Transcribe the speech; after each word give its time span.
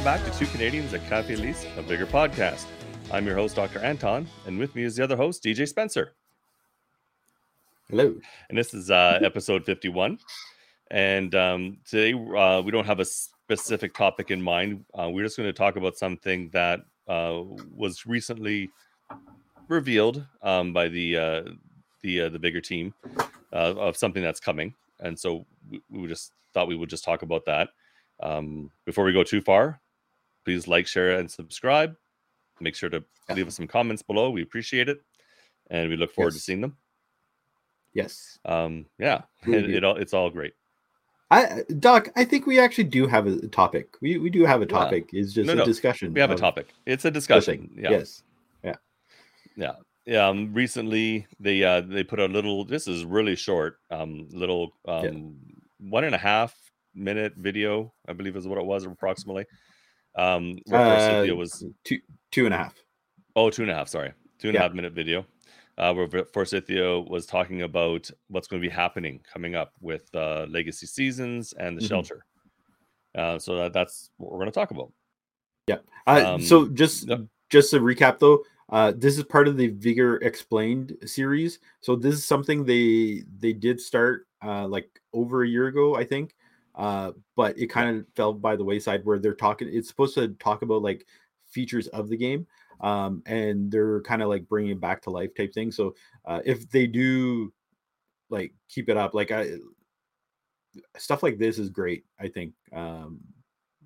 Welcome 0.00 0.22
back 0.24 0.32
to 0.32 0.38
Two 0.38 0.50
Canadians 0.50 0.94
at 0.94 1.06
Cafe 1.10 1.34
Elise, 1.34 1.66
a 1.76 1.82
Vigor 1.82 2.06
podcast. 2.06 2.64
I'm 3.12 3.26
your 3.26 3.34
host, 3.34 3.54
Dr. 3.54 3.80
Anton, 3.80 4.26
and 4.46 4.58
with 4.58 4.74
me 4.74 4.82
is 4.82 4.96
the 4.96 5.04
other 5.04 5.14
host, 5.14 5.44
DJ 5.44 5.68
Spencer. 5.68 6.14
Hello. 7.90 8.14
And 8.48 8.56
this 8.56 8.72
is 8.72 8.90
uh, 8.90 9.18
episode 9.22 9.62
51. 9.66 10.18
And 10.90 11.34
um, 11.34 11.76
today 11.86 12.14
uh, 12.14 12.62
we 12.62 12.70
don't 12.70 12.86
have 12.86 13.00
a 13.00 13.04
specific 13.04 13.92
topic 13.92 14.30
in 14.30 14.40
mind. 14.40 14.86
Uh, 14.98 15.10
we're 15.10 15.24
just 15.24 15.36
going 15.36 15.50
to 15.50 15.52
talk 15.52 15.76
about 15.76 15.98
something 15.98 16.48
that 16.54 16.80
uh, 17.06 17.42
was 17.76 18.06
recently 18.06 18.70
revealed 19.68 20.24
um, 20.40 20.72
by 20.72 20.88
the 20.88 21.18
uh, 21.18 21.42
the 22.00 22.22
uh, 22.22 22.28
the 22.30 22.38
Vigor 22.38 22.62
team 22.62 22.94
uh, 23.52 23.74
of 23.76 23.98
something 23.98 24.22
that's 24.22 24.40
coming. 24.40 24.72
And 25.00 25.18
so 25.18 25.44
we, 25.68 25.82
we 25.90 26.08
just 26.08 26.32
thought 26.54 26.68
we 26.68 26.76
would 26.76 26.88
just 26.88 27.04
talk 27.04 27.20
about 27.20 27.44
that. 27.44 27.68
Um, 28.22 28.70
before 28.86 29.04
we 29.04 29.12
go 29.12 29.24
too 29.24 29.42
far, 29.42 29.80
please 30.44 30.66
like, 30.68 30.86
share, 30.86 31.18
and 31.18 31.30
subscribe. 31.30 31.94
Make 32.60 32.74
sure 32.74 32.90
to 32.90 33.02
leave 33.34 33.46
us 33.48 33.56
some 33.56 33.66
comments 33.66 34.02
below. 34.02 34.30
We 34.30 34.42
appreciate 34.42 34.88
it, 34.88 34.98
and 35.70 35.88
we 35.88 35.96
look 35.96 36.12
forward 36.12 36.34
Yes. 36.34 36.40
to 36.40 36.44
seeing 36.44 36.60
them. 36.60 36.76
Yes. 37.94 38.38
Um, 38.44 38.86
yeah, 38.98 39.22
it, 39.46 39.70
it 39.70 39.84
all, 39.84 39.96
it's 39.96 40.14
all 40.14 40.30
great. 40.30 40.52
I 41.32 41.62
Doc, 41.78 42.08
I 42.16 42.24
think 42.24 42.46
we 42.46 42.58
actually 42.58 42.84
do 42.84 43.06
have 43.06 43.26
a 43.26 43.46
topic. 43.48 43.94
We 44.00 44.18
we 44.18 44.30
do 44.30 44.44
have 44.44 44.62
a 44.62 44.64
Yeah. 44.64 44.78
topic. 44.78 45.10
It's 45.12 45.32
just 45.32 45.46
No, 45.46 45.52
a 45.52 45.56
no. 45.56 45.64
discussion. 45.64 46.12
We 46.12 46.20
have 46.20 46.32
a 46.32 46.36
topic. 46.36 46.68
It's 46.86 47.04
a 47.04 47.10
discussion. 47.10 47.70
Yeah, 47.76 47.90
Yes. 47.90 48.22
yeah. 49.56 49.76
Um, 50.28 50.52
recently 50.52 51.26
they 51.38 51.62
uh 51.62 51.82
they 51.82 52.02
put 52.02 52.18
a 52.18 52.26
little. 52.26 52.64
This 52.64 52.88
is 52.88 53.04
really 53.04 53.36
short. 53.36 53.78
Um, 53.90 54.28
little 54.32 54.72
um 54.88 55.36
one 55.78 56.04
and 56.04 56.14
a 56.14 56.18
half 56.18 56.54
minute 56.94 57.34
video, 57.36 57.92
I 58.08 58.12
believe 58.12 58.34
is 58.36 58.48
what 58.48 58.58
it 58.58 58.64
was 58.66 58.84
approximately. 58.84 59.46
Um, 60.16 60.58
where 60.66 60.80
Uh, 61.30 61.34
was 61.34 61.64
two 61.84 61.98
two 62.30 62.44
and 62.44 62.54
a 62.54 62.58
half. 62.58 62.74
Oh, 63.36 63.50
two 63.50 63.62
and 63.62 63.70
a 63.70 63.74
half. 63.74 63.88
Sorry, 63.88 64.12
two 64.38 64.48
and 64.48 64.56
a 64.56 64.60
half 64.60 64.72
minute 64.72 64.92
video, 64.92 65.24
uh, 65.78 65.94
where 65.94 66.24
Forsythia 66.32 66.98
was 67.00 67.26
talking 67.26 67.62
about 67.62 68.10
what's 68.28 68.48
going 68.48 68.60
to 68.60 68.68
be 68.68 68.72
happening 68.72 69.20
coming 69.32 69.54
up 69.54 69.72
with 69.80 70.12
uh, 70.14 70.46
Legacy 70.48 70.86
Seasons 70.86 71.52
and 71.54 71.76
the 71.76 71.82
Mhm. 71.82 71.88
Shelter. 71.88 72.26
Uh, 73.14 73.38
so 73.38 73.56
that, 73.56 73.72
that's 73.72 74.10
what 74.16 74.30
we're 74.32 74.38
going 74.38 74.50
to 74.50 74.52
talk 74.52 74.70
about. 74.70 74.92
Yeah. 75.66 75.78
Uh, 76.06 76.34
Um, 76.34 76.42
so 76.42 76.68
just 76.68 77.08
just 77.48 77.70
to 77.70 77.80
recap 77.80 78.18
though, 78.18 78.44
uh, 78.70 78.92
this 78.96 79.16
is 79.18 79.24
part 79.24 79.48
of 79.48 79.56
the 79.56 79.68
Vigor 79.68 80.16
Explained 80.18 80.96
series. 81.04 81.58
So 81.80 81.96
this 81.96 82.14
is 82.14 82.26
something 82.26 82.64
they 82.64 83.22
they 83.38 83.52
did 83.52 83.80
start 83.80 84.26
uh, 84.44 84.66
like 84.66 84.88
over 85.12 85.42
a 85.44 85.48
year 85.48 85.66
ago, 85.66 85.94
I 85.96 86.04
think. 86.04 86.34
Uh, 86.80 87.12
but 87.36 87.58
it 87.58 87.66
kind 87.66 87.94
of 87.94 88.06
fell 88.16 88.32
by 88.32 88.56
the 88.56 88.64
wayside 88.64 89.04
where 89.04 89.18
they're 89.18 89.34
talking. 89.34 89.68
It's 89.70 89.88
supposed 89.88 90.14
to 90.14 90.28
talk 90.28 90.62
about 90.62 90.80
like 90.80 91.06
features 91.46 91.88
of 91.88 92.08
the 92.08 92.16
game, 92.16 92.46
um, 92.80 93.22
and 93.26 93.70
they're 93.70 94.00
kind 94.00 94.22
of 94.22 94.30
like 94.30 94.48
bringing 94.48 94.72
it 94.72 94.80
back 94.80 95.02
to 95.02 95.10
life 95.10 95.34
type 95.34 95.52
thing. 95.52 95.70
So 95.70 95.94
uh, 96.24 96.40
if 96.46 96.70
they 96.70 96.86
do 96.86 97.52
like 98.30 98.54
keep 98.70 98.88
it 98.88 98.96
up, 98.96 99.12
like 99.12 99.30
I 99.30 99.58
stuff 100.96 101.22
like 101.22 101.36
this 101.36 101.58
is 101.58 101.68
great. 101.68 102.06
I 102.18 102.28
think 102.28 102.54
um, 102.72 103.20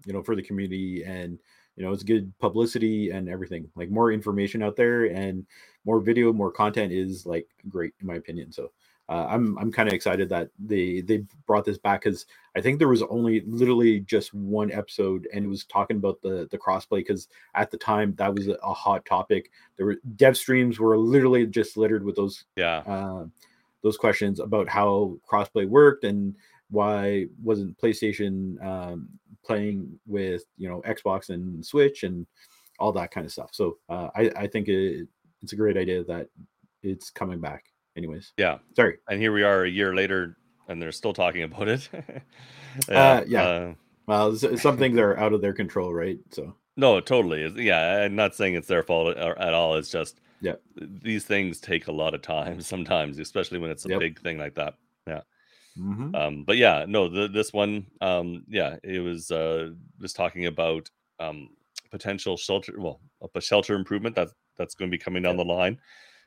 you 0.06 0.12
know 0.12 0.22
for 0.22 0.36
the 0.36 0.42
community 0.42 1.02
and 1.04 1.38
you 1.76 1.84
know 1.84 1.92
it's 1.92 2.02
good 2.02 2.32
publicity 2.38 3.10
and 3.10 3.28
everything 3.28 3.68
like 3.74 3.90
more 3.90 4.12
information 4.12 4.62
out 4.62 4.76
there 4.76 5.06
and 5.06 5.44
more 5.84 6.00
video 6.00 6.32
more 6.32 6.50
content 6.50 6.92
is 6.92 7.26
like 7.26 7.46
great 7.68 7.92
in 8.00 8.06
my 8.06 8.14
opinion 8.14 8.52
so 8.52 8.70
uh, 9.08 9.26
i'm 9.28 9.56
i'm 9.58 9.70
kind 9.70 9.88
of 9.88 9.94
excited 9.94 10.28
that 10.28 10.48
they 10.58 11.00
they 11.00 11.22
brought 11.46 11.64
this 11.64 11.78
back 11.78 12.02
because 12.02 12.26
i 12.56 12.60
think 12.60 12.78
there 12.78 12.88
was 12.88 13.02
only 13.02 13.42
literally 13.46 14.00
just 14.00 14.32
one 14.32 14.72
episode 14.72 15.28
and 15.32 15.44
it 15.44 15.48
was 15.48 15.64
talking 15.64 15.96
about 15.96 16.20
the 16.22 16.48
the 16.50 16.58
crossplay 16.58 16.98
because 16.98 17.28
at 17.54 17.70
the 17.70 17.76
time 17.76 18.14
that 18.16 18.34
was 18.34 18.48
a, 18.48 18.56
hot 18.74 19.04
topic 19.04 19.50
there 19.76 19.86
were 19.86 19.96
dev 20.16 20.36
streams 20.36 20.78
were 20.78 20.96
literally 20.96 21.46
just 21.46 21.76
littered 21.76 22.04
with 22.04 22.16
those 22.16 22.44
Yeah, 22.56 22.78
uh, 22.78 23.26
those 23.84 23.96
questions 23.98 24.40
about 24.40 24.68
how 24.68 25.16
crossplay 25.30 25.68
worked 25.68 26.04
and 26.04 26.34
why 26.70 27.26
wasn't 27.42 27.78
PlayStation 27.78 28.60
um, 28.64 29.08
playing 29.44 30.00
with 30.06 30.42
you 30.56 30.68
know 30.68 30.82
Xbox 30.82 31.28
and 31.28 31.64
Switch 31.64 32.02
and 32.02 32.26
all 32.78 32.90
that 32.92 33.12
kind 33.12 33.24
of 33.24 33.32
stuff. 33.32 33.50
So 33.52 33.78
uh, 33.88 34.08
I 34.16 34.32
I 34.36 34.46
think 34.48 34.68
it, 34.68 35.06
it's 35.42 35.52
a 35.52 35.56
great 35.56 35.76
idea 35.76 36.02
that 36.04 36.28
it's 36.82 37.10
coming 37.10 37.40
back. 37.40 37.66
Anyways, 37.96 38.32
yeah. 38.36 38.58
sorry. 38.74 38.98
And 39.08 39.20
here 39.20 39.32
we 39.32 39.42
are 39.42 39.64
a 39.64 39.68
year 39.70 39.94
later, 39.94 40.36
and 40.68 40.80
they're 40.82 40.92
still 40.92 41.12
talking 41.12 41.42
about 41.42 41.68
it. 41.68 41.88
Uh, 42.88 43.22
yeah. 43.28 43.42
uh, 43.42 43.74
Well, 44.08 44.32
s- 44.34 44.60
some 44.60 44.76
things 44.78 44.98
are 44.98 45.16
out 45.16 45.32
of 45.32 45.40
their 45.40 45.52
control, 45.52 45.94
right? 45.94 46.18
So 46.32 46.56
no, 46.76 46.98
totally. 46.98 47.46
Yeah, 47.64 48.00
I'm 48.02 48.16
not 48.16 48.34
saying 48.34 48.54
it's 48.54 48.66
their 48.66 48.82
fault 48.82 49.16
at 49.16 49.54
all. 49.54 49.76
It's 49.76 49.90
just 49.90 50.20
Yeah. 50.40 50.54
these 50.76 51.24
things 51.24 51.60
take 51.60 51.86
a 51.86 51.92
lot 51.92 52.14
of 52.14 52.22
time 52.22 52.60
sometimes, 52.72 53.20
especially 53.20 53.58
when 53.60 53.70
it's 53.70 53.84
a 53.84 53.90
Yep. 53.90 54.00
big 54.00 54.20
thing 54.20 54.38
like 54.38 54.54
that. 54.56 54.74
mhm. 55.78 56.14
um 56.14 56.44
but 56.44 56.56
yeah 56.56 56.84
no 56.88 57.08
the, 57.08 57.28
this 57.28 57.52
one 57.52 57.86
um 58.00 58.44
yeah 58.48 58.76
it 58.84 59.00
was 59.00 59.30
uh 59.30 59.70
just 60.00 60.16
talking 60.16 60.46
about 60.46 60.88
um 61.20 61.48
potential 61.90 62.36
shelter 62.36 62.74
well 62.78 63.00
a 63.34 63.40
shelter 63.40 63.74
improvement 63.74 64.14
that's 64.14 64.32
that's 64.56 64.74
going 64.74 64.88
to 64.90 64.94
be 64.96 65.02
coming 65.02 65.22
down 65.22 65.36
the 65.36 65.44
line 65.44 65.78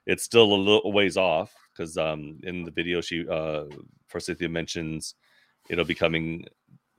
it's 0.07 0.23
still 0.23 0.51
a 0.53 0.55
little 0.55 0.91
ways 0.91 1.17
off 1.17 1.53
because 1.71 1.97
um 1.97 2.39
in 2.43 2.63
the 2.63 2.71
video 2.71 3.01
she 3.01 3.27
uh 3.29 3.65
forsythia 4.07 4.49
mentions 4.49 5.15
it'll 5.69 5.85
be 5.85 5.93
coming 5.95 6.43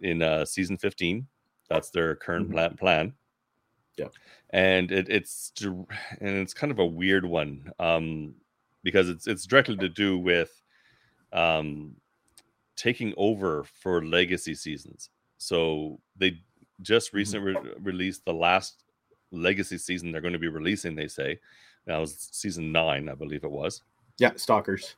in 0.00 0.22
uh 0.22 0.44
season 0.44 0.76
15 0.78 1.26
that's 1.68 1.90
their 1.90 2.14
current 2.14 2.48
Mhm. 2.48 2.52
plan 2.52 2.76
plan 2.76 3.12
Yeah. 3.96 4.08
and 4.50 4.92
it, 4.92 5.08
it's 5.08 5.52
and 6.20 6.38
it's 6.42 6.54
kind 6.54 6.70
of 6.70 6.78
a 6.78 6.86
weird 6.86 7.24
one 7.24 7.72
um 7.80 8.34
because 8.84 9.08
it's 9.08 9.26
it's 9.26 9.46
directly 9.46 9.76
to 9.78 9.88
do 9.88 10.16
with 10.18 10.52
um 11.32 11.96
taking 12.76 13.12
over 13.16 13.64
for 13.64 14.04
legacy 14.04 14.54
seasons. 14.54 15.10
So 15.38 16.00
they 16.16 16.40
just 16.80 17.12
recently 17.12 17.54
re- 17.54 17.72
released 17.80 18.24
the 18.24 18.32
last 18.32 18.84
legacy 19.32 19.78
season 19.78 20.12
they're 20.12 20.20
going 20.20 20.32
to 20.32 20.38
be 20.38 20.46
releasing. 20.48 20.94
They 20.94 21.08
say 21.08 21.40
that 21.88 21.96
was 21.98 22.28
season 22.32 22.70
nine, 22.70 23.08
I 23.08 23.14
believe 23.14 23.42
it 23.44 23.50
was 23.50 23.82
yeah, 24.18 24.32
stalkers. 24.36 24.96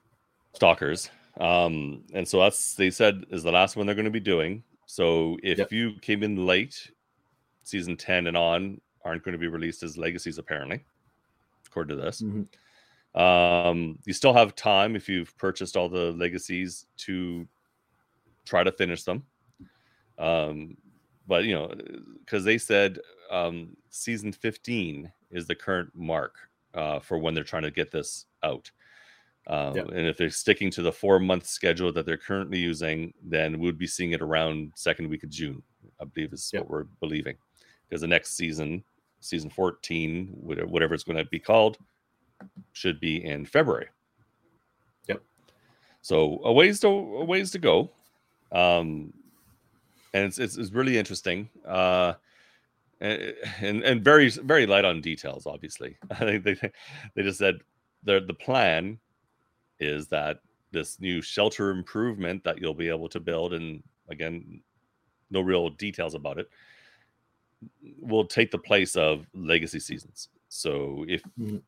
Stalkers. 0.55 1.11
Um, 1.41 2.05
and 2.15 2.27
so 2.27 2.41
that's 2.41 2.75
they 2.75 2.91
said 2.91 3.25
is 3.31 3.43
the 3.43 3.53
last 3.53 3.77
one 3.77 3.87
they're 3.87 3.95
going 3.95 4.05
to 4.05 4.11
be 4.11 4.19
doing. 4.21 4.63
So 4.87 5.39
if 5.43 5.59
Yep. 5.59 5.73
you 5.73 5.93
came 6.01 6.23
in 6.23 6.47
late, 6.47 6.91
season 7.63 7.97
ten 7.97 8.27
and 8.27 8.37
on 8.37 8.81
aren't 9.05 9.23
going 9.23 9.33
to 9.35 9.39
be 9.39 9.47
released 9.47 9.83
as 9.83 9.97
legacies 9.97 10.39
apparently, 10.39 10.85
according 11.67 11.97
to 11.97 12.03
this. 12.03 12.23
Mhm. 12.23 12.49
Um, 13.15 13.99
you 14.05 14.13
still 14.13 14.33
have 14.33 14.55
time 14.55 14.97
if 14.97 15.09
you've 15.09 15.37
purchased 15.37 15.77
all 15.77 15.89
the 15.89 16.13
legacies 16.13 16.87
to 16.99 17.47
try 18.45 18.63
to 18.65 18.73
finish 18.73 19.05
them. 19.05 19.25
Um, 20.19 20.77
but 21.27 21.45
you 21.45 21.55
know, 21.55 21.73
because 22.19 22.45
they 22.45 22.59
said 22.59 22.99
um, 23.31 23.77
season 23.91 24.33
15 24.33 25.13
is 25.31 25.47
the 25.47 25.55
current 25.55 25.91
mark 25.95 26.50
uh, 26.75 27.01
for 27.01 27.19
when 27.19 27.35
they're 27.35 27.45
trying 27.45 27.63
to 27.63 27.71
get 27.71 27.91
this 27.91 28.27
out. 28.43 28.71
Uh, 29.47 29.73
Yeah. 29.75 29.83
And 29.83 30.07
if 30.07 30.17
they're 30.17 30.31
sticking 30.31 30.71
to 30.73 30.83
the 30.83 30.93
four 30.93 31.19
month 31.19 31.47
schedule 31.47 31.93
that 31.93 32.07
they're 32.07 32.17
currently 32.17 32.59
using, 32.59 33.13
then 33.23 33.59
we'd 33.59 33.79
be 33.79 33.87
seeing 33.87 34.13
it 34.13 34.21
around 34.21 34.73
second 34.77 35.09
week 35.09 35.25
of 35.25 35.31
June, 35.31 35.63
I 36.01 36.05
believe 36.05 36.33
is 36.33 36.51
Yeah. 36.53 36.61
what 36.61 36.71
we're 36.71 36.85
believing. 37.01 37.37
Because 37.89 38.03
the 38.03 38.07
next 38.07 38.37
season, 38.37 38.85
season 39.21 39.51
14, 39.51 40.29
whatever 40.41 40.69
whatever 40.69 40.95
it's 40.95 41.05
going 41.05 41.19
to 41.19 41.25
be 41.25 41.41
called, 41.41 41.79
should 42.73 43.01
be 43.01 43.25
in 43.25 43.45
February. 43.45 43.89
Yep. 45.09 45.23
So 46.03 46.41
a 46.45 46.53
ways 46.53 46.81
to 46.81 46.87
a 46.89 47.25
ways 47.25 47.51
to 47.51 47.59
go, 47.59 47.91
um, 48.53 49.13
and 50.15 50.25
it's 50.27 50.39
it's, 50.39 50.57
it's 50.57 50.71
really 50.73 50.97
interesting, 50.99 51.49
uh, 51.67 52.15
and, 53.01 53.35
and 53.61 53.83
and 53.85 54.05
very 54.05 54.29
very 54.31 54.67
light 54.67 54.85
on 54.85 55.01
details. 55.01 55.47
Obviously, 55.47 55.97
I 56.11 56.17
think 56.17 56.45
they 56.45 56.73
they 57.15 57.23
just 57.23 57.39
said 57.39 57.61
the 58.03 58.21
the 58.21 58.35
plan 58.35 59.01
is 59.81 60.09
that 60.09 60.41
this 60.73 61.01
new 61.01 61.23
shelter 61.23 61.71
improvement 61.71 62.45
that 62.45 62.61
you'll 62.61 62.75
be 62.75 62.89
able 62.89 63.09
to 63.11 63.21
build, 63.21 63.55
and 63.55 63.83
again, 64.09 64.63
no 65.31 65.41
real 65.43 65.71
details 65.71 66.15
about 66.15 66.39
it, 66.39 66.49
will 68.01 68.27
take 68.27 68.51
the 68.51 68.59
place 68.59 68.97
of 68.97 69.27
legacy 69.35 69.81
seasons. 69.81 70.29
So 70.49 71.05
if 71.09 71.23
Mhm. 71.37 71.61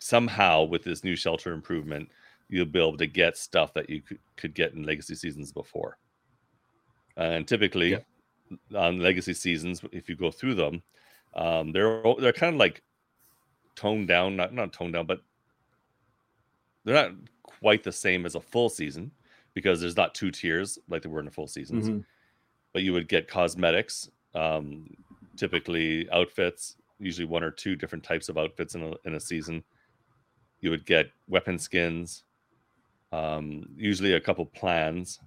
somehow 0.00 0.64
with 0.64 0.82
this 0.84 1.04
new 1.04 1.16
shelter 1.16 1.52
improvement, 1.52 2.10
you'll 2.48 2.66
be 2.66 2.78
able 2.78 2.96
to 2.96 3.06
get 3.06 3.36
stuff 3.36 3.74
that 3.74 3.88
you 3.90 4.02
could, 4.02 4.20
could 4.36 4.54
get 4.54 4.72
in 4.72 4.82
legacy 4.82 5.14
seasons 5.14 5.52
before. 5.52 5.98
And 7.16 7.46
typically. 7.46 8.04
On 8.74 8.98
legacy 9.00 9.34
seasons, 9.34 9.82
if 9.92 10.08
you 10.08 10.16
go 10.16 10.30
through 10.30 10.54
them, 10.54 10.82
um, 11.34 11.72
they're 11.72 12.02
they're 12.18 12.32
kind 12.32 12.54
of 12.54 12.58
like 12.58 12.82
toned 13.76 14.08
down, 14.08 14.36
not 14.36 14.52
not 14.52 14.72
toned 14.72 14.94
down, 14.94 15.06
but 15.06 15.20
they're 16.84 16.94
not 16.94 17.12
quite 17.42 17.82
the 17.82 17.92
same 17.92 18.26
as 18.26 18.34
a 18.34 18.40
full 18.40 18.68
season 18.68 19.10
because 19.54 19.80
there's 19.80 19.96
not 19.96 20.14
two 20.14 20.30
tiers 20.30 20.78
like 20.88 21.02
there 21.02 21.10
were 21.10 21.20
in 21.20 21.26
a 21.28 21.30
full 21.30 21.46
seasons 21.46 21.88
Mhm. 21.88 22.04
but 22.72 22.82
you 22.82 22.92
would 22.92 23.08
get 23.08 23.28
cosmetics 23.28 24.10
um, 24.34 24.88
typically 25.36 26.08
outfits, 26.10 26.76
usually 27.00 27.26
one 27.26 27.42
or 27.42 27.50
two 27.50 27.74
different 27.74 28.04
types 28.04 28.28
of 28.28 28.38
outfits 28.38 28.76
in 28.76 28.82
a, 28.84 28.94
in 29.04 29.14
a 29.16 29.20
season. 29.20 29.64
You 30.60 30.70
would 30.70 30.86
get 30.86 31.10
weapon 31.26 31.58
skins, 31.58 32.22
um, 33.10 33.68
usually 33.76 34.12
a 34.14 34.20
couple 34.20 34.46
plans, 34.46 35.18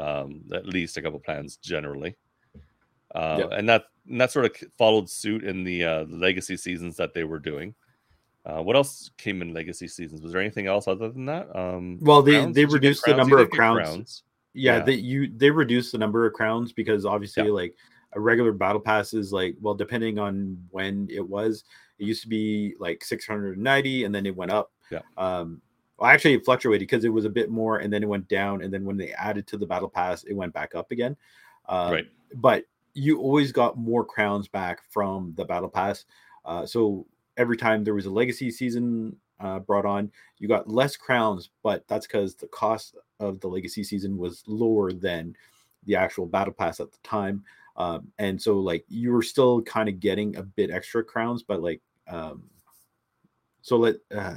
um, 0.00 0.44
at 0.52 0.66
least 0.66 0.96
a 0.96 1.02
couple 1.02 1.20
plans 1.20 1.56
generally. 1.56 2.16
Uh, 3.14 3.36
Yep. 3.40 3.50
And 3.52 3.68
that 3.68 3.84
and 4.08 4.20
that 4.20 4.32
sort 4.32 4.46
of 4.46 4.56
followed 4.76 5.08
suit 5.08 5.44
in 5.44 5.62
the 5.64 5.84
uh, 5.84 6.04
legacy 6.08 6.56
seasons 6.56 6.96
that 6.96 7.14
they 7.14 7.24
were 7.24 7.38
doing. 7.38 7.74
Uh, 8.44 8.60
what 8.60 8.74
else 8.74 9.10
came 9.16 9.40
in 9.42 9.54
legacy 9.54 9.86
seasons? 9.86 10.20
Was 10.22 10.32
there 10.32 10.40
anything 10.40 10.66
else 10.66 10.88
other 10.88 11.08
than 11.10 11.26
that? 11.26 11.54
Um, 11.54 11.98
Well, 12.00 12.22
they 12.22 12.32
crowns? 12.40 12.54
they 12.56 12.62
Did 12.64 12.72
reduced 12.72 13.04
the 13.04 13.14
number 13.16 13.38
of 13.38 13.50
get 13.50 13.56
crowns. 13.56 14.24
Yeah, 14.54 14.78
Yeah. 14.78 14.84
they 14.84 14.94
you 14.94 15.28
they 15.36 15.50
reduced 15.50 15.92
the 15.92 15.98
number 15.98 16.26
of 16.26 16.32
crowns 16.32 16.72
because 16.72 17.06
obviously 17.06 17.44
Yeah. 17.44 17.50
like 17.52 17.76
a 18.14 18.20
regular 18.20 18.52
battle 18.52 18.80
pass 18.80 19.14
is 19.14 19.32
like 19.32 19.56
well 19.60 19.74
depending 19.74 20.18
on 20.18 20.58
when 20.70 21.06
it 21.10 21.26
was 21.26 21.64
it 21.98 22.04
used 22.04 22.22
to 22.22 22.28
be 22.28 22.74
like 22.80 23.02
690 23.04 24.04
and 24.04 24.14
then 24.14 24.26
it 24.26 24.36
went 24.36 24.50
up 24.50 24.70
Yeah. 24.90 25.00
um 25.16 25.62
well 25.98 26.10
actually 26.10 26.34
it 26.34 26.44
fluctuated 26.44 26.80
because 26.86 27.04
it 27.04 27.08
was 27.08 27.24
a 27.24 27.30
bit 27.30 27.48
more 27.50 27.78
and 27.78 27.90
then 27.92 28.02
it 28.02 28.08
went 28.08 28.28
down 28.28 28.62
and 28.62 28.70
then 28.74 28.84
when 28.84 28.96
they 28.98 29.12
added 29.12 29.46
to 29.46 29.56
the 29.56 29.64
battle 29.66 29.88
pass 29.88 30.24
it 30.24 30.34
went 30.34 30.52
back 30.52 30.74
up 30.74 30.90
again 30.90 31.16
um, 31.70 31.92
Right. 31.92 32.06
but 32.34 32.64
you 32.94 33.18
always 33.18 33.52
got 33.52 33.78
more 33.78 34.04
crowns 34.04 34.48
back 34.48 34.80
from 34.90 35.32
the 35.36 35.44
battle 35.44 35.68
pass 35.68 36.04
uh, 36.44 36.66
so 36.66 37.06
every 37.36 37.56
time 37.56 37.84
there 37.84 37.94
was 37.94 38.06
a 38.06 38.10
legacy 38.10 38.50
season 38.50 39.16
uh, 39.40 39.58
brought 39.58 39.86
on 39.86 40.10
you 40.38 40.46
got 40.46 40.68
less 40.68 40.96
crowns 40.96 41.50
but 41.62 41.86
that's 41.88 42.06
because 42.06 42.34
the 42.34 42.46
cost 42.48 42.96
of 43.18 43.40
the 43.40 43.48
legacy 43.48 43.82
season 43.82 44.16
was 44.16 44.42
lower 44.46 44.92
than 44.92 45.34
the 45.86 45.96
actual 45.96 46.26
battle 46.26 46.52
pass 46.52 46.80
at 46.80 46.92
the 46.92 46.98
time 47.02 47.42
um, 47.76 48.06
and 48.18 48.40
so 48.40 48.58
like 48.58 48.84
you 48.88 49.10
were 49.10 49.22
still 49.22 49.62
kind 49.62 49.88
of 49.88 49.98
getting 49.98 50.36
a 50.36 50.42
bit 50.42 50.70
extra 50.70 51.02
crowns 51.02 51.42
but 51.42 51.62
like 51.62 51.80
um 52.08 52.44
so 53.62 53.76
let 53.76 53.96
uh 54.14 54.36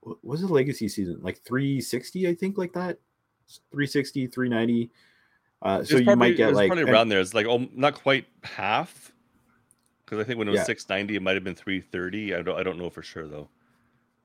what 0.00 0.18
was 0.22 0.40
the 0.40 0.46
legacy 0.46 0.88
season 0.88 1.18
like 1.22 1.38
360 1.38 2.28
i 2.28 2.34
think 2.34 2.58
like 2.58 2.72
that? 2.72 2.98
360 3.72 4.26
390 4.26 4.90
uh 5.62 5.82
so 5.84 5.96
you 5.96 6.04
probably, 6.04 6.30
might 6.30 6.36
get 6.36 6.54
like 6.54 6.68
probably 6.68 6.82
and- 6.82 6.92
around 6.92 7.08
there. 7.08 7.20
It's 7.20 7.34
like 7.34 7.46
oh, 7.46 7.68
not 7.74 7.94
quite 7.94 8.26
half, 8.42 9.12
because 10.04 10.18
I 10.20 10.24
think 10.24 10.38
when 10.38 10.48
it 10.48 10.52
was 10.52 10.58
Yeah. 10.58 10.64
690, 10.64 11.16
it 11.16 11.22
might 11.22 11.34
have 11.34 11.44
been 11.44 11.54
330. 11.54 12.34
I 12.34 12.42
don't 12.42 12.58
I 12.58 12.62
don't 12.62 12.78
know 12.78 12.90
for 12.90 13.02
sure 13.02 13.26
though. 13.26 13.48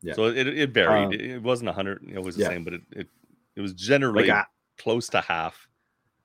Yeah. 0.01 0.13
So 0.15 0.25
it, 0.25 0.47
it 0.47 0.71
varied. 0.71 1.06
Um, 1.06 1.13
it, 1.13 1.21
it 1.21 1.41
wasn't 1.41 1.68
100. 1.68 2.03
It 2.13 2.21
was 2.21 2.35
the 2.35 2.44
yeah. 2.44 2.50
same, 2.50 2.63
but 2.63 2.74
it, 2.74 2.81
it 2.91 3.07
it 3.56 3.62
was 3.62 3.74
generally 3.74 4.27
like 4.27 4.31
I, 4.31 4.45
close 4.77 5.07
to 5.09 5.21
half 5.21 5.68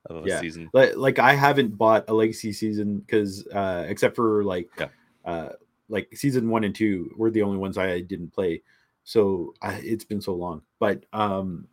of 0.07 0.25
a 0.25 0.29
Yeah. 0.29 0.41
season. 0.41 0.71
like, 0.73 0.97
like 0.97 1.19
I 1.19 1.35
haven't 1.35 1.77
bought 1.77 2.05
a 2.09 2.15
legacy 2.15 2.53
season 2.53 2.99
because 2.99 3.47
uh 3.49 3.85
except 3.89 4.17
for 4.17 4.45
like 4.45 4.69
Yeah. 4.79 4.89
uh 5.25 5.49
like 5.89 6.15
season 6.17 6.51
one 6.51 6.65
and 6.65 6.75
two 6.75 7.11
were 7.17 7.31
the 7.31 7.43
only 7.43 7.57
ones 7.59 7.79
I 7.79 8.01
didn't 8.01 8.33
play. 8.33 8.63
So 9.05 9.55
I, 9.63 9.75
it's 9.75 10.05
been 10.05 10.21
so 10.21 10.35
long. 10.35 10.63
But 10.79 11.05
um 11.13 11.67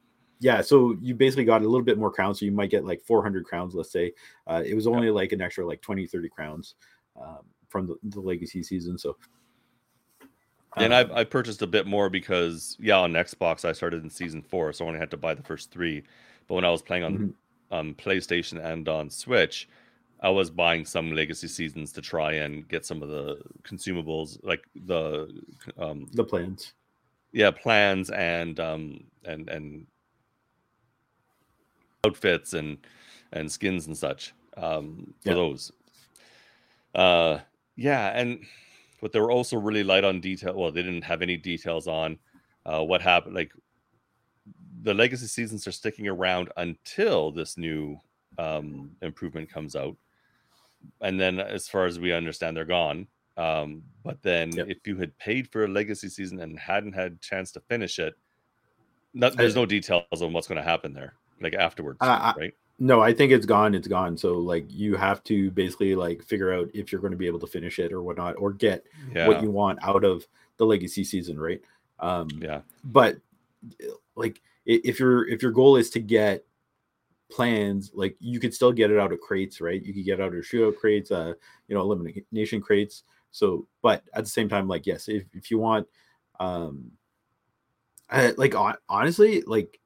yeah, 0.45 0.61
so 0.61 0.95
you 1.01 1.15
basically 1.15 1.43
got 1.43 1.63
a 1.63 1.67
little 1.67 1.81
bit 1.83 1.97
more 1.97 2.11
crowns. 2.11 2.39
So 2.39 2.45
you 2.45 2.51
might 2.51 2.69
get 2.69 2.85
like 2.85 3.01
400 3.01 3.45
crowns, 3.45 3.73
let's 3.73 3.91
say. 3.91 4.13
Uh, 4.45 4.61
it 4.63 4.75
was 4.75 4.85
only 4.85 5.09
like 5.09 5.31
an 5.31 5.41
extra 5.41 5.65
like 5.65 5.81
20, 5.81 6.05
30 6.05 6.29
crowns 6.29 6.75
um, 7.19 7.39
from 7.67 7.87
the, 7.87 7.95
the 8.03 8.19
legacy 8.19 8.61
season. 8.61 8.95
So 8.95 9.17
and 10.77 10.93
um, 10.93 11.09
I 11.11 11.21
I 11.21 11.23
purchased 11.23 11.63
a 11.63 11.67
bit 11.67 11.87
more 11.87 12.11
because 12.11 12.77
yeah, 12.79 12.99
on 12.99 13.13
Xbox 13.13 13.65
I 13.65 13.71
started 13.71 14.03
in 14.03 14.09
season 14.11 14.43
four, 14.43 14.71
so 14.71 14.85
I 14.85 14.87
only 14.89 14.99
had 14.99 15.09
to 15.11 15.17
buy 15.17 15.33
the 15.33 15.41
first 15.41 15.71
three. 15.71 16.03
But 16.47 16.53
when 16.53 16.65
I 16.65 16.69
was 16.69 16.83
playing 16.83 17.03
on 17.03 17.17
Mhm. 17.17 17.33
um, 17.71 17.95
PlayStation 17.95 18.63
and 18.63 18.87
on 18.87 19.09
Switch, 19.09 19.67
I 20.19 20.29
was 20.29 20.51
buying 20.51 20.85
some 20.85 21.11
legacy 21.11 21.47
seasons 21.47 21.91
to 21.93 22.01
try 22.03 22.33
and 22.33 22.67
get 22.67 22.85
some 22.85 23.01
of 23.01 23.09
the 23.09 23.41
consumables, 23.63 24.37
like 24.43 24.63
the 24.85 25.41
um, 25.79 26.07
the 26.13 26.23
plans. 26.23 26.73
yeah 27.31 27.49
plans 27.49 28.11
and 28.11 28.59
um 28.59 29.03
and 29.23 29.49
and 29.49 29.87
outfits 32.05 32.53
and 32.53 32.85
and 33.33 33.51
skins 33.51 33.87
and 33.87 33.97
such 33.97 34.33
um 34.57 35.13
for 35.21 35.33
Yeah. 35.33 35.35
those 35.35 35.71
uh 36.93 37.39
yeah 37.75 38.17
and 38.17 38.45
but 39.01 39.11
they 39.11 39.19
were 39.19 39.31
also 39.31 39.57
really 39.57 39.83
light 39.83 40.03
on 40.03 40.21
detail 40.21 40.55
well 40.55 40.71
they 40.71 40.83
didn't 40.83 41.03
have 41.03 41.21
any 41.21 41.37
details 41.37 41.87
on 41.87 42.17
uh 42.65 42.83
what 42.83 43.01
happened 43.01 43.35
like 43.35 43.51
the 44.81 44.93
legacy 44.93 45.27
seasons 45.27 45.67
are 45.67 45.71
sticking 45.71 46.07
around 46.07 46.51
until 46.57 47.31
this 47.31 47.57
new 47.57 47.99
um 48.37 48.95
improvement 49.01 49.49
comes 49.49 49.75
out 49.75 49.97
and 51.01 51.19
then 51.19 51.39
as 51.39 51.67
far 51.67 51.85
as 51.85 51.99
we 51.99 52.11
understand 52.13 52.55
they're 52.55 52.65
gone 52.65 53.07
um 53.37 53.83
but 54.03 54.21
then 54.21 54.57
Yep. 54.57 54.67
if 54.67 54.85
you 54.85 54.97
had 54.97 55.17
paid 55.17 55.51
for 55.51 55.65
a 55.65 55.67
legacy 55.67 56.07
season 56.09 56.39
and 56.39 56.59
hadn't 56.59 56.93
had 56.93 57.21
chance 57.21 57.51
to 57.51 57.59
finish 57.61 57.99
it 57.99 58.15
not, 59.13 59.37
there's 59.37 59.55
no 59.55 59.65
details 59.65 60.21
on 60.21 60.33
what's 60.33 60.47
going 60.47 60.57
to 60.57 60.63
happen 60.63 60.93
there 60.93 61.15
like 61.41 61.53
afterwards 61.55 61.97
I- 62.01 62.33
right 62.37 62.53
No, 62.77 63.01
I 63.01 63.13
think 63.13 63.31
it's 63.31 63.45
gone. 63.45 63.73
It's 63.73 63.87
gone. 63.87 64.17
So 64.17 64.33
like 64.37 64.65
you 64.69 64.95
have 64.95 65.23
to 65.25 65.49
basically 65.51 65.95
like 65.95 66.21
figure 66.23 66.53
out 66.53 66.69
if 66.73 66.91
you're 66.91 66.99
going 66.99 67.11
to 67.11 67.17
be 67.17 67.27
able 67.27 67.39
to 67.39 67.47
finish 67.47 67.79
it 67.79 67.93
or 67.93 68.01
whatnot, 68.01 68.35
or 68.37 68.51
get 68.51 68.85
yeah 69.13 69.27
what 69.27 69.41
you 69.41 69.49
want 69.49 69.79
out 69.81 70.03
of 70.03 70.27
the 70.57 70.65
legacy 70.65 71.03
season, 71.03 71.39
right? 71.39 71.61
Um, 71.99 72.27
yeah 72.41 72.61
but 72.83 73.15
like 74.15 74.41
if 74.65 74.99
your 74.99 75.27
if 75.27 75.41
your 75.41 75.51
goal 75.51 75.77
is 75.77 75.89
to 75.91 75.99
get 75.99 76.43
plans 77.31 77.91
like 77.93 78.15
you 78.19 78.39
could 78.39 78.53
still 78.53 78.71
get 78.71 78.91
it 78.91 78.99
out 78.99 79.11
of 79.11 79.19
crates 79.19 79.59
right 79.59 79.83
you 79.83 79.93
could 79.93 80.05
get 80.05 80.21
out 80.21 80.33
of 80.33 80.43
shootout 80.43 80.77
crates 80.77 81.11
uh 81.11 81.33
you 81.67 81.75
know 81.75 81.81
elimination 81.81 82.61
crates 82.61 83.03
so 83.31 83.65
but 83.81 84.03
at 84.13 84.23
the 84.23 84.29
same 84.29 84.47
time 84.47 84.67
like 84.67 84.85
yes 84.85 85.07
if, 85.07 85.23
if 85.33 85.49
you 85.49 85.57
want 85.57 85.87
um 86.39 86.91
I, 88.09 88.33
like 88.37 88.53
hon- 88.53 88.77
honestly 88.87 89.41
like 89.41 89.79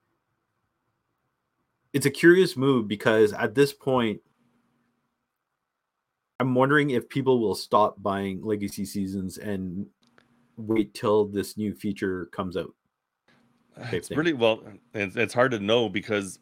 it's 1.94 2.06
a 2.06 2.12
curious 2.12 2.56
move 2.56 2.88
because 2.88 3.34
at 3.34 3.56
this 3.56 3.74
point 3.74 4.20
i'm 6.40 6.54
wondering 6.56 6.92
if 6.92 7.08
people 7.10 7.40
will 7.40 7.56
stop 7.56 8.02
buying 8.02 8.42
legacy 8.44 8.86
seasons 8.86 9.38
and 9.38 9.86
wait 10.58 10.94
till 10.94 11.26
this 11.26 11.56
new 11.58 11.74
feature 11.74 12.26
comes 12.34 12.58
out. 12.58 12.74
It's 13.94 14.10
thing. 14.10 14.18
really 14.18 14.34
well 14.34 14.62
it's, 14.94 15.16
it's 15.16 15.34
hard 15.34 15.52
to 15.52 15.60
know 15.60 15.88
because 15.88 16.40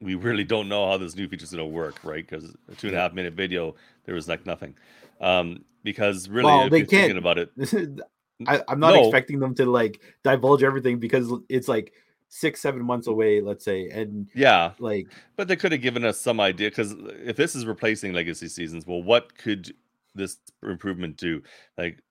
we 0.00 0.16
really 0.16 0.42
don't 0.42 0.68
know 0.68 0.88
how 0.90 0.96
this 0.96 1.14
new 1.14 1.28
feature 1.28 1.44
is 1.44 1.52
going 1.52 1.58
to 1.60 1.64
work 1.64 1.96
right? 2.02 2.26
Because 2.28 2.56
a 2.70 2.74
two 2.74 2.88
and 2.88 2.96
a 2.96 3.00
half 3.00 3.12
minute 3.12 3.34
video 3.34 3.76
there 4.04 4.14
was 4.16 4.26
like 4.28 4.44
nothing. 4.46 4.74
Um 5.20 5.64
because 5.84 6.28
really 6.28 6.44
Well, 6.44 6.64
if 6.64 6.70
they 6.72 6.78
you're 6.78 6.86
thinking 6.86 7.06
can't- 7.08 7.18
about 7.18 7.38
it 7.38 7.50
I, 8.48 8.60
I'm 8.66 8.80
not 8.80 8.94
No. 8.94 9.04
expecting 9.04 9.38
them 9.38 9.54
to 9.54 9.66
like 9.66 10.00
divulge 10.24 10.64
everything 10.64 10.98
because 10.98 11.32
it's 11.48 11.68
like 11.68 11.92
six, 12.34 12.62
seven 12.62 12.82
months 12.82 13.08
away, 13.08 13.42
let's 13.42 13.62
say, 13.62 13.90
and 13.90 14.26
yeah 14.34 14.72
like 14.78 15.06
But 15.36 15.48
they 15.48 15.56
could 15.56 15.70
have 15.70 15.82
given 15.82 16.02
us 16.02 16.18
some 16.18 16.40
idea 16.40 16.70
because 16.70 16.94
uh, 16.94 17.12
if 17.22 17.36
this 17.36 17.54
is 17.54 17.66
replacing 17.66 18.14
legacy 18.14 18.48
seasons, 18.48 18.86
well, 18.86 19.02
what 19.02 19.36
could 19.36 19.74
this 20.14 20.38
improvement 20.62 21.18
do? 21.18 21.42
Like 21.76 22.02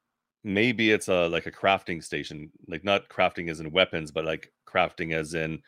maybe 0.44 0.92
it's 0.92 1.08
a 1.08 1.28
like 1.28 1.48
a 1.48 1.51
crafting 1.51 2.04
station, 2.04 2.51
like 2.68 2.84
not 2.84 3.10
crafting 3.10 3.50
as 3.50 3.60
in 3.60 3.72
weapons, 3.72 4.12
but 4.12 4.24
like 4.24 4.51
crafting 4.68 5.12
as 5.13 5.34
in 5.34 5.60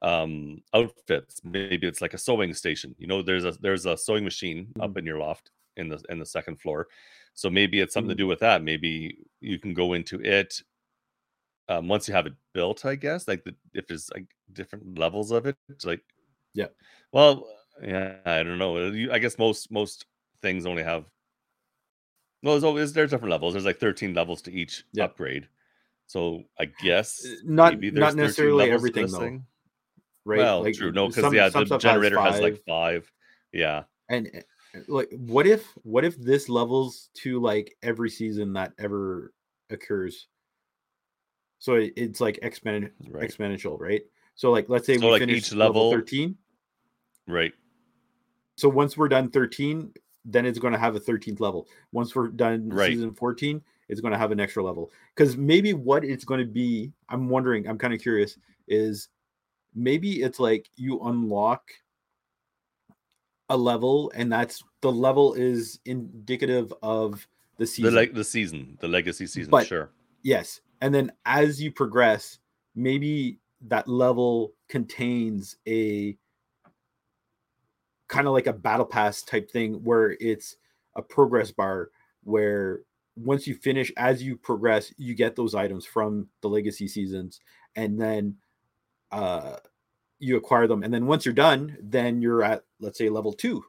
um 0.00 0.62
outfits. 0.72 1.42
Maybe 1.44 1.86
it's 1.86 2.00
like 2.00 2.14
a 2.14 2.18
sewing 2.18 2.54
station. 2.54 2.94
You 2.98 3.06
know, 3.06 3.20
there's 3.20 3.44
a 3.44 3.52
there's 3.60 3.84
a 3.84 3.98
sewing 3.98 4.24
machine 4.24 4.68
up 4.80 4.92
mm. 4.92 4.98
in 4.98 5.04
your 5.04 5.18
loft 5.18 5.50
in 5.76 5.90
the 5.90 6.02
in 6.08 6.18
the 6.18 6.26
second 6.26 6.58
floor. 6.58 6.86
So 7.34 7.50
maybe 7.50 7.80
it's 7.80 7.92
something 7.92 8.08
to 8.08 8.14
mm. 8.14 8.24
do 8.24 8.26
with 8.26 8.40
that. 8.40 8.62
Maybe 8.62 9.18
you 9.42 9.58
can 9.58 9.74
go 9.74 9.92
into 9.92 10.18
it 10.22 10.62
um, 11.68 11.88
once 11.88 12.08
you 12.08 12.14
have 12.14 12.26
it 12.26 12.34
built, 12.52 12.84
I 12.84 12.94
guess. 12.96 13.28
Like 13.28 13.44
the, 13.44 13.54
if 13.74 13.86
there's 13.86 14.10
like 14.14 14.26
different 14.52 14.98
levels 14.98 15.30
of 15.30 15.46
it, 15.46 15.56
it's 15.68 15.84
like 15.84 16.02
Yeah. 16.54 16.68
Well, 17.12 17.46
yeah, 17.82 18.20
I 18.24 18.42
don't 18.42 18.58
know. 18.58 18.76
I 19.12 19.18
guess 19.18 19.38
most 19.38 19.70
most 19.70 20.06
things 20.42 20.66
only 20.66 20.82
have. 20.82 21.06
Well, 22.42 22.54
there's 22.54 22.64
always 22.64 22.92
there's 22.92 23.10
different 23.10 23.30
levels. 23.30 23.54
There's 23.54 23.66
like 23.66 23.78
13 23.78 24.14
levels 24.14 24.42
to 24.42 24.52
each 24.52 24.84
Yeah. 24.92 25.04
upgrade. 25.04 25.48
So 26.06 26.44
I 26.58 26.66
guess 26.66 27.24
Uh, 27.24 27.34
not 27.44 27.74
maybe 27.74 27.90
not 27.90 28.16
necessarily 28.16 28.70
everything 28.70 29.10
though, 29.10 29.18
thing. 29.20 29.46
right? 30.24 30.38
Well, 30.38 30.62
Like, 30.62 30.74
true. 30.74 30.92
No, 30.92 31.08
because 31.08 31.32
yeah, 31.32 31.48
the 31.48 31.78
generator 31.78 32.18
has, 32.18 32.40
like 32.40 32.56
five. 32.66 33.10
Yeah, 33.52 33.84
and 34.08 34.28
uh, 34.74 34.80
like 34.88 35.08
what 35.12 35.46
if 35.46 35.66
what 35.82 36.04
if 36.04 36.16
this 36.16 36.48
levels 36.48 37.10
to 37.14 37.40
like 37.40 37.76
every 37.82 38.10
season 38.10 38.52
that 38.54 38.72
ever 38.78 39.32
occurs? 39.70 40.28
So 41.60 41.74
it, 41.74 41.92
it's 41.94 42.20
like 42.20 42.38
exponent 42.42 42.92
right, 43.08 43.28
exponential, 43.30 43.78
right? 43.78 44.02
So 44.34 44.50
like 44.50 44.68
let's 44.68 44.86
say 44.86 44.96
So, 44.98 45.06
we 45.06 45.12
like, 45.12 45.20
finish 45.20 45.36
each 45.36 45.52
level 45.52 45.88
level- 45.88 45.92
13. 46.00 46.36
right. 47.28 47.52
So 48.56 48.68
once 48.68 48.96
we're 48.96 49.08
done 49.08 49.30
13, 49.30 49.92
then 50.24 50.44
it's 50.44 50.58
going 50.58 50.72
to 50.74 50.78
have 50.78 50.94
a 50.96 51.00
13th 51.00 51.40
level. 51.40 51.66
Once 51.92 52.14
we're 52.14 52.28
done 52.28 52.68
Right. 52.68 52.90
season 52.92 53.14
14, 53.14 53.62
it's 53.88 54.00
going 54.02 54.12
to 54.12 54.18
have 54.18 54.32
an 54.32 54.40
extra 54.40 54.62
level. 54.62 54.90
Because 55.14 55.36
maybe 55.36 55.72
what 55.72 56.04
it's 56.04 56.24
going 56.24 56.40
to 56.40 56.46
be, 56.46 56.92
I'm 57.08 57.28
wondering, 57.30 57.66
I'm 57.66 57.78
kind 57.78 57.94
of 57.94 58.00
curious, 58.00 58.36
is 58.68 59.08
maybe 59.74 60.22
it's 60.22 60.38
like 60.40 60.68
you 60.76 61.00
unlock 61.00 61.70
a 63.48 63.56
level, 63.56 64.12
and 64.14 64.30
that's 64.30 64.62
the 64.82 64.92
level 64.92 65.32
is 65.34 65.80
indicative 65.86 66.72
of 66.82 67.26
the 67.56 67.64
The 67.64 67.66
season. 67.66 67.94
like 67.94 68.12
the 68.14 68.24
season, 68.24 68.78
the 68.80 68.88
legacy 68.88 69.26
season, 69.26 69.50
But- 69.50 69.66
sure. 69.66 69.90
yes, 70.22 70.60
and 70.80 70.94
then 70.94 71.12
as 71.26 71.60
you 71.60 71.70
progress, 71.70 72.38
maybe 72.74 73.38
that 73.68 73.88
level 73.88 74.54
contains 74.68 75.56
a 75.68 76.16
kind 78.08 78.26
of 78.26 78.32
like 78.32 78.46
a 78.46 78.52
battle 78.52 78.86
pass 78.86 79.22
type 79.22 79.50
thing 79.50 79.74
where 79.84 80.16
it's 80.20 80.56
a 80.96 81.02
progress 81.02 81.50
bar 81.50 81.90
where 82.24 82.80
once 83.16 83.46
you 83.46 83.54
finish 83.54 83.92
as 83.96 84.22
you 84.22 84.36
progress 84.36 84.92
you 84.96 85.14
get 85.14 85.36
those 85.36 85.54
items 85.54 85.84
from 85.84 86.26
the 86.40 86.48
legacy 86.48 86.88
seasons 86.88 87.40
and 87.76 88.00
then 88.00 88.34
uh 89.12 89.56
you 90.22 90.36
acquire 90.36 90.66
them. 90.66 90.82
And 90.82 90.92
then 90.92 91.06
once 91.06 91.24
you're 91.24 91.34
done 91.34 91.76
then 91.80 92.20
you're 92.20 92.42
at 92.42 92.64
let's 92.80 92.98
say 92.98 93.08
level 93.08 93.32
2 93.32 93.62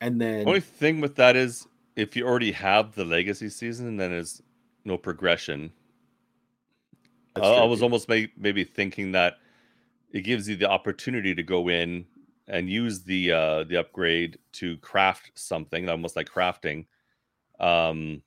and 0.00 0.20
then 0.20 0.46
Only 0.46 0.60
thing 0.60 1.00
with 1.00 1.16
that 1.16 1.36
is 1.36 1.66
if 1.96 2.16
you 2.16 2.26
already 2.26 2.52
have 2.52 2.94
the 2.94 3.04
legacy 3.04 3.48
season, 3.48 3.96
then 3.96 4.10
there's 4.10 4.42
no 4.84 4.96
progression. 4.96 5.72
I, 7.36 7.40
I 7.40 7.64
was 7.64 7.82
almost 7.82 8.08
may, 8.08 8.28
maybe 8.36 8.64
thinking 8.64 9.12
that 9.12 9.38
it 10.12 10.22
gives 10.22 10.48
you 10.48 10.56
the 10.56 10.68
opportunity 10.68 11.34
to 11.34 11.42
go 11.42 11.68
in 11.68 12.06
and 12.48 12.68
use 12.68 13.02
the 13.02 13.30
uh 13.30 13.64
the 13.64 13.76
upgrade 13.76 14.38
to 14.52 14.76
craft 14.78 15.30
something 15.36 15.88
almost 15.88 16.16
like 16.16 16.28
crafting 16.28 16.84
um 17.60 18.20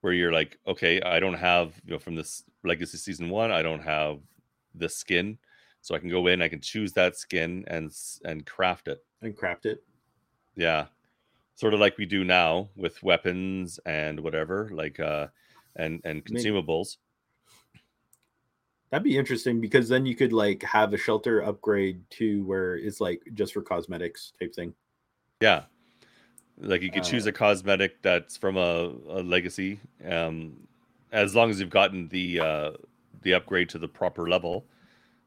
where 0.00 0.12
you're 0.12 0.32
like 0.32 0.58
okay 0.66 1.00
i 1.02 1.20
don't 1.20 1.34
have 1.34 1.80
you 1.84 1.92
know 1.92 2.00
from 2.00 2.16
this 2.16 2.42
legacy 2.64 2.98
season 2.98 3.30
one 3.30 3.52
i 3.52 3.62
don't 3.62 3.82
have 3.82 4.18
this 4.74 4.96
skin 4.96 5.38
so 5.80 5.94
i 5.94 5.98
can 5.98 6.10
go 6.10 6.26
in 6.26 6.42
i 6.42 6.48
can 6.48 6.60
choose 6.60 6.92
that 6.92 7.16
skin 7.16 7.64
and 7.68 7.92
and 8.24 8.44
craft 8.44 8.88
it. 8.88 9.04
And 9.22 9.36
craft 9.36 9.66
it. 9.66 9.82
Yeah. 10.54 10.86
Sort 11.54 11.74
of 11.74 11.80
like 11.80 11.98
we 11.98 12.06
do 12.06 12.24
now 12.24 12.68
with 12.76 13.02
weapons 13.02 13.80
and 13.86 14.20
whatever 14.20 14.70
like 14.72 15.00
uh 15.00 15.28
and 15.76 16.00
and 16.04 16.24
consumables 16.24 16.96
That'd 18.90 19.04
be 19.04 19.18
interesting 19.18 19.60
because 19.60 19.86
then 19.88 20.06
you 20.06 20.16
could 20.16 20.32
like 20.32 20.62
have 20.62 20.94
a 20.94 20.96
shelter 20.96 21.42
upgrade 21.42 22.08
to 22.10 22.42
where 22.46 22.76
it's 22.76 23.00
like 23.02 23.20
just 23.34 23.52
for 23.52 23.60
cosmetics 23.60 24.32
type 24.40 24.54
thing. 24.54 24.72
Yeah. 25.42 25.64
Like 26.56 26.80
you 26.82 26.90
could 26.90 27.04
choose 27.04 27.26
Uh, 27.26 27.30
a 27.30 27.32
cosmetic 27.32 28.00
that's 28.02 28.36
from 28.36 28.56
a, 28.56 28.92
a 29.08 29.22
legacy, 29.22 29.78
um, 30.04 30.66
as 31.12 31.34
long 31.34 31.50
as 31.50 31.60
you've 31.60 31.70
gotten 31.70 32.08
the 32.08 32.40
uh, 32.40 32.72
the 33.22 33.34
upgrade 33.34 33.68
to 33.70 33.78
the 33.78 33.88
proper 33.88 34.28
level. 34.28 34.66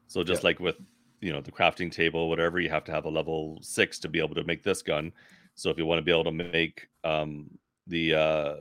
So 0.08 0.24
just 0.24 0.42
Yeah. 0.42 0.48
like 0.48 0.60
with 0.60 0.76
you 1.20 1.32
know 1.32 1.40
the 1.40 1.52
crafting 1.52 1.90
table, 1.90 2.28
whatever, 2.28 2.60
you 2.60 2.68
have 2.68 2.84
to 2.84 2.92
have 2.92 3.04
a 3.04 3.10
level 3.10 3.58
six 3.62 3.98
to 4.00 4.08
be 4.08 4.18
able 4.18 4.34
to 4.34 4.44
make 4.44 4.62
this 4.64 4.82
gun. 4.82 5.12
So 5.54 5.70
if 5.70 5.78
you 5.78 5.86
want 5.86 6.00
to 6.00 6.02
be 6.02 6.10
able 6.10 6.24
to 6.24 6.32
make 6.32 6.88
um, 7.04 7.48
the 7.86 8.14
uh, 8.14 8.56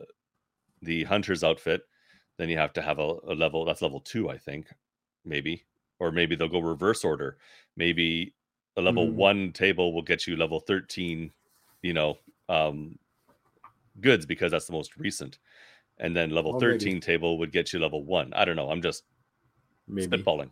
the 0.82 1.04
hunter's 1.04 1.44
outfit, 1.44 1.82
then 2.38 2.50
you 2.50 2.58
have 2.58 2.74
to 2.74 2.82
have 2.82 3.00
a, 3.00 3.16
a 3.28 3.36
level 3.36 3.66
that's 3.66 3.82
level 3.82 4.00
two, 4.00 4.30
I 4.30 4.38
think, 4.38 4.68
maybe, 5.26 5.66
or 6.00 6.12
maybe 6.12 6.36
they'll 6.36 6.48
go 6.48 6.60
reverse 6.60 7.04
order. 7.04 7.38
Maybe 7.78 8.34
a 8.78 8.82
level 8.82 9.08
Mhm. 9.08 9.16
one 9.16 9.52
table 9.52 9.94
will 9.94 10.02
get 10.02 10.28
you 10.28 10.36
level 10.36 10.60
thirteen, 10.60 11.32
you 11.82 11.94
know, 11.94 12.18
um, 12.50 12.98
goods 14.00 14.26
because 14.26 14.52
that's 14.52 14.66
the 14.66 14.74
most 14.74 14.98
recent, 14.98 15.40
and 16.00 16.16
then 16.16 16.32
level 16.32 16.54
Well, 16.54 16.62
maybe. 16.62 16.78
thirteen 16.80 17.02
table 17.02 17.38
would 17.38 17.52
get 17.52 17.74
you 17.74 17.80
level 17.80 18.04
one. 18.04 18.34
I 18.34 18.46
don't 18.46 18.56
know. 18.56 18.70
I'm 18.72 18.82
just 18.82 19.04
Maybe. 19.88 20.08
spitballing. 20.08 20.52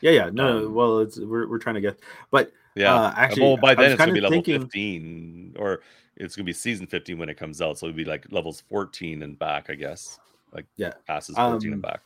Yeah, 0.00 0.10
yeah. 0.12 0.30
No, 0.30 0.58
Um, 0.66 0.74
well, 0.74 0.98
it's 1.00 1.18
we're, 1.18 1.48
we're 1.48 1.58
trying 1.58 1.74
to 1.76 1.80
get, 1.80 2.00
but 2.30 2.52
Yeah. 2.76 2.94
uh, 2.94 3.14
actually, 3.16 3.42
well, 3.42 3.56
by 3.56 3.74
then 3.74 3.90
it's 3.92 3.98
gonna 3.98 4.12
be 4.12 4.20
level 4.20 4.36
thinking- 4.36 4.60
fifteen, 4.60 5.56
or 5.58 5.80
it's 6.16 6.36
gonna 6.36 6.44
be 6.44 6.52
season 6.52 6.86
fifteen 6.86 7.18
when 7.18 7.28
it 7.28 7.36
comes 7.36 7.60
out. 7.62 7.78
So 7.78 7.86
it'd 7.86 7.96
be 7.96 8.04
like 8.04 8.30
levels 8.30 8.60
fourteen 8.60 9.22
and 9.22 9.38
back, 9.38 9.70
I 9.70 9.74
guess. 9.74 10.18
Like 10.52 10.66
Yeah. 10.76 10.92
passes 11.06 11.36
fourteen 11.36 11.70
Um, 11.70 11.72
and 11.74 11.82
back. 11.82 12.02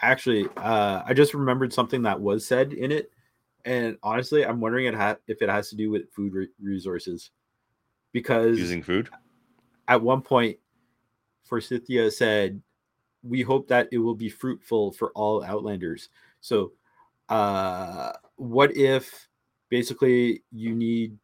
actually, 0.00 0.46
uh, 0.58 1.02
I 1.04 1.12
just 1.14 1.34
remembered 1.34 1.72
something 1.72 2.02
that 2.02 2.20
was 2.20 2.46
said 2.46 2.72
in 2.72 2.92
it, 2.92 3.10
and 3.64 3.98
honestly, 4.02 4.44
I'm 4.44 4.60
wondering 4.60 4.86
it 4.86 4.94
ha- 4.94 5.16
if 5.26 5.42
it 5.42 5.48
has 5.48 5.70
to 5.70 5.76
do 5.76 5.90
with 5.90 6.10
food 6.12 6.32
re- 6.34 6.48
resources, 6.60 7.30
because 8.12 8.58
Using 8.58 8.82
food. 8.82 9.08
at 9.88 10.00
one 10.00 10.20
point, 10.22 10.58
Forsythia 11.44 12.10
said, 12.10 12.60
"We 13.22 13.42
hope 13.42 13.68
that 13.68 13.88
it 13.92 13.98
will 13.98 14.14
be 14.14 14.28
fruitful 14.28 14.92
for 14.92 15.10
all 15.12 15.42
Outlanders." 15.44 16.08
So, 16.40 16.72
uh, 17.28 18.12
what 18.36 18.76
if 18.76 19.25
basically 19.68 20.42
you 20.52 20.74
need 20.74 21.16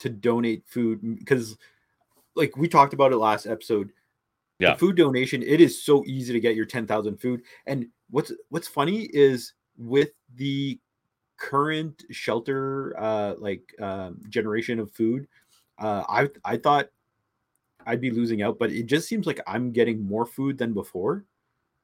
to 0.00 0.08
donate 0.08 0.64
food 0.66 1.00
because, 1.18 1.56
like 2.34 2.56
we 2.56 2.68
talked 2.68 2.94
about 2.94 3.12
it 3.12 3.16
last 3.16 3.46
episode, 3.46 3.90
Yeah. 4.58 4.72
the 4.72 4.78
food 4.78 4.96
donation 4.96 5.42
it 5.42 5.60
is 5.60 5.82
so 5.84 6.04
easy 6.06 6.32
to 6.32 6.40
get 6.40 6.56
your 6.56 6.66
ten 6.66 6.86
thousand 6.86 7.18
food. 7.18 7.42
And 7.66 7.86
what's 8.10 8.32
what's 8.48 8.68
funny 8.68 9.08
is 9.12 9.54
with 9.76 10.10
the 10.36 10.78
current 11.38 12.04
shelter 12.10 12.94
uh 12.98 13.34
like 13.38 13.74
um 13.80 14.20
generation 14.28 14.78
of 14.78 14.92
food 14.92 15.26
uh 15.78 16.04
i 16.08 16.28
i 16.44 16.56
thought 16.56 16.86
I'd 17.86 18.00
be 18.00 18.10
losing 18.10 18.42
out, 18.42 18.58
but 18.60 18.70
it 18.70 18.86
just 18.86 19.08
seems 19.08 19.26
like 19.26 19.40
I'm 19.46 19.72
getting 19.72 20.06
more 20.06 20.24
food 20.24 20.56
than 20.56 20.72
before, 20.72 21.24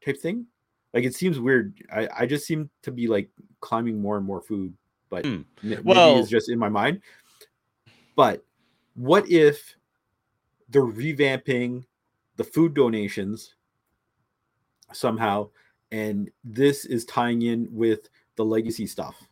type 0.05 0.21
thing. 0.21 0.47
Like 0.95 1.05
it 1.05 1.15
seems 1.15 1.41
weird. 1.41 1.75
I, 1.93 2.09
I 2.21 2.27
just 2.27 2.47
seem 2.47 2.71
to 2.83 2.91
be 2.93 3.09
like 3.09 3.31
climbing 3.61 4.01
more 4.01 4.17
and 4.17 4.25
more 4.25 4.41
food, 4.41 4.75
but 5.11 5.25
Hmm. 5.27 5.33
m- 5.35 5.45
maybe 5.63 5.83
Well- 5.85 6.19
it's 6.19 6.29
just 6.31 6.49
in 6.51 6.59
my 6.59 6.69
mind. 6.69 7.01
But 8.17 8.45
what 8.95 9.29
if 9.31 9.77
they're 10.69 10.83
revamping 10.83 11.85
the 12.37 12.45
food 12.45 12.75
donations 12.75 13.55
somehow, 14.93 15.51
and 15.93 16.31
this 16.45 16.85
is 16.85 17.05
tying 17.05 17.43
in 17.43 17.69
with 17.73 18.09
the 18.37 18.45
legacy 18.45 18.87
stuff 18.87 19.29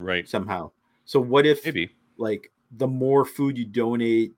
Right. 0.00 0.28
somehow? 0.28 0.72
So 1.04 1.20
what 1.20 1.46
if 1.46 1.64
Maybe. 1.64 1.94
like 2.16 2.50
the 2.70 2.88
more 2.88 3.24
food 3.24 3.56
you 3.58 3.66
donate 3.66 4.34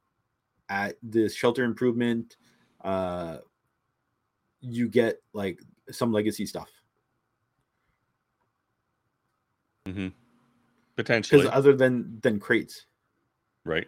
at 0.68 0.98
this 1.02 1.32
shelter 1.34 1.62
improvement 1.64 2.36
uh 2.82 3.38
you 4.60 4.88
get 4.88 5.22
like 5.32 5.60
some 5.90 6.12
legacy 6.12 6.44
stuff 6.44 6.68
hmm 10.96 11.02
because 11.20 11.46
other 11.46 11.74
than 11.76 12.18
than 12.22 12.40
crates 12.40 12.86
right. 13.64 13.86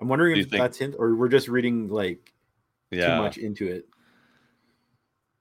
i'm 0.00 0.08
wondering 0.08 0.36
if 0.38 0.48
think- 0.48 0.62
that's 0.62 0.78
hint 0.78 0.94
or 0.98 1.14
we're 1.14 1.28
just 1.28 1.48
reading 1.48 1.88
like 1.88 2.32
Yeah. 2.90 3.16
too 3.16 3.22
much 3.22 3.38
into 3.38 3.66
it 3.66 3.86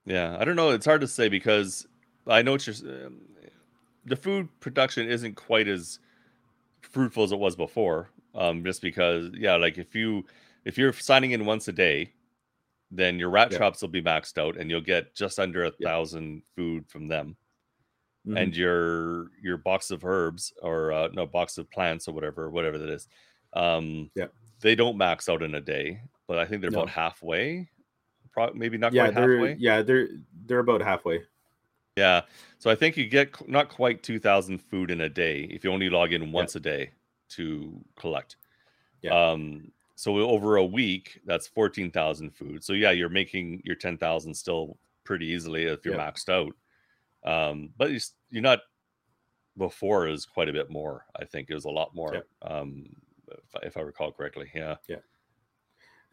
Yeah, 0.05 0.37
I 0.39 0.45
don't 0.45 0.55
know. 0.55 0.69
It's 0.69 0.85
hard 0.85 1.01
to 1.01 1.07
say 1.07 1.27
because 1.27 1.85
I 2.27 2.41
know 2.41 2.53
what 2.53 2.65
you're. 2.65 3.07
Um, 3.07 3.19
the 4.05 4.15
food 4.15 4.47
production 4.61 5.09
isn't 5.09 5.35
quite 5.35 5.67
as 5.67 5.99
fruitful 6.79 7.25
as 7.25 7.33
it 7.33 7.39
was 7.39 7.57
before. 7.57 8.09
Um, 8.33 8.63
just 8.63 8.81
because, 8.81 9.31
yeah, 9.33 9.57
like 9.57 9.77
if 9.77 9.93
you 9.95 10.23
if 10.63 10.77
you're 10.77 10.93
signing 10.93 11.31
in 11.31 11.43
once 11.45 11.67
a 11.67 11.73
day, 11.73 12.13
then 12.89 13.19
your 13.19 13.29
rat 13.29 13.51
Yeah. 13.51 13.57
traps 13.57 13.81
will 13.81 13.89
be 13.89 14.01
maxed 14.01 14.37
out, 14.37 14.55
and 14.55 14.69
you'll 14.71 14.79
get 14.79 15.13
just 15.13 15.39
under 15.39 15.65
a 15.65 15.73
Yeah. 15.77 15.89
thousand 15.89 16.43
food 16.55 16.87
from 16.87 17.09
them. 17.09 17.35
Mhm. 18.27 18.41
And 18.41 18.55
your 18.57 19.31
your 19.41 19.57
box 19.57 19.89
of 19.91 20.03
herbs 20.03 20.53
or 20.61 20.91
uh, 20.91 21.07
no 21.13 21.25
box 21.25 21.57
of 21.57 21.69
plants 21.71 22.07
or 22.07 22.13
whatever, 22.13 22.49
whatever 22.49 22.77
that 22.77 22.89
is, 22.89 23.07
um, 23.53 24.11
Yeah. 24.15 24.27
they 24.59 24.75
don't 24.75 24.97
max 24.97 25.29
out 25.29 25.41
in 25.43 25.55
a 25.55 25.61
day, 25.61 26.01
but 26.27 26.37
I 26.37 26.45
think 26.45 26.61
they're 26.61 26.71
No. 26.71 26.79
about 26.79 26.89
halfway. 26.89 27.69
Pro- 28.31 28.53
maybe 28.53 28.77
not 28.77 28.93
yeah 28.93 29.09
quite 29.11 29.13
halfway. 29.15 29.53
yeah 29.55 29.81
they're 29.81 30.09
they're 30.45 30.59
about 30.59 30.81
halfway 30.81 31.23
Yeah. 31.95 32.21
So 32.59 32.69
I 32.69 32.75
think 32.75 32.97
you 32.97 33.07
get 33.07 33.47
not 33.49 33.69
quite 33.69 34.03
2,000 34.03 34.59
food 34.59 34.91
in 34.91 35.01
a 35.01 35.09
day 35.09 35.43
if 35.45 35.63
you 35.63 35.71
only 35.71 35.89
log 35.89 36.13
in 36.13 36.31
once 36.31 36.55
a 36.55 36.59
day 36.59 36.91
to 37.29 37.83
collect. 37.95 38.35
Yeah. 39.01 39.13
Um, 39.31 39.71
so 39.95 40.17
over 40.19 40.57
a 40.57 40.65
week, 40.65 41.19
that's 41.25 41.47
14,000 41.47 42.29
food. 42.31 42.63
So 42.63 42.73
yeah, 42.73 42.91
you're 42.91 43.09
making 43.09 43.61
your 43.65 43.75
10,000 43.75 44.33
still 44.35 44.77
pretty 45.05 45.25
easily 45.27 45.63
if 45.63 45.83
you're 45.85 45.95
Yeah. 45.95 46.11
maxed 46.11 46.29
out. 46.29 46.53
Um, 47.23 47.73
but 47.77 47.89
you 47.91 47.99
you're 48.29 48.41
not 48.43 48.59
before 49.57 50.07
is 50.07 50.25
quite 50.25 50.49
a 50.49 50.53
bit 50.53 50.69
more. 50.69 51.05
I 51.19 51.25
think 51.25 51.49
it 51.49 51.53
was 51.55 51.65
a 51.65 51.69
lot 51.69 51.95
more. 51.95 52.13
Yeah. 52.13 52.47
Um, 52.47 52.85
if, 53.29 53.55
I- 53.55 53.65
if 53.65 53.77
I 53.77 53.81
recall 53.81 54.11
correctly. 54.11 54.49
Yeah. 54.53 54.75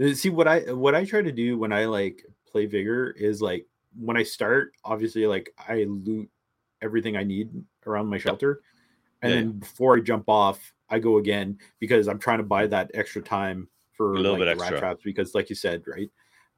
Uh, 0.00 0.12
see 0.12 0.28
what 0.28 0.48
i 0.48 0.58
what 0.72 0.92
i 0.96 1.04
try 1.04 1.22
to 1.22 1.30
do 1.30 1.56
when 1.56 1.72
i 1.72 1.84
like 1.84 2.26
play 2.50 2.66
vigor 2.66 3.10
is 3.12 3.40
like 3.40 3.64
when 3.96 4.16
i 4.16 4.24
start 4.24 4.72
obviously 4.84 5.24
like 5.24 5.48
i 5.68 5.84
loot 5.84 6.28
everything 6.82 7.16
i 7.16 7.22
need 7.22 7.48
around 7.86 8.08
my 8.08 8.18
shelter 8.18 8.60
and 9.22 9.30
Yeah, 9.32 9.38
then 9.42 9.52
before 9.52 9.96
i 9.96 10.00
jump 10.00 10.24
off 10.28 10.72
i 10.90 10.98
go 10.98 11.18
again 11.18 11.56
because 11.78 12.08
i'm 12.08 12.18
trying 12.18 12.38
to 12.38 12.44
buy 12.44 12.66
that 12.66 12.90
extra 12.94 13.22
time 13.22 13.68
for 13.96 14.14
A 14.14 14.16
little 14.16 14.32
like, 14.32 14.40
bit 14.40 14.48
extra. 14.48 14.72
rat 14.72 14.80
traps 14.80 15.02
because 15.04 15.32
like 15.32 15.48
you 15.48 15.54
said 15.54 15.84
right 15.86 16.10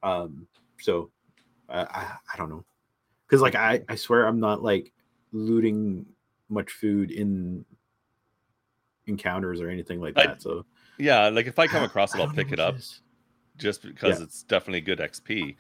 um 0.03 0.47
so 0.81 1.11
uh, 1.69 1.85
I, 1.91 2.17
I 2.33 2.37
don't 2.39 2.49
know 2.49 2.65
because 3.29 3.43
like 3.43 3.55
i 3.55 3.83
i 3.91 3.97
swear 3.97 4.27
i'm 4.27 4.41
not 4.41 4.63
like 4.63 4.95
looting 5.37 6.07
much 6.49 6.71
food 6.73 7.11
in 7.11 7.65
encounters 9.07 9.61
or 9.61 9.69
anything 9.69 10.01
like 10.01 10.19
I- 10.19 10.27
that. 10.27 10.43
so 10.43 10.65
Yeah, 10.99 11.29
like 11.29 11.47
if 11.47 11.59
I 11.59 11.67
come 11.67 11.85
across 11.85 12.15
it, 12.15 12.21
I'll 12.21 12.33
pick 12.33 12.53
it 12.53 12.59
up 12.61 12.77
is. 12.77 13.03
just 13.59 13.83
because 13.83 14.19
Yeah. 14.19 14.25
it's 14.25 14.43
definitely 14.43 14.81
good 14.81 14.99
XP. 14.99 15.57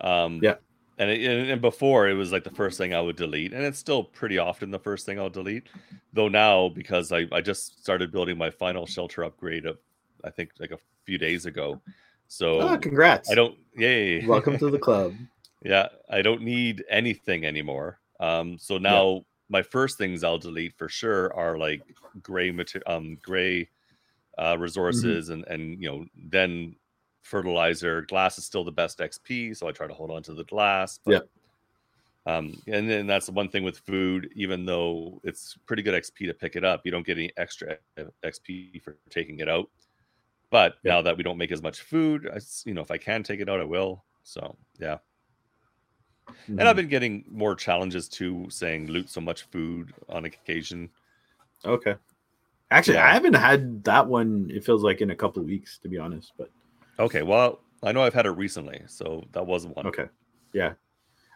Um, 0.00 0.40
Yeah. 0.42 0.56
And, 0.98 1.10
it, 1.10 1.48
and 1.50 1.60
before 1.62 2.08
it 2.10 2.14
was 2.14 2.30
like 2.30 2.44
the 2.44 2.50
first 2.50 2.76
thing 2.76 2.92
I 2.92 3.00
would 3.00 3.16
delete, 3.16 3.54
and 3.54 3.64
it's 3.64 3.78
still 3.78 4.04
pretty 4.04 4.36
often 4.36 4.70
the 4.70 4.78
first 4.78 5.06
thing 5.06 5.18
I'll 5.18 5.30
delete. 5.30 5.68
Though 6.12 6.28
now 6.28 6.68
because 6.68 7.10
I 7.10 7.26
I 7.32 7.40
just 7.40 7.80
started 7.82 8.12
building 8.12 8.36
my 8.36 8.50
final 8.50 8.84
shelter 8.86 9.22
upgrade 9.24 9.64
of 9.64 9.78
I 10.24 10.28
think 10.30 10.50
like 10.58 10.72
a 10.72 10.78
few 11.04 11.16
days 11.16 11.46
ago, 11.46 11.80
so 12.28 12.60
Ah, 12.60 12.76
congrats! 12.76 13.30
I 13.30 13.34
don't. 13.34 13.56
Yay! 13.76 14.26
Welcome 14.26 14.58
to 14.58 14.70
the 14.70 14.78
club. 14.78 15.14
Yeah, 15.62 15.88
I 16.08 16.22
don't 16.22 16.40
need 16.42 16.84
anything 16.88 17.44
anymore. 17.44 17.98
Um, 18.20 18.58
so 18.58 18.78
now 18.78 19.26
my 19.50 19.62
first 19.62 19.98
things 19.98 20.24
I'll 20.24 20.38
delete 20.38 20.78
for 20.78 20.88
sure 20.90 21.34
are 21.34 21.58
like 21.58 21.96
gray 22.22 22.52
mater- 22.52 22.82
um 22.88 23.16
gray 23.22 23.70
uh 24.38 24.56
resources 24.58 25.30
and 25.30 25.46
and 25.48 25.82
you 25.82 25.90
know 25.90 26.06
then 26.16 26.76
fertilizer. 27.22 28.02
Glass 28.02 28.38
is 28.38 28.46
still 28.46 28.64
the 28.64 28.72
best 28.72 29.00
XP, 29.00 29.54
so 29.54 29.68
I 29.68 29.72
try 29.72 29.86
to 29.88 29.94
hold 29.94 30.10
on 30.12 30.22
to 30.24 30.34
the 30.34 30.44
glass. 30.44 30.98
But, 31.04 31.22
Um, 32.26 32.60
and 32.66 32.88
then 32.88 33.06
that's 33.06 33.26
the 33.26 33.32
one 33.32 33.48
thing 33.48 33.64
with 33.64 33.78
food, 33.78 34.30
even 34.36 34.66
though 34.66 35.20
it's 35.24 35.56
pretty 35.66 35.82
good 35.82 35.94
XP 35.94 36.26
to 36.26 36.34
pick 36.34 36.54
it 36.54 36.64
up, 36.64 36.82
you 36.84 36.90
don't 36.90 37.06
get 37.06 37.16
any 37.18 37.32
extra 37.36 37.78
XP 38.22 38.78
for 38.78 38.98
taking 39.08 39.40
it 39.40 39.48
out. 39.48 39.70
But 40.50 40.76
Yeah. 40.82 40.92
now 40.92 41.02
that 41.02 41.16
we 41.16 41.24
don't 41.24 41.38
make 41.38 41.52
as 41.52 41.62
much 41.62 41.82
food, 41.82 42.28
I, 42.32 42.40
you 42.66 42.74
know, 42.74 42.82
if 42.82 42.90
I 42.90 42.98
can 42.98 43.22
take 43.22 43.40
it 43.40 43.48
out, 43.48 43.60
I 43.60 43.64
will. 43.64 44.04
So 44.24 44.58
yeah. 44.78 44.98
And 46.48 46.62
I've 46.62 46.74
Mhm. 46.74 46.76
been 46.76 46.88
getting 46.88 47.24
more 47.30 47.54
challenges 47.54 48.08
too, 48.08 48.46
saying 48.50 48.88
loot 48.88 49.08
so 49.08 49.20
much 49.20 49.42
food 49.44 49.92
on 50.08 50.24
occasion. 50.24 50.90
okay. 51.64 51.96
Actually, 52.72 52.94
Yeah. 52.98 53.08
I 53.08 53.12
haven't 53.12 53.34
had 53.34 53.82
that 53.84 54.06
one. 54.06 54.48
It 54.52 54.64
feels 54.64 54.82
like 54.84 55.00
in 55.00 55.10
a 55.10 55.16
couple 55.16 55.40
of 55.42 55.46
weeks, 55.46 55.78
to 55.78 55.88
be 55.88 55.98
honest. 55.98 56.32
But 56.38 56.50
Okay, 56.98 57.22
well, 57.22 57.60
I 57.82 57.92
know 57.92 58.02
I've 58.02 58.14
had 58.14 58.26
it 58.26 58.30
recently, 58.30 58.82
so 58.86 59.24
that 59.32 59.44
was 59.44 59.66
one. 59.66 59.86
okay, 59.86 60.06
yeah, 60.52 60.74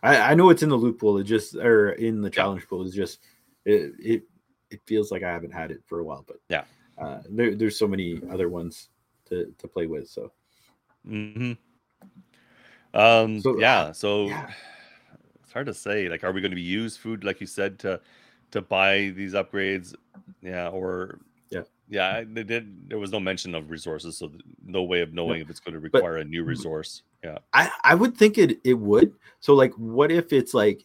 I, 0.03 0.33
I 0.33 0.35
know 0.35 0.51
it's 0.51 0.63
in 0.63 0.69
the 0.69 0.77
loot 0.77 0.99
pool. 0.99 1.19
It 1.19 1.25
just 1.25 1.57
or 1.57 1.93
in 1.93 2.21
the 2.23 2.31
challenge 2.31 2.69
pool. 2.69 2.87
It's 2.87 2.95
just 2.95 3.21
it, 3.65 3.93
it 3.99 4.23
it 4.71 4.81
feels 4.87 5.11
like 5.11 5.23
I 5.23 5.33
haven't 5.33 5.53
had 5.53 5.71
it 5.71 5.83
for 5.87 6.01
a 6.01 6.05
while. 6.05 6.25
But 6.27 6.37
Yeah. 6.49 6.65
uh, 6.99 7.23
there, 7.29 7.55
there's 7.57 7.79
so 7.79 7.89
many 7.89 8.21
other 8.31 8.49
ones 8.49 8.91
to 9.27 9.53
to 9.59 9.67
play 9.67 9.87
with. 9.87 10.09
So 10.09 10.31
hmm 11.07 11.53
Um. 12.93 13.41
So, 13.41 13.59
yeah. 13.59 13.93
So 13.93 14.29
yeah. 14.29 14.51
Hard 15.55 15.67
to 15.67 15.75
say. 15.75 16.09
Like, 16.11 16.23
are 16.25 16.33
we 16.33 16.43
going 16.43 16.51
to 16.51 16.57
be 16.57 16.61
use 16.61 16.99
food, 16.99 17.25
like 17.25 17.41
you 17.41 17.47
said, 17.47 17.79
to 17.79 18.01
to 18.51 18.61
buy 18.61 19.13
these 19.17 19.33
upgrades? 19.33 19.95
Yeah. 20.43 20.69
Or 20.69 21.21
Yeah. 21.51 21.63
yeah. 21.89 22.25
They 22.31 22.43
did. 22.45 22.91
There 22.91 22.99
was 22.99 23.11
no 23.13 23.21
mention 23.21 23.55
of 23.55 23.71
resources, 23.71 24.19
so 24.19 24.31
no 24.67 24.83
way 24.83 25.01
of 25.01 25.15
knowing 25.15 25.41
if 25.41 25.49
it's 25.49 25.61
going 25.61 25.75
to 25.75 25.81
require 25.81 26.19
a 26.19 26.25
new 26.25 26.45
resource. 26.45 27.03
Yeah. 27.23 27.39
I 27.55 27.71
I 27.83 27.95
would 27.95 28.17
think 28.17 28.37
it 28.37 28.61
it 28.65 28.75
would. 28.75 29.15
So 29.41 29.55
like, 29.55 29.73
what 29.75 30.13
if 30.13 30.33
it's 30.33 30.53
like 30.53 30.85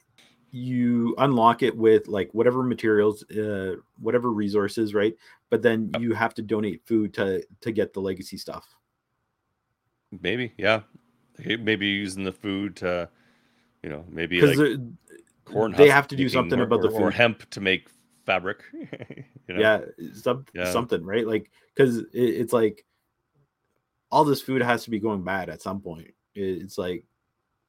you 0.51 1.13
unlock 1.19 1.61
it 1.61 1.75
with 1.75 2.07
like 2.07 2.33
whatever 2.33 2.63
materials, 2.63 3.23
uh, 3.31 3.75
whatever 3.99 4.31
resources, 4.31 4.93
right? 4.95 5.15
But 5.51 5.61
then 5.61 5.89
Yep. 5.93 6.01
you 6.01 6.13
have 6.13 6.33
to 6.35 6.41
donate 6.41 6.85
food 6.85 7.13
to 7.15 7.43
to 7.61 7.71
get 7.71 7.93
the 7.93 8.01
legacy 8.01 8.37
stuff. 8.37 8.65
Maybe. 10.21 10.53
Yeah. 10.57 10.81
Maybe 11.37 11.87
using 11.87 12.23
the 12.23 12.31
food 12.31 12.75
to, 12.77 13.09
you 13.83 13.89
know, 13.89 14.05
maybe 14.09 14.39
Because 14.39 14.57
like 14.57 14.77
corn. 15.45 15.73
they 15.77 15.89
have 15.89 16.07
to 16.09 16.15
do 16.15 16.29
something 16.29 16.59
or- 16.59 16.63
about 16.63 16.81
the 16.81 16.89
or, 16.89 17.03
or 17.07 17.11
hemp 17.11 17.49
to 17.51 17.61
make 17.61 17.89
fabric. 18.25 18.59
you 18.73 19.55
know? 19.55 19.59
yeah, 19.59 19.81
some, 20.13 20.45
Yeah. 20.53 20.71
something, 20.71 21.03
right? 21.03 21.25
Like 21.25 21.49
because 21.75 21.97
it, 21.99 22.07
it's 22.13 22.53
like 22.53 22.85
all 24.11 24.23
this 24.23 24.41
food 24.41 24.61
has 24.61 24.83
to 24.83 24.89
be 24.89 24.99
going 24.99 25.23
bad 25.23 25.49
at 25.49 25.61
some 25.61 25.81
point. 25.81 26.07
It- 26.35 26.61
it's 26.63 26.77
like 26.77 27.05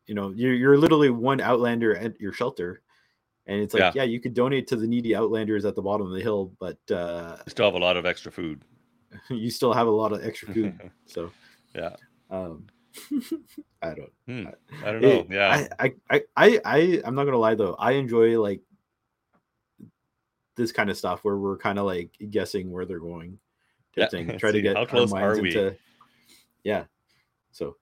you 0.07 0.15
know 0.15 0.31
you're 0.31 0.55
you're 0.55 0.79
literally 0.79 1.11
one 1.11 1.41
outlander 1.41 1.97
at 1.97 2.21
your 2.21 2.33
shelter. 2.33 2.83
And 3.47 3.61
it's 3.61 3.75
like, 3.75 3.95
Yeah. 3.95 4.03
yeah. 4.03 4.03
you 4.05 4.21
could 4.21 4.35
donate 4.35 4.67
to 4.69 4.77
the 4.77 4.87
needy 4.87 5.17
outlanders 5.17 5.65
at 5.65 5.75
the 5.75 5.83
bottom 5.83 6.07
of 6.07 6.13
the 6.13 6.21
hill, 6.21 6.53
but 6.61 6.79
uh, 6.91 7.37
You 7.47 7.51
still 7.51 7.65
have 7.65 7.75
a 7.75 7.79
lot 7.79 7.97
of 7.97 8.07
extra 8.07 8.31
food. 8.31 8.63
you 9.31 9.51
still 9.51 9.73
have 9.73 9.87
a 9.89 9.91
lot 9.91 10.13
of 10.13 10.23
extra 10.25 10.53
food. 10.55 10.79
So 11.07 11.33
yeah. 11.75 11.97
um 12.31 12.67
I 13.83 13.95
don't 13.95 14.13
Hmm. 14.27 14.47
I 14.85 14.93
don't 14.93 15.01
know. 15.03 15.09
it- 15.09 15.27
yeah. 15.31 15.67
I, 15.79 15.93
I 16.09 16.23
I 16.37 16.61
I 16.65 17.03
I'm 17.05 17.15
not 17.15 17.25
gonna 17.25 17.39
lie 17.39 17.55
though. 17.55 17.75
I 17.79 17.93
enjoy 17.93 18.41
like 18.41 18.61
this 20.57 20.73
kind 20.73 20.91
of 20.91 20.97
stuff 20.97 21.25
where 21.25 21.37
we're 21.37 21.57
kind 21.57 21.79
of 21.79 21.87
like 21.87 22.11
guessing 22.31 22.71
where 22.71 22.85
they're 22.85 22.99
going. 23.01 23.39
Yeah, 23.97 24.09
thing. 24.09 24.39
Try 24.39 24.53
to 24.53 24.61
get 24.63 24.77
how 24.77 24.85
close 24.85 25.13
are 25.13 25.41
we? 25.41 25.49
into 25.49 25.77
yeah. 26.65 26.85
So 27.53 27.77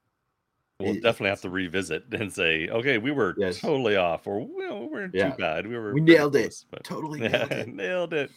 we'll 0.81 0.91
it- 0.97 1.03
definitely 1.03 1.31
have 1.31 1.41
to 1.43 1.51
revisit 1.51 2.05
and 2.13 2.33
say, 2.33 2.69
okay, 2.69 2.99
we 2.99 3.11
were 3.11 3.35
Yes. 3.39 3.61
totally 3.61 3.97
off, 3.97 4.27
or 4.27 4.41
well, 4.47 4.81
we 4.81 4.87
weren't 4.87 5.15
Yeah. 5.15 5.31
too 5.31 5.37
bad. 5.39 5.67
We 5.67 5.77
were 5.77 5.93
We 5.93 6.01
nailed 6.01 6.37
it. 6.37 6.65
but- 6.71 6.85
totally 6.85 7.21
nailed 7.29 7.53
it. 7.53 7.69
nailed 7.69 8.13
it. 8.15 8.31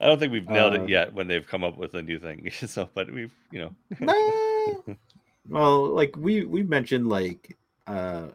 I 0.00 0.06
don't 0.06 0.18
think 0.18 0.32
we've 0.32 0.48
nailed 0.48 0.74
Uh, 0.76 0.82
it 0.82 0.88
yet 0.90 1.14
when 1.14 1.28
they've 1.28 1.46
come 1.46 1.64
up 1.64 1.78
with 1.78 1.94
a 1.94 2.02
new 2.02 2.18
thing. 2.18 2.50
so, 2.52 2.88
but 2.94 3.10
we've, 3.10 3.32
you 3.50 3.58
know, 3.60 3.74
Nah. 4.00 4.94
Well, 5.48 5.86
like 5.88 6.16
we 6.16 6.44
we 6.44 6.62
mentioned 6.62 7.08
like 7.08 7.56
uh 7.86 8.28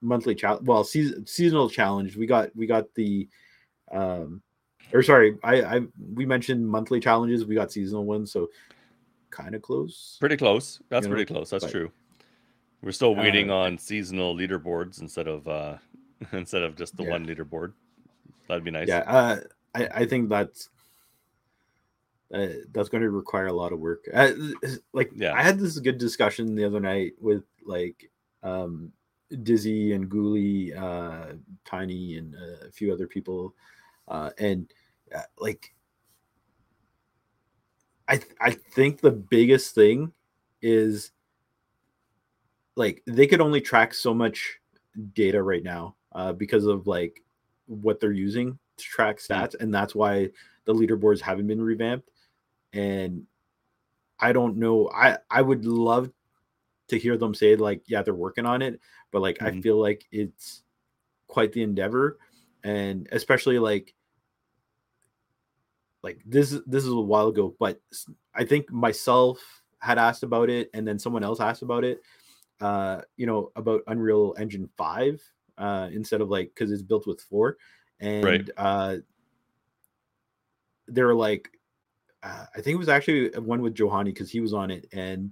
monthly 0.00 0.34
challenge 0.34 0.66
well 0.66 0.84
season, 0.84 1.26
seasonal 1.26 1.68
challenge. 1.68 2.16
We 2.16 2.26
got 2.26 2.54
we 2.54 2.66
got 2.66 2.92
the 2.94 3.28
um 3.92 4.42
or 4.92 5.02
sorry, 5.02 5.36
I 5.42 5.62
I 5.62 5.80
we 6.14 6.26
mentioned 6.26 6.66
monthly 6.66 7.00
challenges, 7.00 7.44
we 7.44 7.54
got 7.54 7.72
seasonal 7.72 8.04
ones, 8.04 8.30
so 8.32 8.48
kind 9.30 9.54
of 9.54 9.62
close. 9.62 10.16
pretty 10.20 10.36
close. 10.36 10.80
That's 10.88 11.04
You 11.04 11.10
know, 11.10 11.16
pretty 11.16 11.32
close. 11.32 11.50
That's 11.50 11.64
but- 11.64 11.72
true. 11.72 11.90
We're 12.82 12.92
still 12.92 13.16
waiting 13.16 13.50
Uh, 13.50 13.56
on 13.56 13.78
seasonal 13.78 14.36
leaderboards 14.36 15.00
instead 15.00 15.26
of 15.26 15.48
uh 15.48 15.78
instead 16.32 16.62
of 16.62 16.76
just 16.76 16.96
the 16.96 17.02
Yeah. 17.04 17.10
one 17.10 17.26
leaderboard. 17.26 17.72
That'd 18.48 18.62
be 18.64 18.70
nice. 18.70 18.86
Yeah, 18.86 18.98
uh 19.00 19.40
I 19.74 19.88
I 20.02 20.06
think 20.06 20.28
that's 20.28 20.68
uh, 22.32 22.48
that's 22.72 22.88
going 22.88 23.02
to 23.02 23.10
require 23.10 23.46
a 23.46 23.52
lot 23.52 23.72
of 23.72 23.78
work. 23.78 24.04
Uh, 24.12 24.32
like 24.92 25.10
Yeah. 25.14 25.32
I 25.34 25.42
had 25.42 25.58
this 25.58 25.78
good 25.78 25.98
discussion 25.98 26.54
the 26.54 26.64
other 26.64 26.80
night 26.80 27.12
with 27.20 27.44
like 27.64 28.10
um 28.42 28.92
Dizzy 29.42 29.92
and 29.92 30.08
Ghoulie, 30.10 30.76
uh 30.76 31.34
Tiny 31.64 32.16
and 32.16 32.34
uh, 32.34 32.66
a 32.68 32.70
few 32.72 32.92
other 32.92 33.06
people 33.06 33.54
uh 34.08 34.30
and 34.38 34.72
uh, 35.14 35.22
like 35.38 35.74
I 38.08 38.16
th- 38.18 38.36
I 38.40 38.52
think 38.52 39.00
the 39.00 39.10
biggest 39.10 39.74
thing 39.74 40.12
is 40.62 41.10
like 42.76 43.02
they 43.06 43.26
could 43.26 43.40
only 43.40 43.60
track 43.60 43.94
so 43.94 44.14
much 44.14 44.58
data 45.14 45.42
right 45.42 45.62
now 45.62 45.96
uh, 46.12 46.32
because 46.32 46.66
of 46.66 46.86
like 46.86 47.22
what 47.66 48.00
they're 48.00 48.12
using 48.12 48.58
to 48.76 48.84
track 48.84 49.18
Hmm. 49.18 49.32
stats, 49.32 49.54
and 49.58 49.74
that's 49.74 49.94
why 49.94 50.30
the 50.66 50.74
leaderboards 50.74 51.20
haven't 51.20 51.46
been 51.46 51.60
revamped. 51.60 52.10
And 52.76 53.26
I 54.20 54.32
don't 54.32 54.56
know. 54.58 54.90
I 54.90 55.18
I 55.30 55.42
would 55.42 55.64
love 55.64 56.12
to 56.88 56.98
hear 56.98 57.16
them 57.16 57.34
say 57.34 57.56
like, 57.56 57.82
yeah, 57.88 58.02
they're 58.02 58.14
working 58.14 58.46
on 58.46 58.62
it, 58.62 58.80
but 59.12 59.22
like 59.22 59.42
I 59.42 59.52
Mhm. 59.52 59.62
feel 59.62 59.80
like 59.80 60.06
it's 60.12 60.64
quite 61.28 61.52
the 61.52 61.62
endeavor, 61.62 62.18
and 62.64 63.08
especially 63.12 63.58
like 63.58 63.94
like 66.02 66.20
this 66.26 66.50
this 66.66 66.84
is 66.84 66.90
a 66.90 66.96
while 66.96 67.28
ago, 67.28 67.54
but 67.58 67.80
I 68.34 68.44
think 68.44 68.70
myself 68.70 69.40
had 69.80 69.98
asked 69.98 70.22
about 70.22 70.50
it, 70.50 70.70
and 70.74 70.86
then 70.86 70.98
someone 70.98 71.24
else 71.24 71.40
asked 71.40 71.62
about 71.62 71.84
it. 71.84 72.00
Uh, 72.60 73.02
you 73.16 73.26
know, 73.26 73.52
about 73.56 73.82
Unreal 73.88 74.34
Engine 74.38 74.68
five 74.76 75.22
uh, 75.58 75.88
instead 75.92 76.20
of 76.20 76.30
like 76.30 76.48
because 76.54 76.72
it's 76.72 76.82
built 76.82 77.06
with 77.06 77.20
four, 77.20 77.58
and 78.00 78.22
Right. 78.22 78.50
uh, 78.56 78.96
they're 80.88 81.14
like, 81.14 81.55
uh, 82.22 82.46
I 82.54 82.60
think 82.60 82.74
it 82.74 82.78
was 82.78 82.88
actually 82.88 83.28
one 83.38 83.62
with 83.62 83.74
Johanny 83.74 84.12
because 84.12 84.30
he 84.30 84.40
was 84.40 84.52
on 84.52 84.70
it, 84.70 84.86
and 84.92 85.30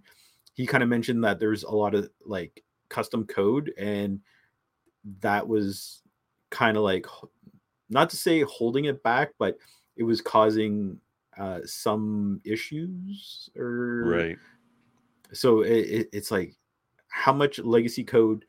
he 0.55 0.67
kind 0.67 0.83
of 0.83 0.89
mentioned 0.89 1.25
that 1.25 1.41
there's 1.41 1.65
a 1.65 1.71
lot 1.71 1.95
of 1.95 2.09
like 2.25 2.63
custom 2.89 3.27
code, 3.27 3.73
and 3.79 4.21
that 5.21 5.47
was 5.47 6.03
kind 6.51 6.77
of 6.77 6.83
like 6.83 7.07
not 7.91 8.11
to 8.11 8.17
say 8.17 8.43
holding 8.43 8.87
it 8.87 9.03
back, 9.03 9.33
but 9.39 9.59
it 9.97 10.03
was 10.03 10.21
causing 10.21 10.99
uh, 11.39 11.61
some 11.65 12.41
issues 12.45 13.51
or 13.57 14.03
Right. 14.05 14.39
so 15.33 15.63
it, 15.63 15.71
it, 15.71 16.09
it's 16.13 16.31
like 16.31 16.55
how 17.09 17.33
much 17.33 17.59
legacy 17.59 18.05
code 18.05 18.45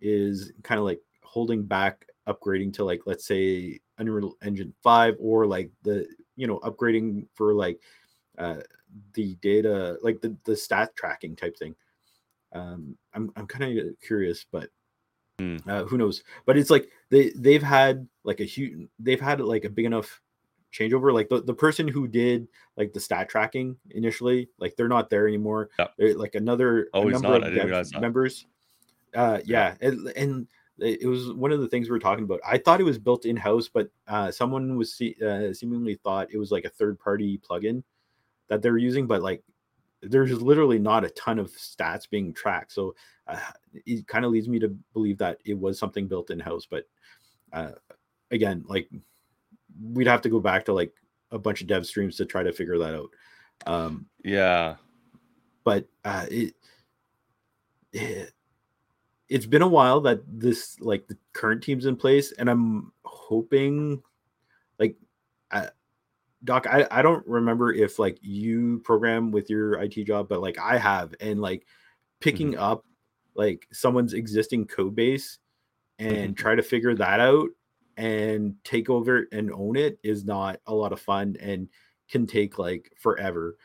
is 0.00 0.52
kind 0.62 0.78
of 0.78 0.84
like 0.84 1.00
holding 1.22 1.64
back 1.64 2.06
upgrading 2.28 2.72
to 2.74 2.84
like 2.84 3.00
let's 3.06 3.26
say 3.26 3.80
unreal 3.98 4.34
engine 4.42 4.72
5 4.82 5.16
or 5.18 5.46
like 5.46 5.70
the 5.82 6.06
you 6.38 6.46
know 6.46 6.58
upgrading 6.60 7.26
for 7.34 7.52
like 7.52 7.80
uh 8.38 8.60
the 9.12 9.34
data 9.42 9.98
like 10.02 10.20
the 10.22 10.34
the 10.44 10.56
stat 10.56 10.94
tracking 10.96 11.36
type 11.36 11.56
thing 11.58 11.74
um 12.52 12.96
i'm, 13.12 13.30
I'm 13.36 13.46
kind 13.46 13.78
of 13.78 14.00
curious 14.00 14.46
but 14.50 14.70
Hmm. 15.38 15.56
Uh, 15.68 15.84
who 15.84 15.98
knows? 15.98 16.24
But 16.46 16.56
it's 16.56 16.70
like 16.70 16.88
they 17.10 17.30
they've 17.36 17.62
had 17.62 18.08
like 18.24 18.40
a 18.40 18.44
huge 18.44 18.88
they've 18.98 19.20
had 19.20 19.40
like 19.40 19.64
a 19.64 19.70
big 19.70 19.84
enough 19.84 20.20
changeover. 20.72 21.12
Like 21.12 21.28
the, 21.28 21.40
the 21.40 21.54
person 21.54 21.86
who 21.86 22.08
did 22.08 22.48
like 22.76 22.92
the 22.92 23.00
stat 23.00 23.28
tracking 23.28 23.76
initially, 23.90 24.48
like 24.58 24.76
they're 24.76 24.88
not 24.88 25.10
there 25.10 25.28
anymore. 25.28 25.70
Yep. 25.78 25.92
They're, 25.96 26.14
like 26.14 26.34
another 26.34 26.88
Oh, 26.92 27.06
a 27.06 27.10
number 27.12 27.38
not? 27.38 27.56
of 27.56 28.00
members. 28.00 28.46
Uh, 29.14 29.38
yeah, 29.44 29.74
and, 29.80 30.08
and 30.16 30.46
it 30.78 31.08
was 31.08 31.32
one 31.32 31.52
of 31.52 31.60
the 31.60 31.68
things 31.68 31.88
we 31.88 31.92
were 31.92 31.98
talking 31.98 32.24
about. 32.24 32.40
I 32.46 32.58
thought 32.58 32.80
it 32.80 32.84
was 32.84 32.98
built 32.98 33.24
in 33.24 33.36
house, 33.36 33.68
but 33.68 33.90
uh, 34.06 34.30
someone 34.30 34.76
was 34.76 34.94
se- 34.94 35.16
uh, 35.24 35.52
seemingly 35.52 35.96
thought 35.96 36.28
it 36.32 36.38
was 36.38 36.52
like 36.52 36.64
a 36.64 36.70
third 36.70 36.98
party 36.98 37.38
plugin 37.38 37.82
that 38.48 38.62
they're 38.62 38.78
using, 38.78 39.06
but 39.06 39.22
like 39.22 39.42
there's 40.00 40.40
literally 40.40 40.78
not 40.78 41.04
a 41.04 41.10
ton 41.10 41.38
of 41.38 41.50
stats 41.52 42.08
being 42.08 42.32
tracked. 42.32 42.72
So 42.72 42.94
uh, 43.26 43.40
it 43.86 44.06
kind 44.06 44.24
of 44.24 44.30
leads 44.30 44.48
me 44.48 44.58
to 44.60 44.68
believe 44.92 45.18
that 45.18 45.38
it 45.44 45.58
was 45.58 45.78
something 45.78 46.06
built 46.06 46.30
in 46.30 46.38
house. 46.38 46.66
But 46.70 46.84
uh, 47.52 47.72
again, 48.30 48.64
like 48.68 48.88
we'd 49.92 50.06
have 50.06 50.22
to 50.22 50.28
go 50.28 50.40
back 50.40 50.64
to 50.66 50.72
like 50.72 50.92
a 51.30 51.38
bunch 51.38 51.60
of 51.60 51.66
dev 51.66 51.86
streams 51.86 52.16
to 52.16 52.24
try 52.26 52.42
to 52.42 52.52
figure 52.52 52.78
that 52.78 52.94
out. 52.94 53.10
Um, 53.66 54.06
Yeah. 54.22 54.76
but 55.64 55.86
uh, 56.04 56.26
it, 56.30 56.54
it 57.92 58.32
it's 59.28 59.46
been 59.46 59.62
a 59.62 59.68
while 59.68 60.00
that 60.02 60.20
this 60.26 60.78
like 60.80 61.06
the 61.08 61.16
current 61.34 61.62
team's 61.62 61.86
in 61.86 61.96
place, 61.96 62.32
and 62.32 62.48
I'm 62.50 62.92
hoping 63.04 64.02
like 64.78 64.96
uh, 65.50 65.68
Doc, 66.44 66.66
I, 66.68 66.86
I 66.90 67.02
don't 67.02 67.26
remember 67.26 67.72
if 67.72 67.98
like 67.98 68.18
you 68.22 68.80
program 68.84 69.32
with 69.32 69.50
your 69.50 69.74
IT 69.82 70.04
job, 70.04 70.28
but 70.28 70.40
like 70.40 70.58
I 70.58 70.78
have, 70.78 71.14
and 71.20 71.40
like 71.40 71.66
picking 72.20 72.56
up 72.56 72.84
like 73.34 73.66
someone's 73.72 74.14
existing 74.14 74.66
code 74.66 74.94
base 74.96 75.38
and 75.98 76.34
Mhm. 76.34 76.38
try 76.38 76.54
to 76.54 76.62
figure 76.62 76.94
that 76.94 77.20
out 77.20 77.48
and 77.96 78.54
take 78.64 78.88
over 78.90 79.26
and 79.32 79.52
own 79.52 79.76
it 79.76 79.98
is 80.04 80.24
not 80.24 80.60
a 80.66 80.74
lot 80.74 80.92
of 80.92 81.00
fun 81.00 81.36
and 81.40 81.68
can 82.08 82.26
take 82.26 82.58
like 82.58 82.92
forever. 82.96 83.56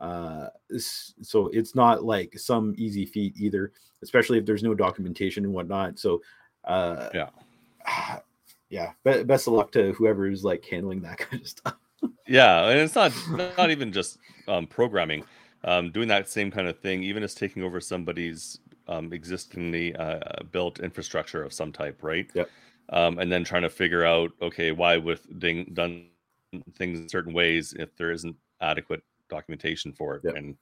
Uh, 0.00 0.48
so 0.78 1.48
it's 1.52 1.74
not 1.74 2.04
like 2.04 2.38
some 2.38 2.74
easy 2.76 3.04
feat 3.04 3.34
either, 3.36 3.72
especially 4.02 4.38
if 4.38 4.46
there's 4.46 4.62
no 4.62 4.74
documentation 4.74 5.44
and 5.44 5.52
whatnot. 5.52 5.98
So, 5.98 6.22
uh, 6.64 7.08
Yeah. 7.14 7.30
yeah. 8.70 8.92
Be- 9.04 9.24
best 9.24 9.46
of 9.46 9.54
luck 9.54 9.72
to 9.72 9.92
whoever 9.92 10.30
is 10.30 10.44
like 10.44 10.64
handling 10.64 11.00
that 11.02 11.18
kind 11.18 11.42
of 11.42 11.48
stuff. 11.48 11.76
Yeah, 12.26 12.68
and 12.68 12.78
it's 12.78 12.94
not 12.94 13.12
not 13.58 13.70
even 13.70 13.92
just 13.92 14.18
um, 14.46 14.66
programming. 14.66 15.24
Um, 15.64 15.90
doing 15.90 16.06
that 16.08 16.28
same 16.28 16.50
kind 16.52 16.68
of 16.68 16.78
thing, 16.78 17.02
even 17.02 17.22
as 17.24 17.34
taking 17.34 17.64
over 17.64 17.80
somebody's 17.80 18.60
um, 18.86 19.12
existingly 19.12 19.94
uh, 19.96 20.20
built 20.52 20.78
infrastructure 20.78 21.42
of 21.42 21.52
some 21.52 21.72
type, 21.72 22.02
right? 22.02 22.30
Yep. 22.34 22.48
Um, 22.90 23.18
and 23.18 23.30
then 23.30 23.42
trying 23.44 23.62
to 23.62 23.68
figure 23.68 24.04
out, 24.04 24.30
okay, 24.40 24.70
why 24.70 24.96
with 24.96 25.26
ding, 25.40 25.70
done 25.74 26.06
things 26.76 27.00
in 27.00 27.08
certain 27.08 27.32
ways 27.32 27.74
if 27.78 27.94
there 27.96 28.12
isn't 28.12 28.36
adequate 28.60 29.02
documentation 29.28 29.92
for 29.92 30.16
it, 30.16 30.22
Yep. 30.24 30.34
and 30.36 30.56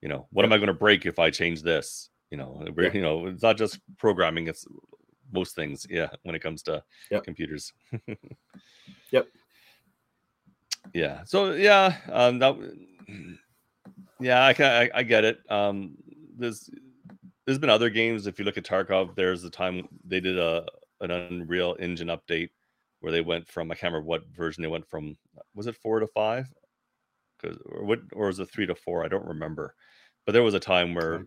you 0.00 0.08
know, 0.08 0.26
what 0.30 0.44
am 0.44 0.52
I 0.52 0.58
going 0.58 0.66
to 0.68 0.74
break 0.74 1.06
if 1.06 1.18
I 1.18 1.30
change 1.30 1.62
this? 1.62 2.10
You 2.30 2.38
know, 2.38 2.62
you 2.92 3.00
know, 3.00 3.26
it's 3.26 3.42
not 3.42 3.56
just 3.56 3.78
programming; 3.96 4.48
it's 4.48 4.66
most 5.32 5.54
things. 5.54 5.86
Yeah, 5.88 6.08
when 6.22 6.34
it 6.34 6.40
comes 6.40 6.62
to 6.64 6.82
Yep. 7.10 7.24
computers. 7.24 7.72
Yep. 9.10 9.28
Yeah. 10.92 11.22
So 11.24 11.52
yeah, 11.52 11.96
um, 12.10 12.38
that 12.40 12.56
yeah, 14.20 14.44
I 14.44 14.50
I, 14.62 14.90
I 14.94 15.02
get 15.02 15.24
it. 15.24 15.38
Um, 15.50 15.96
there's 16.36 16.68
there's 17.46 17.58
been 17.58 17.70
other 17.70 17.90
games. 17.90 18.26
If 18.26 18.38
you 18.38 18.44
look 18.44 18.58
at 18.58 18.64
Tarkov, 18.64 19.14
there's 19.14 19.42
the 19.42 19.50
time 19.50 19.88
they 20.04 20.20
did 20.20 20.38
a 20.38 20.66
an 21.00 21.10
Unreal 21.10 21.76
Engine 21.78 22.08
update 22.08 22.50
where 23.00 23.12
they 23.12 23.20
went 23.20 23.46
from 23.48 23.70
I 23.70 23.74
can't 23.74 23.92
remember 23.92 24.08
what 24.08 24.26
version 24.34 24.62
they 24.62 24.68
went 24.68 24.88
from. 24.88 25.16
Was 25.54 25.66
it 25.66 25.76
four 25.76 26.00
to 26.00 26.06
five? 26.06 26.46
Or 27.66 27.84
what 27.84 28.00
or 28.12 28.26
was 28.26 28.38
it 28.40 28.50
three 28.50 28.66
to 28.66 28.74
four? 28.74 29.04
I 29.04 29.08
don't 29.08 29.26
remember. 29.26 29.74
But 30.26 30.32
there 30.32 30.42
was 30.42 30.54
a 30.54 30.60
time 30.60 30.94
where 30.94 31.24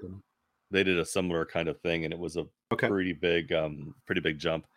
they 0.71 0.83
did 0.83 0.97
a 0.99 1.05
similar 1.05 1.45
kind 1.45 1.69
of 1.69 1.79
thing, 1.81 2.03
and 2.05 2.13
it 2.13 2.19
was 2.19 2.37
a 2.37 2.45
Okay. 2.73 2.87
pretty 2.89 3.13
big 3.13 3.53
um 3.53 3.95
pretty 4.05 4.19
big 4.21 4.37
jump 4.39 4.67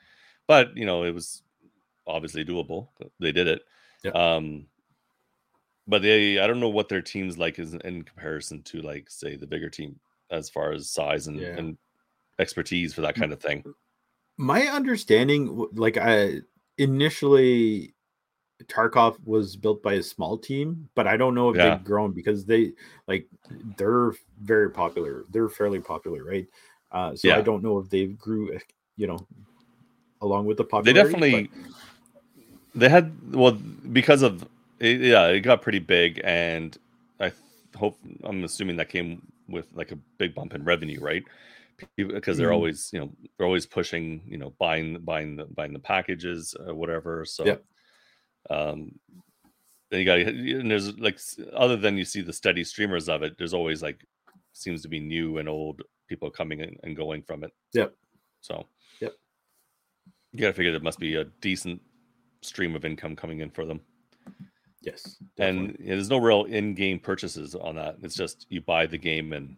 but 0.47 0.77
you 0.77 0.87
know 0.87 1.03
it 1.05 1.11
was 1.13 1.43
obviously 2.07 2.45
doable 2.45 2.89
they 3.19 3.33
did 3.33 3.49
it 3.49 3.63
Yeah. 4.05 4.13
um 4.13 4.69
but 5.89 6.03
they 6.03 6.39
i 6.39 6.47
don't 6.47 6.61
know 6.61 6.69
what 6.69 6.89
their 6.89 7.03
team's 7.03 7.37
like 7.37 7.59
is 7.59 7.75
in 7.75 8.05
comparison 8.05 8.63
to 8.63 8.81
like 8.83 9.11
say 9.11 9.37
the 9.37 9.47
Vigor 9.47 9.71
team 9.71 9.99
as 10.31 10.49
far 10.49 10.73
as 10.73 10.89
size 10.91 11.27
and, 11.27 11.41
Yeah. 11.41 11.57
and 11.59 11.79
expertise 12.39 12.95
for 12.95 13.01
that 13.03 13.17
kind 13.17 13.33
of 13.33 13.41
thing 13.41 13.65
My 14.39 14.63
understanding, 14.69 15.67
like 15.73 15.97
I 15.97 16.41
initially, 16.79 17.95
Tarkov 18.65 19.17
was 19.25 19.57
built 19.57 19.83
by 19.83 19.95
a 19.95 20.03
small 20.03 20.37
team, 20.39 20.89
but 20.95 21.07
I 21.07 21.17
don't 21.17 21.35
know 21.35 21.51
if 21.51 21.57
Yeah. 21.57 21.75
they've 21.77 21.85
grown 21.85 22.13
because 22.13 22.45
they 22.45 22.73
like 23.09 23.27
they're 23.77 24.13
very 24.43 24.71
popular. 24.71 25.25
They're 25.31 25.49
fairly 25.49 25.81
popular, 25.81 26.25
right? 26.25 26.47
Uh, 26.93 27.15
so 27.17 27.31
I 27.33 27.41
don't 27.41 27.63
know 27.63 27.79
if 27.79 27.89
they've 27.89 28.17
grew, 28.19 28.55
eh, 28.55 28.59
you 28.97 29.07
know, 29.07 29.19
along 30.23 30.47
with 30.47 30.57
the 30.59 30.65
popularity. 30.65 31.15
they 31.15 31.21
definitely 31.21 31.51
but- 31.51 32.81
they 32.81 32.89
had 32.89 33.13
well 33.35 33.53
because 33.93 34.23
of 34.23 34.47
it, 34.79 35.01
yeah 35.01 35.27
it 35.27 35.41
got 35.41 35.61
pretty 35.63 35.79
big 35.81 36.21
and 36.25 36.79
i 37.21 37.33
hope 37.77 37.99
i'm 38.25 38.45
assuming 38.45 38.77
that 38.77 38.89
came 38.89 39.21
with 39.49 39.67
like 39.75 39.91
a 39.93 39.99
big 40.19 40.35
bump 40.35 40.55
in 40.55 40.63
revenue 40.65 41.01
right 41.01 41.25
because 41.97 42.37
they're 42.39 42.51
Mhm. 42.51 42.55
always 42.55 42.91
you 42.93 43.01
know 43.01 43.11
they're 43.37 43.47
always 43.47 43.67
pushing 43.67 44.23
you 44.27 44.37
know 44.39 44.53
buying 44.59 44.99
buying 45.01 45.37
the 45.37 45.45
buying 45.47 45.73
the 45.73 45.79
packages 45.79 46.55
or 46.67 46.75
whatever 46.75 47.25
so 47.25 47.45
Yep. 47.45 47.65
Um 48.49 48.99
then 49.91 50.01
you 50.01 50.07
got 50.07 50.19
and 50.21 50.71
there's 50.71 50.97
like 50.99 51.19
other 51.53 51.77
than 51.77 51.97
you 51.99 52.05
see 52.05 52.21
the 52.21 52.33
steady 52.33 52.65
streamers 52.65 53.09
of 53.09 53.23
it 53.23 53.37
there's 53.37 53.53
always 53.55 53.83
like 53.83 54.05
seems 54.53 54.83
to 54.83 54.89
be 54.89 54.99
new 55.01 55.39
and 55.39 55.49
old 55.49 55.83
people 56.09 56.31
coming 56.31 56.61
in 56.61 56.77
and 56.83 56.97
going 56.97 57.23
from 57.23 57.45
it 57.45 57.53
Yep. 57.75 57.95
so 58.41 58.67
Yep. 59.01 59.13
you 60.33 60.41
gotta 60.41 60.53
figure 60.55 60.73
there 60.73 60.81
must 60.81 60.99
be 60.99 61.17
a 61.17 61.25
decent 61.41 61.81
stream 62.43 62.75
of 62.75 62.85
income 62.85 63.15
coming 63.15 63.41
in 63.41 63.51
for 63.51 63.67
them 63.67 63.81
yes, 64.81 65.17
and 65.39 65.77
yeah, 65.79 65.95
there's 65.95 66.09
no 66.09 66.17
real 66.19 66.45
in-game 66.45 66.99
purchases 66.99 67.55
on 67.55 67.75
that 67.77 67.97
it's 68.03 68.15
just 68.17 68.47
you 68.49 68.61
buy 68.63 68.87
the 68.87 68.97
game 68.99 69.33
and 69.35 69.57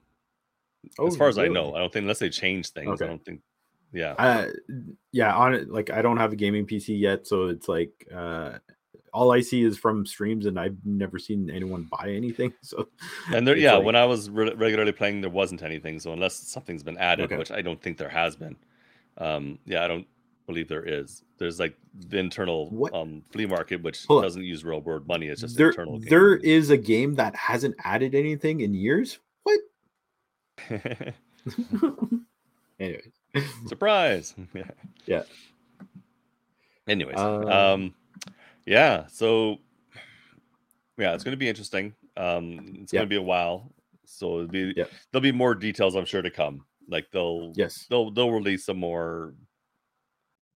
as 0.85 0.91
Oh, 0.99 1.11
far 1.17 1.29
as 1.29 1.39
i 1.39 1.47
know 1.47 1.75
i 1.75 1.79
don't 1.79 1.93
think 1.93 2.03
unless 2.03 2.19
they 2.19 2.29
change 2.31 2.71
things 2.71 2.89
Okay. 2.91 3.05
i 3.05 3.09
don't 3.09 3.25
think 3.25 3.41
yeah. 3.93 4.13
Uh 4.19 4.49
yeah 5.13 5.35
on 5.35 5.55
it 5.55 5.69
like 5.71 5.91
i 5.91 6.01
don't 6.01 6.17
have 6.17 6.33
a 6.33 6.37
gaming 6.37 6.67
pc 6.67 6.99
yet 6.99 7.27
so 7.27 7.49
it's 7.49 7.69
like 7.69 7.93
uh 8.15 8.53
all 9.13 9.31
i 9.31 9.41
see 9.41 9.63
is 9.63 9.77
from 9.77 10.07
streams 10.07 10.47
and 10.47 10.59
i've 10.59 10.77
never 10.85 11.19
seen 11.19 11.51
anyone 11.51 11.87
buy 11.91 12.09
anything 12.11 12.51
so 12.63 12.89
and 13.35 13.47
there 13.47 13.57
yeah 13.57 13.75
like- 13.75 13.85
when 13.85 13.97
i 13.97 14.05
was 14.05 14.31
re- 14.31 14.55
regularly 14.55 14.93
playing 14.93 15.21
there 15.21 15.29
wasn't 15.31 15.63
anything 15.63 16.01
so 16.01 16.13
unless 16.13 16.35
something's 16.35 16.83
been 16.83 16.97
added 16.99 17.25
Okay. 17.27 17.37
which 17.37 17.51
i 17.51 17.61
don't 17.61 17.81
think 17.83 17.99
there 17.99 18.09
has 18.09 18.35
been 18.37 18.57
um 19.19 19.59
yeah 19.67 19.85
i 19.85 19.89
don't 19.89 20.07
believe 20.49 20.67
there 20.67 20.83
is. 20.85 21.23
There's 21.39 21.61
like 21.61 21.77
the 22.09 22.19
internal 22.19 22.69
What? 22.71 22.93
um 22.95 23.23
flea 23.31 23.47
market 23.47 23.81
which 23.83 24.05
Hold 24.07 24.25
doesn't 24.25 24.43
use 24.43 24.65
real 24.65 24.81
world 24.81 25.07
money 25.07 25.29
it's 25.29 25.41
just 25.43 25.57
there 25.57 25.69
internal 25.69 26.01
there 26.01 26.35
is 26.37 26.71
a 26.71 26.77
game 26.77 27.15
that 27.15 27.35
hasn't 27.37 27.77
added 27.85 28.15
anything 28.15 28.61
in 28.63 28.75
years? 28.75 29.19
What? 29.45 29.61
Anyway 32.81 33.03
surprise 33.67 34.35
yeah 34.55 34.63
Yeah. 35.07 35.23
anyways 36.89 37.19
Um, 37.19 37.47
um 37.49 37.95
yeah 38.67 39.07
so 39.07 39.59
yeah 40.99 41.15
it's 41.15 41.25
going 41.25 41.33
to 41.33 41.39
be 41.39 41.49
interesting 41.49 41.95
um 42.17 42.77
it's 42.83 42.93
Yeah. 42.93 42.99
going 43.01 43.09
to 43.09 43.13
be 43.15 43.17
a 43.17 43.23
while 43.23 43.73
so 44.05 44.41
it'll 44.41 44.49
be 44.49 44.75
Yeah. 44.77 44.85
there'll 45.11 45.23
be 45.23 45.33
more 45.33 45.55
details 45.55 45.95
i'm 45.97 46.05
sure 46.05 46.23
to 46.23 46.31
come 46.31 46.65
like 46.89 47.11
they'll 47.11 47.53
yes 47.57 47.87
they'll 47.89 48.11
they'll 48.11 48.31
release 48.33 48.65
some 48.67 48.79
more 48.79 49.35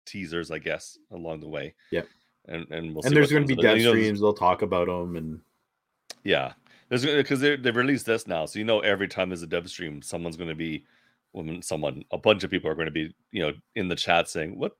teasers 0.04 0.50
i 0.50 0.58
guess 0.58 0.98
along 1.12 1.40
the 1.40 1.48
way 1.48 1.74
Yeah. 1.90 2.02
and 2.46 2.70
and 2.70 2.92
we'll 2.94 3.02
see 3.02 3.08
and 3.08 3.16
there's 3.16 3.30
going 3.32 3.46
to 3.46 3.56
be 3.56 3.60
dev 3.60 3.80
streams 3.80 4.20
they'll 4.20 4.34
talk 4.34 4.62
about 4.62 4.86
them 4.88 5.16
and 5.16 5.40
yeah 6.24 6.52
there's 6.88 7.04
because 7.04 7.40
they 7.40 7.56
they've 7.56 7.74
released 7.74 8.06
this 8.06 8.26
now 8.26 8.46
so 8.46 8.58
you 8.58 8.64
know 8.64 8.80
every 8.80 9.08
time 9.08 9.30
there's 9.30 9.42
a 9.42 9.46
dev 9.46 9.68
stream 9.68 10.02
someone's 10.02 10.36
going 10.36 10.48
to 10.48 10.54
be 10.54 10.84
when 11.36 11.60
someone 11.62 12.02
a 12.12 12.18
bunch 12.18 12.44
of 12.44 12.50
people 12.50 12.70
are 12.70 12.74
going 12.74 12.86
to 12.86 12.90
be 12.92 13.14
you 13.30 13.42
know 13.42 13.52
in 13.74 13.88
the 13.88 13.94
chat 13.96 14.28
saying 14.28 14.58
what 14.58 14.72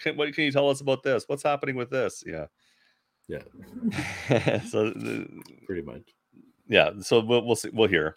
can, 0.00 0.16
what 0.16 0.32
can 0.34 0.44
you 0.44 0.52
tell 0.52 0.70
us 0.70 0.80
about 0.80 1.02
this? 1.02 1.24
What's 1.26 1.42
happening 1.42 1.76
with 1.76 1.90
this? 1.90 2.22
Yeah. 2.26 2.46
Yeah. 3.28 3.42
So 4.70 4.90
the- 4.90 5.28
pretty 5.66 5.82
much. 5.82 6.02
Yeah 6.68 6.90
so 7.00 7.20
we'll, 7.20 7.44
we'll 7.44 7.56
see 7.56 7.70
we'll 7.72 7.88
hear. 7.88 8.16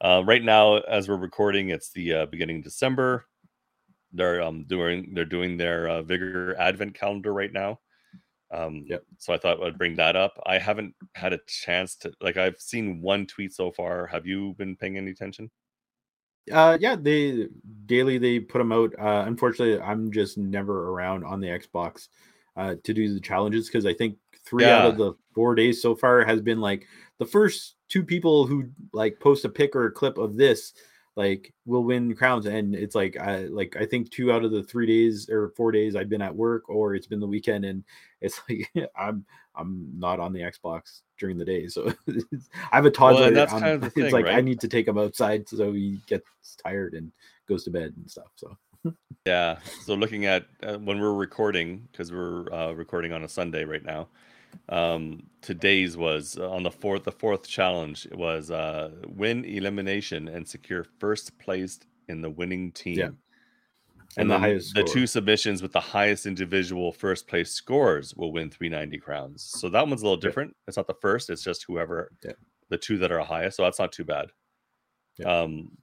Uh, 0.00 0.22
right 0.26 0.44
now 0.44 0.76
as 0.78 1.08
we're 1.08 1.16
recording 1.16 1.70
it's 1.70 1.90
the 1.92 2.12
uh, 2.12 2.26
beginning 2.26 2.58
of 2.58 2.64
december. 2.64 3.26
They're 4.12 4.42
um 4.42 4.64
doing 4.66 5.12
they're 5.14 5.24
doing 5.24 5.56
their 5.56 5.88
uh, 5.88 6.02
vigor 6.02 6.56
advent 6.58 6.94
calendar 6.94 7.32
right 7.32 7.52
now. 7.52 7.80
Um 8.52 8.84
Yep. 8.88 9.04
so 9.18 9.32
i 9.34 9.38
thought 9.38 9.62
i'd 9.62 9.78
bring 9.78 9.96
that 9.96 10.16
up. 10.16 10.40
I 10.46 10.58
haven't 10.58 10.94
had 11.14 11.32
a 11.32 11.40
chance 11.46 11.96
to 11.98 12.12
like 12.20 12.36
i've 12.36 12.60
seen 12.60 13.00
one 13.02 13.26
tweet 13.26 13.52
so 13.54 13.70
far. 13.72 14.06
Have 14.06 14.26
you 14.26 14.54
been 14.58 14.76
paying 14.76 14.96
any 14.96 15.10
attention 15.12 15.50
Uh, 16.50 16.78
yeah, 16.80 16.96
they 16.96 17.48
daily 17.86 18.18
they 18.18 18.40
put 18.40 18.58
them 18.58 18.72
out. 18.72 18.94
Uh, 18.98 19.24
unfortunately, 19.26 19.80
I'm 19.80 20.12
just 20.12 20.38
never 20.38 20.90
around 20.90 21.24
on 21.24 21.40
the 21.40 21.48
Xbox 21.48 22.08
uh, 22.56 22.76
to 22.84 22.94
do 22.94 23.12
the 23.12 23.20
challenges 23.20 23.66
because 23.66 23.86
I 23.86 23.94
think 23.94 24.16
three 24.44 24.64
out 24.64 24.86
of 24.86 24.96
the 24.96 25.14
four 25.34 25.54
days 25.54 25.82
so 25.82 25.94
far 25.94 26.24
has 26.24 26.40
been 26.40 26.60
like 26.60 26.86
the 27.18 27.26
first 27.26 27.76
two 27.88 28.02
people 28.02 28.46
who 28.46 28.68
like 28.92 29.18
post 29.20 29.44
a 29.44 29.48
pic 29.48 29.74
or 29.74 29.86
a 29.86 29.90
clip 29.92 30.18
of 30.18 30.36
this 30.36 30.72
like 31.16 31.52
will 31.64 31.82
win 31.82 32.14
crowns. 32.14 32.46
And 32.46 32.74
it's 32.74 32.94
like 32.94 33.16
i 33.18 33.44
like 33.44 33.76
i 33.78 33.84
think 33.86 34.10
two 34.10 34.30
out 34.30 34.44
of 34.44 34.52
the 34.52 34.62
three 34.62 34.86
days 34.86 35.28
or 35.28 35.50
four 35.56 35.72
days 35.72 35.96
i've 35.96 36.08
been 36.08 36.22
at 36.22 36.34
work 36.34 36.68
or 36.68 36.94
it's 36.94 37.06
been 37.06 37.20
the 37.20 37.26
weekend 37.26 37.64
and 37.64 37.84
it's 38.20 38.40
like 38.48 38.70
i'm 38.96 39.24
i'm 39.54 39.90
not 39.96 40.20
on 40.20 40.32
the 40.32 40.40
xbox 40.40 41.02
during 41.18 41.38
the 41.38 41.44
day 41.44 41.66
so 41.66 41.92
i 42.72 42.76
have 42.76 42.86
a 42.86 42.90
toddler 42.90 43.30
that's 43.30 43.52
um, 43.52 43.60
kind 43.60 43.74
of 43.74 43.80
the 43.80 43.86
it's 43.86 43.94
thing, 43.94 44.12
like 44.12 44.26
i 44.26 44.40
need 44.40 44.60
to 44.60 44.68
take 44.68 44.86
him 44.86 44.98
outside 44.98 45.48
so 45.48 45.72
he 45.72 46.00
gets 46.06 46.24
tired 46.62 46.94
and 46.94 47.10
goes 47.48 47.64
to 47.64 47.70
bed 47.70 47.92
and 47.96 48.10
stuff 48.10 48.30
so 48.36 48.56
Yeah. 49.24 49.58
So 49.84 49.94
looking 49.94 50.26
at 50.26 50.46
uh, 50.62 50.76
when 50.76 51.00
we're 51.00 51.14
recording, 51.14 51.88
because 51.90 52.12
we're 52.12 52.52
uh, 52.52 52.72
recording 52.72 53.12
on 53.12 53.24
a 53.24 53.28
Sunday 53.28 53.64
right 53.64 53.84
now. 53.84 54.08
Um, 54.68 55.24
today's 55.42 55.96
was 55.96 56.38
uh, 56.38 56.50
on 56.50 56.62
the 56.62 56.70
fourth. 56.70 57.04
The 57.04 57.12
fourth 57.12 57.46
challenge 57.46 58.06
was 58.12 58.50
uh, 58.50 58.90
win 59.06 59.44
elimination 59.44 60.28
and 60.28 60.48
secure 60.48 60.86
first 60.98 61.38
place 61.38 61.80
in 62.08 62.22
the 62.22 62.30
winning 62.30 62.72
team. 62.72 62.98
Yeah. 62.98 63.08
And, 64.18 64.22
And 64.22 64.30
the 64.30 64.38
highest 64.38 64.74
the 64.74 64.82
two 64.82 65.06
submissions 65.06 65.60
with 65.62 65.72
the 65.72 65.80
highest 65.80 66.24
individual 66.26 66.90
first 66.92 67.26
place 67.26 67.50
scores 67.50 68.14
will 68.14 68.32
win 68.32 68.50
390 68.50 68.98
crowns. 68.98 69.42
So 69.42 69.68
that 69.68 69.86
one's 69.86 70.00
a 70.02 70.04
little 70.06 70.16
Yeah. 70.18 70.28
different. 70.28 70.56
It's 70.66 70.76
not 70.78 70.86
the 70.86 70.94
first, 70.94 71.28
it's 71.30 71.42
just 71.44 71.64
whoever 71.64 72.10
Yeah. 72.24 72.32
the 72.70 72.78
two 72.78 72.96
that 72.98 73.12
are 73.12 73.20
highest. 73.20 73.58
So 73.58 73.62
that's 73.64 73.78
not 73.78 73.92
too 73.92 74.04
bad. 74.04 74.30
Yeah. 75.18 75.40
Um 75.42 75.76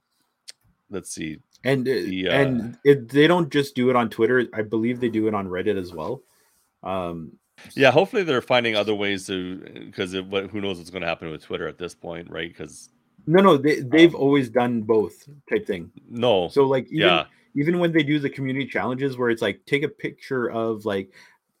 let's 0.90 1.10
see. 1.10 1.38
and 1.64 1.88
uh, 1.88 1.92
The, 1.92 2.28
uh, 2.28 2.32
and 2.32 2.78
it, 2.84 3.08
they 3.08 3.26
don't 3.26 3.50
just 3.50 3.74
do 3.74 3.88
it 3.88 3.96
on 3.96 4.10
twitter 4.10 4.46
i 4.52 4.60
believe 4.60 5.00
they 5.00 5.08
do 5.08 5.26
it 5.28 5.34
on 5.34 5.48
reddit 5.48 5.78
as 5.78 5.92
well 5.94 6.22
um 6.82 7.32
Yeah, 7.74 7.90
hopefully 7.90 8.22
they're 8.22 8.42
finding 8.42 8.76
other 8.76 8.94
ways 8.94 9.26
to 9.28 9.58
because 9.86 10.12
who 10.12 10.60
knows 10.60 10.76
what's 10.78 10.90
going 10.90 11.00
to 11.02 11.08
happen 11.08 11.30
with 11.30 11.42
Twitter 11.42 11.66
at 11.66 11.78
this 11.78 11.94
point, 11.94 12.28
right? 12.30 12.48
Because 12.48 12.90
no 13.26 13.40
no 13.42 13.56
they, 13.56 13.80
they've 13.80 14.14
Um, 14.14 14.20
always 14.20 14.50
done 14.50 14.82
both 14.82 15.26
type 15.48 15.66
thing 15.66 15.90
no, 16.08 16.48
so 16.48 16.66
like 16.66 16.86
even 16.88 16.98
yeah, 17.00 17.24
even 17.54 17.78
when 17.78 17.92
they 17.92 18.02
do 18.02 18.18
the 18.18 18.30
community 18.30 18.66
challenges 18.66 19.16
where 19.16 19.30
it's 19.30 19.42
like 19.42 19.60
take 19.66 19.82
a 19.82 19.88
picture 19.88 20.50
of 20.50 20.84
like 20.84 21.12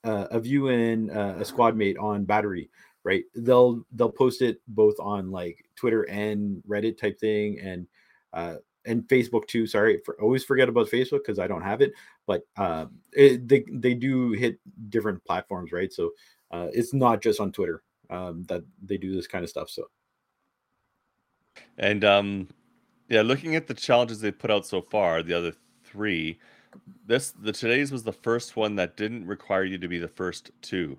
uh, 0.04 0.26
of 0.30 0.46
you 0.46 0.68
and 0.68 1.10
uh, 1.10 1.34
a 1.38 1.44
squad 1.44 1.76
mate 1.76 1.96
on 1.98 2.24
battery 2.24 2.70
right? 3.04 3.24
They'll 3.36 3.84
they'll 3.92 4.10
post 4.10 4.42
it 4.42 4.60
both 4.66 4.96
on 4.98 5.30
like 5.30 5.64
twitter 5.76 6.02
and 6.04 6.62
reddit 6.66 6.98
type 6.98 7.20
thing 7.20 7.60
and 7.60 7.86
uh 8.32 8.56
and 8.86 9.02
facebook 9.08 9.46
too. 9.46 9.66
Sorry 9.66 10.00
for 10.04 10.20
always 10.20 10.44
forget 10.44 10.68
about 10.68 10.88
facebook 10.88 11.20
because 11.20 11.38
i 11.38 11.46
don't 11.46 11.62
have 11.62 11.80
it 11.80 11.92
but 12.26 12.42
um 12.56 12.98
it, 13.12 13.46
they 13.46 13.64
they 13.72 13.94
do 13.94 14.32
hit 14.32 14.58
different 14.88 15.24
platforms 15.24 15.70
right? 15.70 15.92
So 15.92 16.10
uh 16.50 16.68
it's 16.72 16.92
not 16.92 17.22
just 17.22 17.40
on 17.40 17.52
twitter 17.52 17.82
um 18.10 18.44
that 18.48 18.62
they 18.82 18.96
do 18.96 19.14
this 19.14 19.26
kind 19.26 19.44
of 19.44 19.50
stuff 19.50 19.70
so. 19.70 19.84
And 21.78 22.04
um, 22.04 22.48
yeah, 23.08 23.22
looking 23.22 23.54
at 23.54 23.66
the 23.68 23.74
challenges 23.74 24.20
they 24.20 24.32
put 24.32 24.50
out 24.50 24.66
so 24.66 24.82
far, 24.82 25.22
the 25.22 25.34
other 25.34 25.52
three, 25.94 26.40
this 27.06 27.30
the 27.32 27.52
today's 27.52 27.92
was 27.92 28.02
the 28.02 28.12
first 28.12 28.56
one 28.56 28.76
that 28.76 28.96
didn't 28.96 29.26
require 29.26 29.64
you 29.64 29.78
to 29.78 29.88
be 29.88 29.98
the 30.00 30.08
first 30.08 30.50
two. 30.60 30.98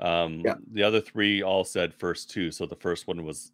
Um, 0.00 0.42
Yeah. 0.46 0.54
the 0.72 0.82
other 0.82 1.00
three 1.02 1.42
all 1.42 1.64
said 1.64 1.94
first 1.94 2.30
two, 2.30 2.50
so 2.50 2.66
the 2.66 2.76
first 2.76 3.06
one 3.06 3.24
was 3.24 3.52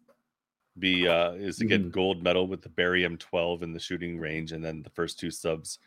be 0.79 1.07
uh 1.07 1.33
is 1.33 1.57
to 1.57 1.65
get 1.65 1.81
Mhm. 1.83 1.91
gold 1.91 2.23
medal 2.23 2.47
with 2.47 2.61
the 2.61 2.69
barium 2.69 3.17
12 3.17 3.63
in 3.63 3.73
the 3.73 3.79
shooting 3.79 4.19
range 4.19 4.51
and 4.53 4.63
then 4.63 4.83
the 4.83 4.91
first 4.91 5.19
two 5.19 5.31
subs 5.31 5.79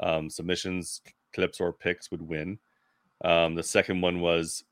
um 0.00 0.30
submissions 0.30 1.02
clips 1.34 1.60
or 1.60 1.72
picks 1.72 2.10
would 2.10 2.22
win 2.22 2.58
um 3.24 3.54
the 3.54 3.62
second 3.62 4.00
one 4.02 4.20
was 4.20 4.64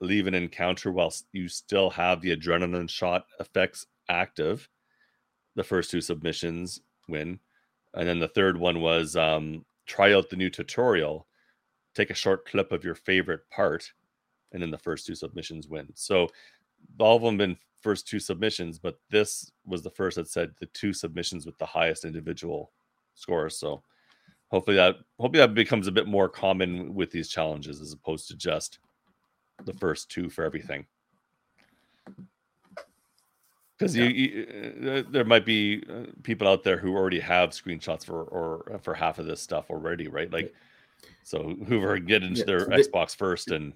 leave 0.00 0.26
an 0.28 0.34
encounter 0.34 0.92
while 0.92 1.12
you 1.32 1.48
still 1.48 1.90
have 1.90 2.20
the 2.22 2.36
adrenaline 2.36 2.88
shot 2.90 3.26
effects 3.40 3.86
active 4.08 4.68
the 5.56 5.64
first 5.64 5.90
two 5.90 6.00
submissions 6.00 6.80
win 7.08 7.40
and 7.94 8.08
then 8.08 8.18
the 8.18 8.28
third 8.28 8.56
one 8.56 8.80
was 8.80 9.16
um 9.16 9.64
try 9.86 10.12
out 10.14 10.30
the 10.30 10.36
new 10.36 10.50
tutorial 10.50 11.26
take 11.94 12.10
a 12.10 12.14
short 12.14 12.46
clip 12.46 12.72
of 12.72 12.84
your 12.84 12.94
favorite 12.94 13.48
part 13.50 13.92
and 14.52 14.62
then 14.62 14.70
the 14.70 14.78
first 14.78 15.06
two 15.06 15.14
submissions 15.14 15.68
win 15.68 15.88
so 15.94 16.28
all 16.98 17.16
of 17.16 17.22
them 17.22 17.36
been 17.36 17.56
first 17.84 18.08
two 18.08 18.18
submissions, 18.18 18.78
but 18.78 18.98
this 19.10 19.52
was 19.66 19.82
the 19.82 19.90
first 19.90 20.16
that 20.16 20.26
said 20.26 20.52
the 20.58 20.66
two 20.66 20.94
submissions 20.94 21.44
with 21.44 21.56
the 21.58 21.66
highest 21.66 22.06
individual 22.06 22.72
scores. 23.14 23.58
So 23.58 23.82
hopefully 24.48 24.76
that 24.78 24.96
hopefully 25.20 25.40
that 25.40 25.54
becomes 25.54 25.86
a 25.86 25.92
bit 25.92 26.08
more 26.08 26.28
common 26.28 26.94
with 26.94 27.10
these 27.10 27.28
challenges 27.28 27.82
as 27.82 27.92
opposed 27.92 28.26
to 28.28 28.36
just 28.36 28.78
the 29.66 29.74
first 29.74 30.10
two 30.10 30.30
for 30.30 30.44
everything. 30.44 30.86
Because 33.78 33.96
you, 33.96 34.04
you 34.04 34.90
uh, 34.90 35.02
there 35.10 35.24
might 35.24 35.44
be 35.44 35.82
uh, 35.90 36.04
people 36.22 36.46
out 36.46 36.62
there 36.62 36.76
who 36.78 36.94
already 36.94 37.18
have 37.20 37.50
screenshots 37.50 38.04
for 38.04 38.22
or 38.22 38.78
for 38.82 38.94
half 38.94 39.18
of 39.18 39.26
this 39.26 39.40
stuff 39.40 39.68
already, 39.70 40.06
right? 40.08 40.30
Like, 40.32 40.54
so 41.24 41.54
who 41.66 41.82
are 41.82 41.98
getting 41.98 42.34
Yeah, 42.34 42.44
their 42.44 42.66
they- 42.66 42.82
Xbox 42.82 43.16
first 43.16 43.50
and 43.50 43.72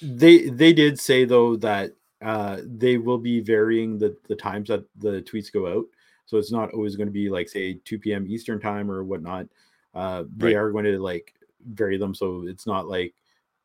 they 0.00 0.48
they 0.48 0.72
did 0.72 0.98
say 0.98 1.24
though 1.24 1.54
that 1.56 1.92
uh 2.22 2.60
they 2.64 2.96
will 2.96 3.18
be 3.18 3.40
varying 3.40 3.98
the 3.98 4.16
the 4.28 4.34
times 4.34 4.68
that 4.68 4.84
the 4.98 5.22
tweets 5.22 5.52
go 5.52 5.66
out. 5.78 5.84
So 6.26 6.38
it's 6.38 6.50
not 6.50 6.72
always 6.72 6.96
going 6.96 7.08
to 7.08 7.12
be 7.12 7.28
like 7.28 7.48
say 7.48 7.74
2 7.84 7.98
p.m 7.98 8.26
eastern 8.28 8.58
time 8.60 8.90
or 8.90 9.04
whatnot. 9.04 9.46
Uh 9.94 10.24
they 10.36 10.46
Right. 10.46 10.56
are 10.56 10.72
going 10.72 10.84
to 10.86 10.98
like 10.98 11.34
vary 11.64 11.98
them. 11.98 12.14
So 12.14 12.44
it's 12.48 12.66
not 12.66 12.88
like 12.88 13.14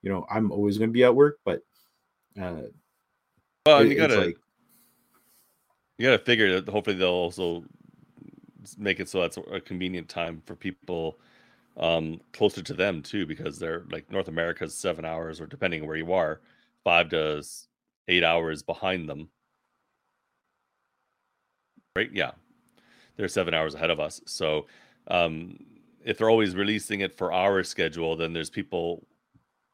you 0.04 0.12
know 0.12 0.28
i'm 0.30 0.52
always 0.52 0.78
going 0.78 0.89
to 0.91 0.93
be 0.93 1.04
at 1.04 1.15
work 1.15 1.39
but 1.43 1.63
uh 2.39 2.63
well, 3.65 3.82
it- 3.82 3.89
you 3.89 3.96
gotta 3.96 4.17
like 4.17 4.38
You 5.98 6.08
got 6.08 6.18
to 6.18 6.24
figure 6.24 6.60
that 6.60 6.72
hopefully 6.72 6.96
they'll 6.96 7.10
also 7.10 7.64
make 8.78 9.00
it 9.00 9.10
so 9.10 9.22
that's 9.22 9.38
a 9.52 9.60
convenient 9.62 10.10
time 10.10 10.42
for 10.46 10.56
people 10.56 11.18
um, 11.78 12.20
closer 12.34 12.62
to 12.62 12.74
them 12.74 13.02
too, 13.02 13.26
because 13.26 13.60
they're 13.60 13.84
like 13.92 14.12
North 14.12 14.28
America's 14.28 14.74
seven 14.76 15.06
hours, 15.06 15.40
or 15.40 15.46
depending 15.46 15.82
on 15.82 15.88
where 15.88 15.96
you 15.98 16.12
are, 16.14 16.42
five 16.84 17.10
to 17.10 17.44
eight 18.08 18.24
hours 18.24 18.64
behind 18.64 19.08
them. 19.08 19.30
Right? 21.96 22.12
Yeah, 22.12 22.32
they're 23.16 23.28
seven 23.28 23.54
hours 23.54 23.74
ahead 23.74 23.90
of 23.90 24.00
us. 24.00 24.22
So 24.26 24.68
um, 25.08 25.58
if 26.04 26.18
they're 26.18 26.30
always 26.30 26.56
releasing 26.56 27.02
it 27.02 27.16
for 27.16 27.34
our 27.34 27.64
schedule, 27.64 28.16
then 28.16 28.34
there's 28.34 28.50
people 28.50 29.06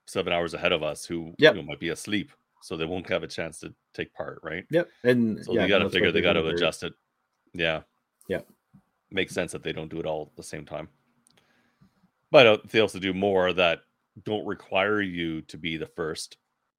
seven 0.08 0.34
hours 0.34 0.54
ahead 0.54 0.72
of 0.72 0.84
us 0.84 1.06
who 1.06 1.34
Yep. 1.38 1.56
you 1.56 1.62
know, 1.62 1.68
might 1.68 1.80
be 1.80 1.90
asleep, 1.90 2.32
so 2.64 2.78
they 2.78 2.86
won't 2.86 3.10
have 3.10 3.24
a 3.24 3.28
chance 3.28 3.60
to 3.60 3.74
take 3.94 4.14
part. 4.14 4.40
Right? 4.42 4.66
yep 4.72 4.88
and 5.04 5.44
So 5.44 5.54
yeah, 5.54 5.64
they 5.64 5.68
got 5.68 5.80
to 5.80 5.90
figure 5.90 6.14
they 6.14 6.22
got 6.22 6.34
to 6.34 6.48
adjust 6.48 6.84
it. 6.84 6.94
Yeah. 7.54 7.82
Yeah. 8.30 8.40
Makes 9.12 9.34
sense 9.34 9.52
that 9.52 9.64
they 9.64 9.74
don't 9.74 9.90
do 9.90 10.00
it 10.00 10.06
all 10.06 10.30
at 10.32 10.38
the 10.38 10.44
same 10.44 10.66
time. 10.66 10.88
But 12.32 12.48
uh, 12.48 12.58
they 12.72 12.80
also 12.80 13.00
do 13.00 13.14
more 13.14 13.52
that 13.52 13.82
don't 14.24 14.46
require 14.46 15.02
you 15.02 15.42
to 15.42 15.58
be 15.58 15.76
the 15.76 15.88
first, 15.88 16.38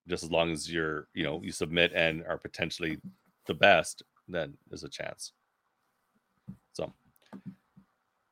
just 0.09 0.25
as 0.25 0.31
long 0.31 0.51
as 0.51 0.73
you're, 0.73 1.09
you 1.13 1.23
know, 1.23 1.43
you 1.45 1.53
submit 1.53 1.93
and 1.95 2.25
are 2.27 2.39
potentially 2.39 2.99
the 3.47 3.55
best, 3.55 4.03
then 4.27 4.55
there's 4.69 4.85
a 4.85 4.89
chance. 4.89 5.33
So, 6.73 6.93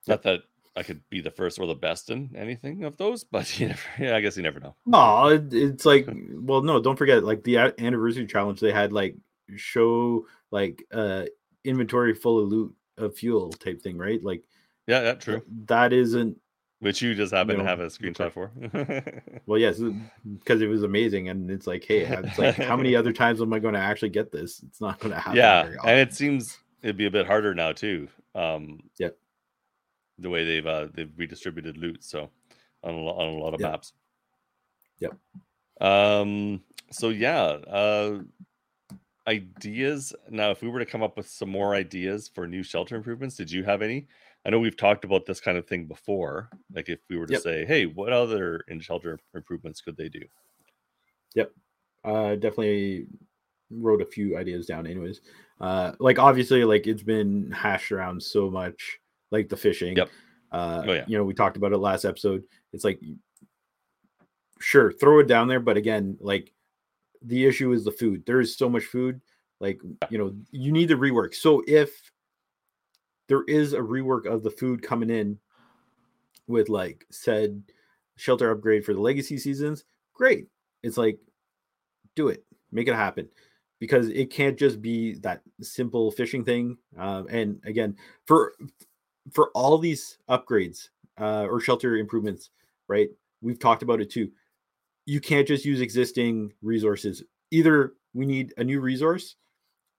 not 0.08 0.22
that 0.22 0.40
I 0.74 0.82
could 0.82 1.02
be 1.10 1.20
the 1.20 1.30
first 1.30 1.58
or 1.58 1.66
the 1.66 1.74
best 1.74 2.08
in 2.10 2.30
anything 2.36 2.84
of 2.84 2.96
those, 2.96 3.24
but 3.30 3.58
you 3.60 3.68
never, 3.68 3.80
yeah, 3.98 4.16
I 4.16 4.20
guess 4.20 4.36
you 4.36 4.42
never 4.42 4.60
know. 4.60 4.74
No, 4.86 5.26
it, 5.28 5.52
it's 5.52 5.84
like 5.84 6.08
well, 6.34 6.62
no, 6.62 6.80
don't 6.80 6.96
forget 6.96 7.24
like 7.24 7.44
the 7.44 7.58
anniversary 7.78 8.26
challenge. 8.26 8.60
They 8.60 8.72
had 8.72 8.92
like 8.92 9.16
show 9.56 10.26
like 10.50 10.82
uh 10.92 11.24
inventory 11.64 12.14
full 12.14 12.38
of 12.42 12.48
loot 12.48 12.74
of 12.98 13.16
fuel 13.16 13.50
type 13.50 13.82
thing, 13.82 13.98
right? 13.98 14.22
Like 14.22 14.44
Yeah, 14.86 15.02
yeah, 15.02 15.14
true. 15.14 15.42
that 15.66 15.92
isn't 15.92 16.36
Which 16.80 17.00
you 17.02 17.14
just 17.14 17.32
happen 17.32 17.58
to 17.58 17.64
have 17.64 17.80
a 17.80 17.86
screenshot 17.86 18.32
for. 18.32 18.50
well, 19.46 19.58
yes, 19.58 19.80
because 20.38 20.60
it 20.62 20.66
was 20.68 20.82
amazing, 20.82 21.28
and 21.28 21.50
it's 21.50 21.66
like, 21.66 21.84
hey, 21.84 22.00
it's 22.00 22.38
like 22.38 22.56
how 22.56 22.76
many 22.76 22.96
other 23.00 23.12
times 23.12 23.40
am 23.40 23.52
I 23.52 23.58
going 23.60 23.74
to 23.74 23.80
actually 23.80 24.08
get 24.08 24.32
this? 24.32 24.62
It's 24.66 24.80
not 24.80 24.98
going 25.00 25.12
to 25.14 25.20
happen. 25.20 25.36
yeah 25.36 25.68
and 25.84 26.00
it 26.00 26.12
seems 26.14 26.58
it'd 26.82 26.96
be 26.96 27.06
a 27.06 27.10
bit 27.10 27.26
harder 27.26 27.54
now 27.54 27.72
too 27.72 28.08
um 28.34 28.80
Yep. 28.98 29.16
The 30.18 30.30
way 30.30 30.44
they've 30.44 30.66
uh 30.66 30.88
they've 30.94 31.12
redistributed 31.16 31.76
loot 31.76 32.02
so 32.04 32.30
on 32.82 32.94
a, 32.94 32.98
on 32.98 33.28
a 33.34 33.38
lot 33.38 33.54
of 33.54 33.60
Yep. 33.60 33.70
maps 33.70 33.92
Yep. 34.98 35.16
um 35.80 36.62
so 36.90 37.08
yeah 37.08 37.42
uh 37.42 38.20
ideas 39.28 40.12
now 40.30 40.50
if 40.50 40.62
we 40.62 40.68
were 40.68 40.80
to 40.80 40.86
come 40.86 41.02
up 41.02 41.16
with 41.16 41.28
some 41.28 41.48
more 41.48 41.74
ideas 41.74 42.28
for 42.28 42.46
new 42.46 42.62
shelter 42.62 42.96
improvements 42.96 43.36
did 43.36 43.50
you 43.50 43.62
have 43.62 43.80
any 43.80 44.08
i 44.44 44.50
know 44.50 44.58
we've 44.58 44.76
talked 44.76 45.04
about 45.04 45.24
this 45.26 45.40
kind 45.40 45.56
of 45.56 45.66
thing 45.66 45.86
before 45.86 46.50
like 46.74 46.88
if 46.88 46.98
we 47.08 47.16
were 47.16 47.26
to 47.26 47.32
Yep. 47.32 47.42
say 47.42 47.64
hey 47.64 47.86
what 47.86 48.12
other 48.12 48.64
in 48.68 48.80
shelter 48.80 49.18
improvements 49.34 49.80
could 49.80 49.96
they 49.96 50.08
do 50.08 50.22
Yep. 51.34 51.52
uh 52.04 52.34
definitely 52.34 53.06
wrote 53.70 54.02
a 54.02 54.06
few 54.06 54.36
ideas 54.36 54.66
down 54.66 54.86
anyways 54.88 55.20
uh 55.60 55.92
like 56.00 56.18
obviously 56.18 56.64
like 56.64 56.88
it's 56.88 57.02
been 57.04 57.48
hashed 57.52 57.92
around 57.92 58.20
so 58.20 58.50
much 58.50 58.98
like 59.32 59.48
the 59.48 59.56
fishing. 59.56 59.96
Yep. 59.96 60.10
Uh, 60.52 60.82
Oh, 60.86 60.92
yeah. 60.92 61.04
You 61.08 61.18
know, 61.18 61.24
we 61.24 61.34
talked 61.34 61.56
about 61.56 61.72
it 61.72 61.78
last 61.78 62.04
episode. 62.04 62.44
It's 62.72 62.84
like, 62.84 63.00
sure, 64.60 64.92
throw 64.92 65.18
it 65.18 65.26
down 65.26 65.48
there, 65.48 65.60
but 65.60 65.76
again, 65.76 66.16
like 66.20 66.52
the 67.22 67.46
issue 67.46 67.72
is 67.72 67.84
the 67.84 67.90
food. 67.90 68.24
There 68.26 68.40
is 68.40 68.56
so 68.56 68.68
much 68.68 68.84
food. 68.84 69.20
Like, 69.60 69.80
you 70.10 70.18
know, 70.18 70.34
you 70.50 70.72
need 70.72 70.88
to 70.88 70.96
rework. 70.96 71.34
So 71.34 71.62
if 71.66 72.12
there 73.28 73.44
is 73.44 73.72
a 73.72 73.78
rework 73.78 74.26
of 74.26 74.42
the 74.42 74.50
food 74.50 74.82
coming 74.82 75.08
in 75.08 75.38
with 76.46 76.68
like 76.68 77.06
said 77.10 77.62
shelter 78.16 78.50
upgrade 78.50 78.84
for 78.84 78.92
the 78.92 79.00
legacy 79.00 79.38
seasons, 79.38 79.84
great. 80.12 80.48
It's 80.82 80.98
like, 80.98 81.18
do 82.14 82.28
it, 82.28 82.44
make 82.72 82.88
it 82.88 82.94
happen 82.94 83.28
because 83.78 84.08
it 84.08 84.30
can't 84.30 84.58
just 84.58 84.82
be 84.82 85.14
that 85.20 85.42
simple 85.60 86.10
fishing 86.10 86.44
thing. 86.44 86.76
Um, 86.98 87.26
and 87.30 87.60
again, 87.64 87.96
for 88.26 88.52
for 89.30 89.50
all 89.54 89.78
these 89.78 90.18
upgrades 90.28 90.88
uh, 91.20 91.46
or 91.46 91.60
shelter 91.60 91.96
improvements, 91.96 92.50
right? 92.88 93.08
We've 93.40 93.58
talked 93.58 93.82
about 93.82 94.00
it 94.00 94.10
too. 94.10 94.30
You 95.06 95.20
can't 95.20 95.46
just 95.46 95.64
use 95.64 95.80
existing 95.80 96.52
resources. 96.62 97.22
Either 97.50 97.94
we 98.14 98.26
need 98.26 98.52
a 98.56 98.64
new 98.64 98.80
resource, 98.80 99.36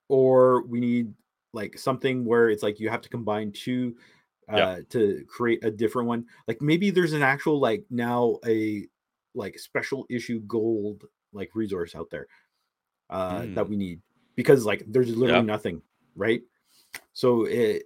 or 0.10 0.64
we 0.64 0.80
need 0.80 1.14
like 1.54 1.78
something 1.78 2.26
where 2.26 2.50
it's 2.50 2.64
like 2.64 2.80
you 2.80 2.90
have 2.90 3.02
to 3.02 3.10
combine 3.10 3.52
two 3.52 3.96
uh, 4.52 4.58
Yeah. 4.58 4.80
to 4.90 5.24
create 5.28 5.64
a 5.64 5.72
different 5.72 6.08
one. 6.08 6.26
Like 6.48 6.62
maybe 6.62 6.90
there's 6.90 7.14
an 7.14 7.22
actual 7.24 7.60
like 7.60 7.86
now 7.90 8.38
a 8.46 8.86
like 9.36 9.58
special 9.58 10.06
issue 10.10 10.42
gold 10.42 11.06
like 11.32 11.50
resource 11.56 11.96
out 11.96 12.10
there 12.10 12.28
uh, 13.10 13.42
that 13.54 13.66
Mm. 13.66 13.70
we 13.70 13.76
need 13.78 14.02
because 14.36 14.66
like 14.66 14.84
there's 14.88 15.16
literally 15.16 15.42
Yeah. 15.42 15.54
nothing, 15.54 15.82
right? 16.16 16.42
So 17.14 17.46
it 17.46 17.84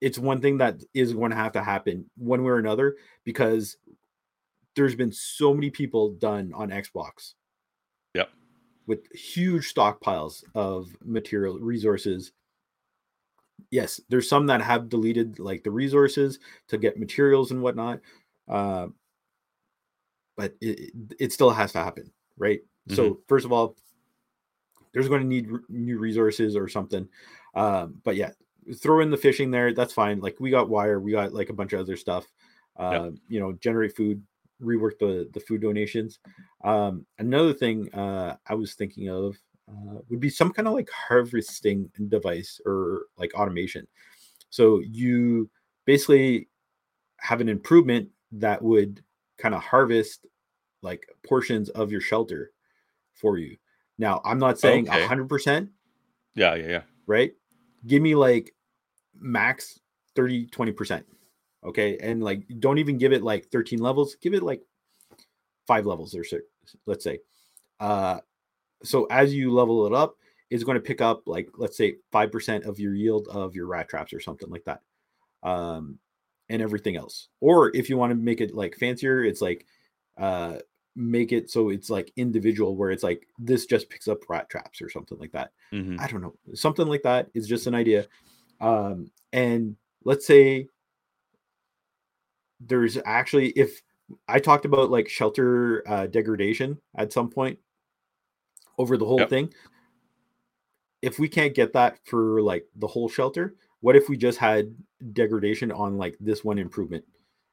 it's 0.00 0.18
one 0.18 0.40
thing 0.40 0.58
that 0.58 0.82
is 0.94 1.12
going 1.12 1.30
to 1.30 1.36
have 1.36 1.52
to 1.52 1.62
happen 1.62 2.08
one 2.16 2.42
way 2.42 2.50
or 2.50 2.58
another 2.58 2.96
because 3.24 3.76
there's 4.76 4.94
been 4.94 5.12
so 5.12 5.52
many 5.54 5.70
people 5.70 6.10
done 6.10 6.52
on 6.54 6.70
Xbox. 6.70 7.34
Yep. 8.14 8.30
With 8.86 9.10
huge 9.12 9.72
stockpiles 9.72 10.42
of 10.54 10.88
material 11.04 11.58
resources. 11.58 12.32
Yes, 13.70 14.00
there's 14.08 14.28
some 14.28 14.46
that 14.46 14.62
have 14.62 14.88
deleted 14.88 15.38
like 15.38 15.62
the 15.62 15.70
resources 15.70 16.38
to 16.68 16.78
get 16.78 16.98
materials 16.98 17.50
and 17.50 17.62
whatnot. 17.62 18.00
Uh, 18.48 18.88
but 20.36 20.54
it, 20.60 20.92
it- 21.18 21.32
still 21.32 21.50
has 21.50 21.72
to 21.72 21.78
happen, 21.78 22.10
right? 22.38 22.60
So 22.96 23.20
first 23.28 23.44
of 23.44 23.52
all, 23.52 23.76
there's 24.92 25.08
going 25.08 25.20
to 25.20 25.26
need 25.26 25.48
r- 25.52 25.60
new 25.68 25.98
resources 25.98 26.56
or 26.56 26.66
something. 26.66 27.06
Um, 27.54 28.00
but 28.02 28.16
yeah, 28.16 28.30
throw 28.74 29.00
in 29.00 29.10
the 29.10 29.16
fishing 29.16 29.50
there. 29.50 29.72
That's 29.74 29.92
fine. 29.92 30.20
Like 30.20 30.36
we 30.40 30.50
got 30.50 30.68
wire, 30.68 31.00
we 31.00 31.12
got 31.12 31.32
like 31.32 31.50
a 31.50 31.54
bunch 31.54 31.72
of 31.72 31.80
other 31.80 31.96
stuff. 31.96 32.26
Uh, 32.76 33.10
You 33.28 33.40
know, 33.40 33.52
generate 33.54 33.96
food, 33.96 34.22
rework 34.62 34.98
the 34.98 35.28
the 35.32 35.40
food 35.40 35.60
donations. 35.62 36.18
Um, 36.64 37.06
another 37.18 37.52
thing 37.52 37.92
uh, 37.94 38.36
I 38.46 38.54
was 38.54 38.74
thinking 38.74 39.08
of 39.08 39.36
uh, 39.68 39.98
would 40.08 40.20
be 40.20 40.30
some 40.30 40.52
kind 40.52 40.66
of 40.68 40.74
like 40.74 40.88
harvesting 40.90 41.90
device 42.08 42.60
or 42.66 43.06
like 43.16 43.34
automation. 43.34 43.86
So 44.50 44.80
you 44.80 45.48
basically 45.84 46.48
have 47.18 47.40
an 47.40 47.48
improvement 47.48 48.08
that 48.32 48.60
would 48.62 49.02
kind 49.38 49.54
of 49.54 49.62
harvest 49.62 50.26
like 50.82 51.06
portions 51.26 51.68
of 51.70 51.92
your 51.92 52.00
shelter 52.00 52.52
for 53.12 53.38
you. 53.38 53.56
Now, 53.98 54.20
I'm 54.24 54.38
not 54.38 54.58
saying 54.58 54.88
a 54.88 54.92
Okay. 54.92 55.06
100%, 55.06 55.68
Yeah, 56.34 56.54
yeah, 56.54 56.68
yeah. 56.68 56.82
right? 57.06 57.32
Give 57.86 58.02
me 58.02 58.14
like 58.14 58.54
max 59.20 59.80
30, 60.16 60.46
20%. 60.48 61.04
Okay. 61.64 61.98
And 61.98 62.22
like, 62.22 62.42
don't 62.58 62.78
even 62.78 62.98
give 62.98 63.12
it 63.12 63.22
like 63.22 63.50
13 63.50 63.78
levels, 63.78 64.16
give 64.16 64.34
it 64.34 64.42
like 64.42 64.62
five 65.66 65.86
levels 65.86 66.14
or 66.14 66.24
so, 66.24 66.38
let's 66.86 67.04
say. 67.04 67.18
Uh, 67.78 68.18
so 68.82 69.06
as 69.10 69.34
you 69.34 69.52
level 69.52 69.86
it 69.86 69.92
up, 69.92 70.16
it's 70.48 70.64
going 70.64 70.76
to 70.76 70.80
pick 70.80 71.00
up 71.00 71.22
like, 71.26 71.48
let's 71.56 71.76
say 71.76 71.96
5% 72.12 72.66
of 72.66 72.80
your 72.80 72.94
yield 72.94 73.28
of 73.28 73.54
your 73.54 73.66
rat 73.66 73.88
traps 73.88 74.12
or 74.12 74.20
something 74.20 74.50
like 74.50 74.64
that. 74.64 74.80
Um, 75.42 75.98
and 76.48 76.60
everything 76.60 76.96
else. 76.96 77.28
Or 77.40 77.74
if 77.76 77.88
you 77.88 77.96
want 77.96 78.10
to 78.10 78.16
make 78.16 78.40
it 78.40 78.54
like 78.54 78.74
fancier, 78.76 79.24
it's 79.24 79.40
like, 79.40 79.66
uh, 80.18 80.56
make 80.96 81.30
it 81.32 81.48
so 81.48 81.68
it's 81.68 81.88
like 81.88 82.12
individual 82.16 82.74
where 82.74 82.90
it's 82.90 83.04
like 83.04 83.28
this 83.38 83.64
just 83.64 83.88
picks 83.88 84.08
up 84.08 84.28
rat 84.28 84.50
traps 84.50 84.82
or 84.82 84.90
something 84.90 85.18
like 85.18 85.30
that. 85.32 85.52
Mhm. 85.72 85.98
I 86.00 86.08
don't 86.08 86.20
know. 86.20 86.34
Something 86.54 86.88
like 86.88 87.02
that 87.02 87.30
is 87.32 87.46
just 87.46 87.68
an 87.68 87.74
idea. 87.74 88.06
Um, 88.60 89.10
and 89.32 89.76
let's 90.04 90.26
say 90.26 90.66
there's 92.60 92.98
actually, 93.04 93.48
if 93.50 93.80
I 94.28 94.38
talked 94.38 94.64
about 94.64 94.90
like 94.90 95.08
shelter 95.08 95.82
uh, 95.88 96.06
degradation 96.06 96.78
at 96.96 97.12
some 97.12 97.30
point 97.30 97.58
over 98.78 98.96
the 98.96 99.06
whole 99.06 99.18
Yep. 99.20 99.30
thing, 99.30 99.54
if 101.02 101.18
we 101.18 101.28
can't 101.28 101.54
get 101.54 101.72
that 101.72 101.98
for 102.04 102.42
like 102.42 102.66
the 102.76 102.86
whole 102.86 103.08
shelter, 103.08 103.54
what 103.80 103.96
if 103.96 104.08
we 104.08 104.16
just 104.16 104.38
had 104.38 104.74
degradation 105.12 105.72
on 105.72 105.96
like 105.96 106.16
this 106.20 106.44
one 106.44 106.58
improvement, 106.58 107.04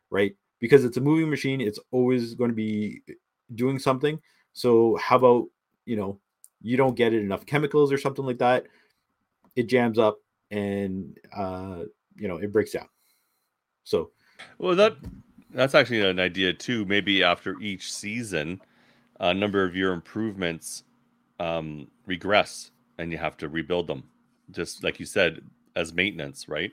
right? 0.09 0.35
Because 0.59 0.83
it's 0.83 0.97
a 0.97 1.01
moving 1.01 1.29
machine, 1.29 1.61
it's 1.61 1.79
always 1.91 2.33
going 2.33 2.49
to 2.49 2.55
be 2.55 3.01
doing 3.55 3.79
something. 3.79 4.19
So, 4.53 4.97
how 4.97 5.15
about 5.17 5.45
you 5.85 5.95
know, 5.95 6.19
you 6.61 6.75
don't 6.75 6.95
get 6.95 7.13
it 7.13 7.21
enough 7.21 7.45
chemicals 7.45 7.91
or 7.93 7.97
something 7.97 8.25
like 8.25 8.39
that, 8.39 8.65
it 9.55 9.67
jams 9.67 9.97
up 9.97 10.17
and 10.51 11.17
uh, 11.36 11.83
you 12.15 12.27
know, 12.27 12.38
it 12.38 12.51
breaks 12.51 12.71
down. 12.71 12.88
So, 13.83 14.12
Well, 14.57 14.75
that 14.75 14.97
that's 15.51 15.75
actually 15.75 16.01
an 16.01 16.19
idea 16.19 16.53
too. 16.53 16.86
Maybe 16.86 17.23
after 17.23 17.60
each 17.60 17.91
season, 17.93 18.62
a 19.19 19.33
number 19.33 19.63
of 19.63 19.75
your 19.75 19.93
improvements 19.93 20.83
um, 21.39 21.88
regress, 22.05 22.71
and 22.97 23.12
you 23.12 23.17
have 23.17 23.38
to 23.38 23.49
rebuild 23.49 23.88
them. 23.88 24.03
Just 24.51 24.83
like 24.83 24.99
you 24.99 25.05
said, 25.05 25.41
as 25.75 25.93
maintenance, 25.93 26.47
right? 26.49 26.71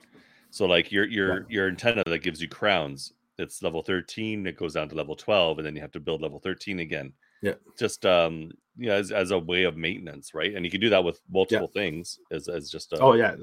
So, 0.50 0.66
like 0.66 0.92
your 0.92 1.06
your 1.06 1.46
your 1.48 1.68
antenna 1.68 2.02
that 2.06 2.22
gives 2.22 2.40
you 2.40 2.48
crowns, 2.48 3.12
it's 3.38 3.62
level 3.62 3.82
thirteen. 3.82 4.46
It 4.46 4.56
goes 4.56 4.74
down 4.74 4.88
to 4.88 4.94
level 4.94 5.16
twelve, 5.16 5.58
and 5.58 5.66
then 5.66 5.74
you 5.74 5.82
have 5.82 5.92
to 5.92 6.00
build 6.00 6.22
level 6.22 6.38
thirteen 6.38 6.80
again. 6.80 7.12
Yeah. 7.44 7.54
Just 7.78 8.06
um, 8.06 8.52
you 8.78 8.86
know, 8.86 8.94
as, 8.94 9.12
as 9.12 9.30
a 9.30 9.38
way 9.38 9.64
of 9.64 9.76
maintenance, 9.76 10.32
right? 10.32 10.54
And 10.54 10.64
you 10.64 10.70
can 10.70 10.80
do 10.80 10.88
that 10.88 11.04
with 11.04 11.20
multiple 11.30 11.68
things 11.68 12.18
as 12.30 12.48
as 12.48 12.70
just 12.70 12.94
a 12.94 13.00
oh 13.00 13.12
yeah, 13.12 13.36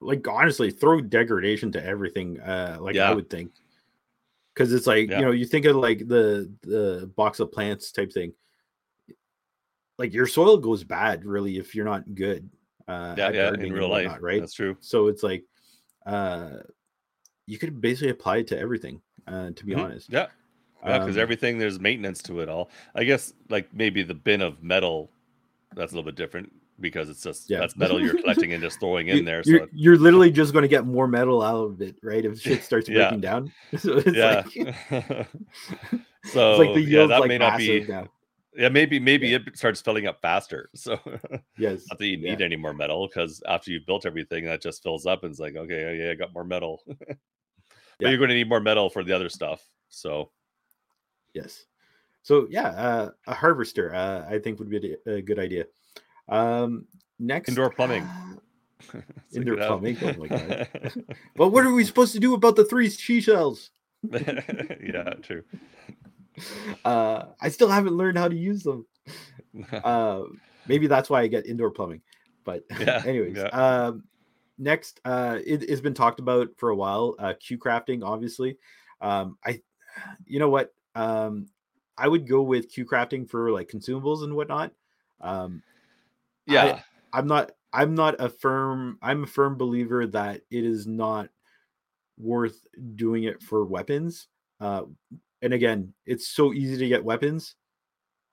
like 0.00 0.28
honestly, 0.28 0.70
throw 0.70 1.00
degradation 1.00 1.72
to 1.72 1.82
everything. 1.82 2.38
Uh, 2.38 2.76
like 2.80 2.96
I 2.98 3.14
would 3.14 3.30
think, 3.30 3.52
because 4.52 4.74
it's 4.74 4.86
like 4.86 5.08
Yeah. 5.08 5.20
you 5.20 5.24
know, 5.24 5.30
you 5.32 5.46
think 5.46 5.64
of 5.64 5.76
like 5.76 6.06
the 6.06 6.52
the 6.60 7.10
box 7.16 7.40
of 7.40 7.50
plants 7.50 7.92
type 7.92 8.12
thing. 8.12 8.34
Like 9.96 10.12
your 10.12 10.26
soil 10.26 10.58
goes 10.58 10.84
bad 10.84 11.24
really 11.24 11.56
if 11.56 11.74
you're 11.74 11.86
not 11.86 12.14
good. 12.14 12.50
Uh, 12.86 13.14
yeah 13.16 13.30
yeah 13.30 13.54
in 13.54 13.72
real 13.72 13.88
life, 13.88 14.18
right? 14.20 14.40
That's 14.40 14.52
true. 14.52 14.76
So 14.80 15.08
it's 15.08 15.22
like, 15.22 15.44
uh, 16.04 16.58
you 17.46 17.56
could 17.58 17.80
basically 17.80 18.10
apply 18.10 18.36
it 18.38 18.48
to 18.48 18.58
everything. 18.58 19.00
Uh, 19.26 19.52
to 19.52 19.64
be 19.64 19.72
Mhm. 19.72 19.82
honest, 19.84 20.12
Yeah. 20.12 20.26
Yeah, 20.84 20.98
because 20.98 21.16
Um, 21.16 21.22
everything 21.22 21.58
there's 21.58 21.80
maintenance 21.80 22.22
to 22.24 22.40
it 22.40 22.48
all. 22.48 22.70
I 22.94 23.04
guess 23.04 23.32
like 23.48 23.72
maybe 23.74 24.02
the 24.02 24.14
bin 24.14 24.40
of 24.42 24.62
metal, 24.62 25.10
that's 25.74 25.92
a 25.92 25.94
little 25.94 26.08
bit 26.10 26.16
different 26.16 26.52
because 26.80 27.08
it's 27.08 27.22
just 27.22 27.48
Yeah. 27.48 27.60
that's 27.60 27.76
metal 27.76 28.00
you're 28.00 28.14
collecting 28.20 28.52
and 28.52 28.62
just 28.62 28.78
throwing 28.80 29.08
in 29.08 29.24
there. 29.24 29.42
So 29.42 29.50
You're, 29.50 29.68
you're 29.72 29.96
literally 29.96 30.30
just 30.30 30.52
going 30.52 30.62
to 30.62 30.68
get 30.68 30.84
more 30.86 31.08
metal 31.08 31.42
out 31.42 31.64
of 31.64 31.80
it, 31.80 31.96
right? 32.02 32.24
If 32.24 32.38
shit 32.40 32.62
starts 32.62 32.88
Yeah. 32.88 33.08
breaking 33.08 33.20
down. 33.20 33.52
So 33.78 33.96
it's 33.96 34.16
yeah. 34.16 34.44
like, 34.90 35.28
so 36.24 36.50
it's 36.50 36.58
like 36.58 36.74
the 36.74 36.82
yeah, 36.86 37.06
that 37.06 37.20
like 37.20 37.28
may 37.28 37.38
not 37.38 37.58
be. 37.58 37.84
now. 37.88 38.06
Yeah, 38.58 38.68
maybe 38.70 38.98
maybe 38.98 39.28
Yeah. 39.28 39.38
it 39.46 39.56
starts 39.58 39.80
filling 39.80 40.06
up 40.06 40.20
faster. 40.22 40.70
So 40.74 40.98
Yes. 41.58 41.84
not 41.90 41.98
that 41.98 42.06
you 42.06 42.16
need 42.16 42.40
any 42.40 42.56
more 42.56 42.72
metal 42.72 43.06
because 43.08 43.42
after 43.46 43.70
you've 43.70 43.86
built 43.86 44.06
everything, 44.06 44.44
that 44.46 44.62
just 44.62 44.82
fills 44.82 45.04
up 45.06 45.24
and 45.24 45.30
it's 45.30 45.40
like 45.40 45.56
okay, 45.56 45.84
oh, 45.84 45.92
yeah, 45.92 46.10
I 46.12 46.14
got 46.14 46.32
more 46.32 46.44
metal. 46.44 46.82
but 46.86 47.16
you're 48.00 48.18
going 48.18 48.28
to 48.30 48.34
need 48.34 48.48
more 48.48 48.60
metal 48.60 48.88
for 48.90 49.02
the 49.02 49.12
other 49.12 49.28
stuff. 49.28 49.62
So 49.88 50.30
Yes. 51.36 51.66
So 52.22 52.48
yeah, 52.50 52.68
uh, 52.70 53.10
a 53.26 53.34
harvester, 53.34 53.94
uh, 53.94 54.24
I 54.28 54.38
think 54.38 54.58
would 54.58 54.70
be 54.70 54.96
a, 55.06 55.10
a 55.16 55.22
good 55.22 55.38
idea. 55.38 55.66
Um, 56.28 56.86
next, 57.18 57.50
Indoor 57.50 57.70
plumbing. 57.70 58.02
uh, 58.94 59.00
Indoor 59.32 59.56
plumbing, 59.56 59.98
oh 60.02 60.14
my 60.14 60.26
God. 60.28 60.68
but 61.36 61.50
what 61.50 61.64
are 61.66 61.72
we 61.72 61.84
supposed 61.84 62.14
to 62.14 62.20
do 62.20 62.34
about 62.34 62.56
the 62.56 62.64
three 62.64 62.88
seashells? 62.88 63.70
yeah, 64.10 65.14
true. 65.22 65.44
Uh, 66.84 67.26
I 67.40 67.50
still 67.50 67.68
haven't 67.68 67.96
learned 67.96 68.18
how 68.18 68.28
to 68.28 68.36
use 68.36 68.62
them. 68.62 68.86
uh 69.84 70.22
maybe 70.66 70.86
that's 70.86 71.08
why 71.08 71.22
i 71.22 71.26
get 71.26 71.46
indoor 71.46 71.70
plumbing 71.70 72.02
but 72.44 72.62
Yeah, 72.78 73.02
anyways 73.06 73.36
yeah. 73.36 73.44
um 73.44 74.04
next 74.58 75.00
uh 75.04 75.38
it 75.46 75.68
has 75.70 75.80
been 75.80 75.94
talked 75.94 76.20
about 76.20 76.48
for 76.58 76.70
a 76.70 76.76
while 76.76 77.14
uh 77.18 77.32
queue 77.40 77.58
crafting 77.58 78.04
obviously 78.04 78.58
um 79.00 79.38
i 79.44 79.60
you 80.26 80.38
know 80.38 80.50
what 80.50 80.74
um 80.96 81.46
i 81.96 82.08
would 82.08 82.26
go 82.26 82.42
with 82.42 82.68
queue 82.68 82.84
crafting 82.84 83.28
for 83.28 83.52
like 83.52 83.68
consumables 83.68 84.24
and 84.24 84.34
whatnot 84.34 84.72
um 85.20 85.62
yeah. 86.46 86.80
i'm 87.12 87.26
not 87.26 87.52
i'm 87.72 87.94
not 87.94 88.16
a 88.18 88.28
firm 88.28 88.98
i'm 89.02 89.22
a 89.22 89.26
firm 89.26 89.56
believer 89.56 90.06
that 90.06 90.40
it 90.50 90.64
is 90.64 90.86
not 90.86 91.28
worth 92.18 92.66
doing 92.94 93.24
it 93.24 93.42
for 93.42 93.64
weapons. 93.64 94.28
Uh, 94.60 94.82
and 95.42 95.52
again, 95.52 95.92
it's 96.06 96.28
so 96.28 96.52
easy 96.52 96.76
to 96.78 96.88
get 96.88 97.04
weapons 97.04 97.54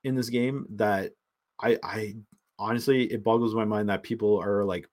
in 0.03 0.15
this 0.15 0.29
game 0.29 0.65
that 0.75 1.11
I 1.59 1.77
I 1.83 2.15
honestly 2.59 3.05
it 3.05 3.23
boggles 3.23 3.55
my 3.55 3.65
mind 3.65 3.89
that 3.89 4.03
people 4.03 4.39
are 4.39 4.63
like 4.63 4.87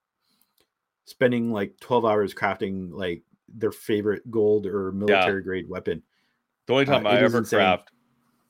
spending 1.07 1.53
like 1.53 1.75
12 1.81 2.05
hours 2.05 2.35
crafting 2.35 2.91
like 2.93 3.23
their 3.49 3.73
favorite 3.73 4.29
gold 4.31 4.67
or 4.67 4.93
military 4.93 5.43
grade 5.43 5.69
weapon. 5.69 6.03
The 6.71 6.75
only 6.75 6.87
time 6.87 7.07
Uh, 7.07 7.11
I 7.11 7.21
ever 7.21 7.43
craft 7.43 7.91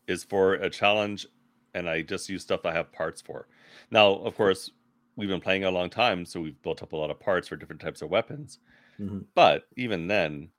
is 0.07 0.25
for 0.25 0.55
a 0.55 0.71
challenge, 0.71 1.27
and 1.75 1.89
I 1.89 2.03
just 2.03 2.29
use 2.29 2.43
stuff 2.43 2.67
I 2.67 2.73
have 2.75 2.93
parts 2.93 3.23
for. 3.23 3.49
Now, 3.91 4.15
of 4.17 4.35
course, 4.37 4.71
we've 5.17 5.29
been 5.29 5.41
playing 5.41 5.65
a 5.65 5.71
long 5.71 5.91
time, 5.91 6.25
so 6.27 6.41
we've 6.41 6.61
built 6.63 6.83
up 6.83 6.93
a 6.93 6.97
lot 6.97 7.11
of 7.11 7.21
parts 7.21 7.49
for 7.49 7.57
different 7.57 7.81
types 7.81 8.03
of 8.03 8.11
weapons. 8.11 8.59
Mhm. 8.99 9.27
But 9.35 9.69
even 9.77 10.09
then, 10.09 10.53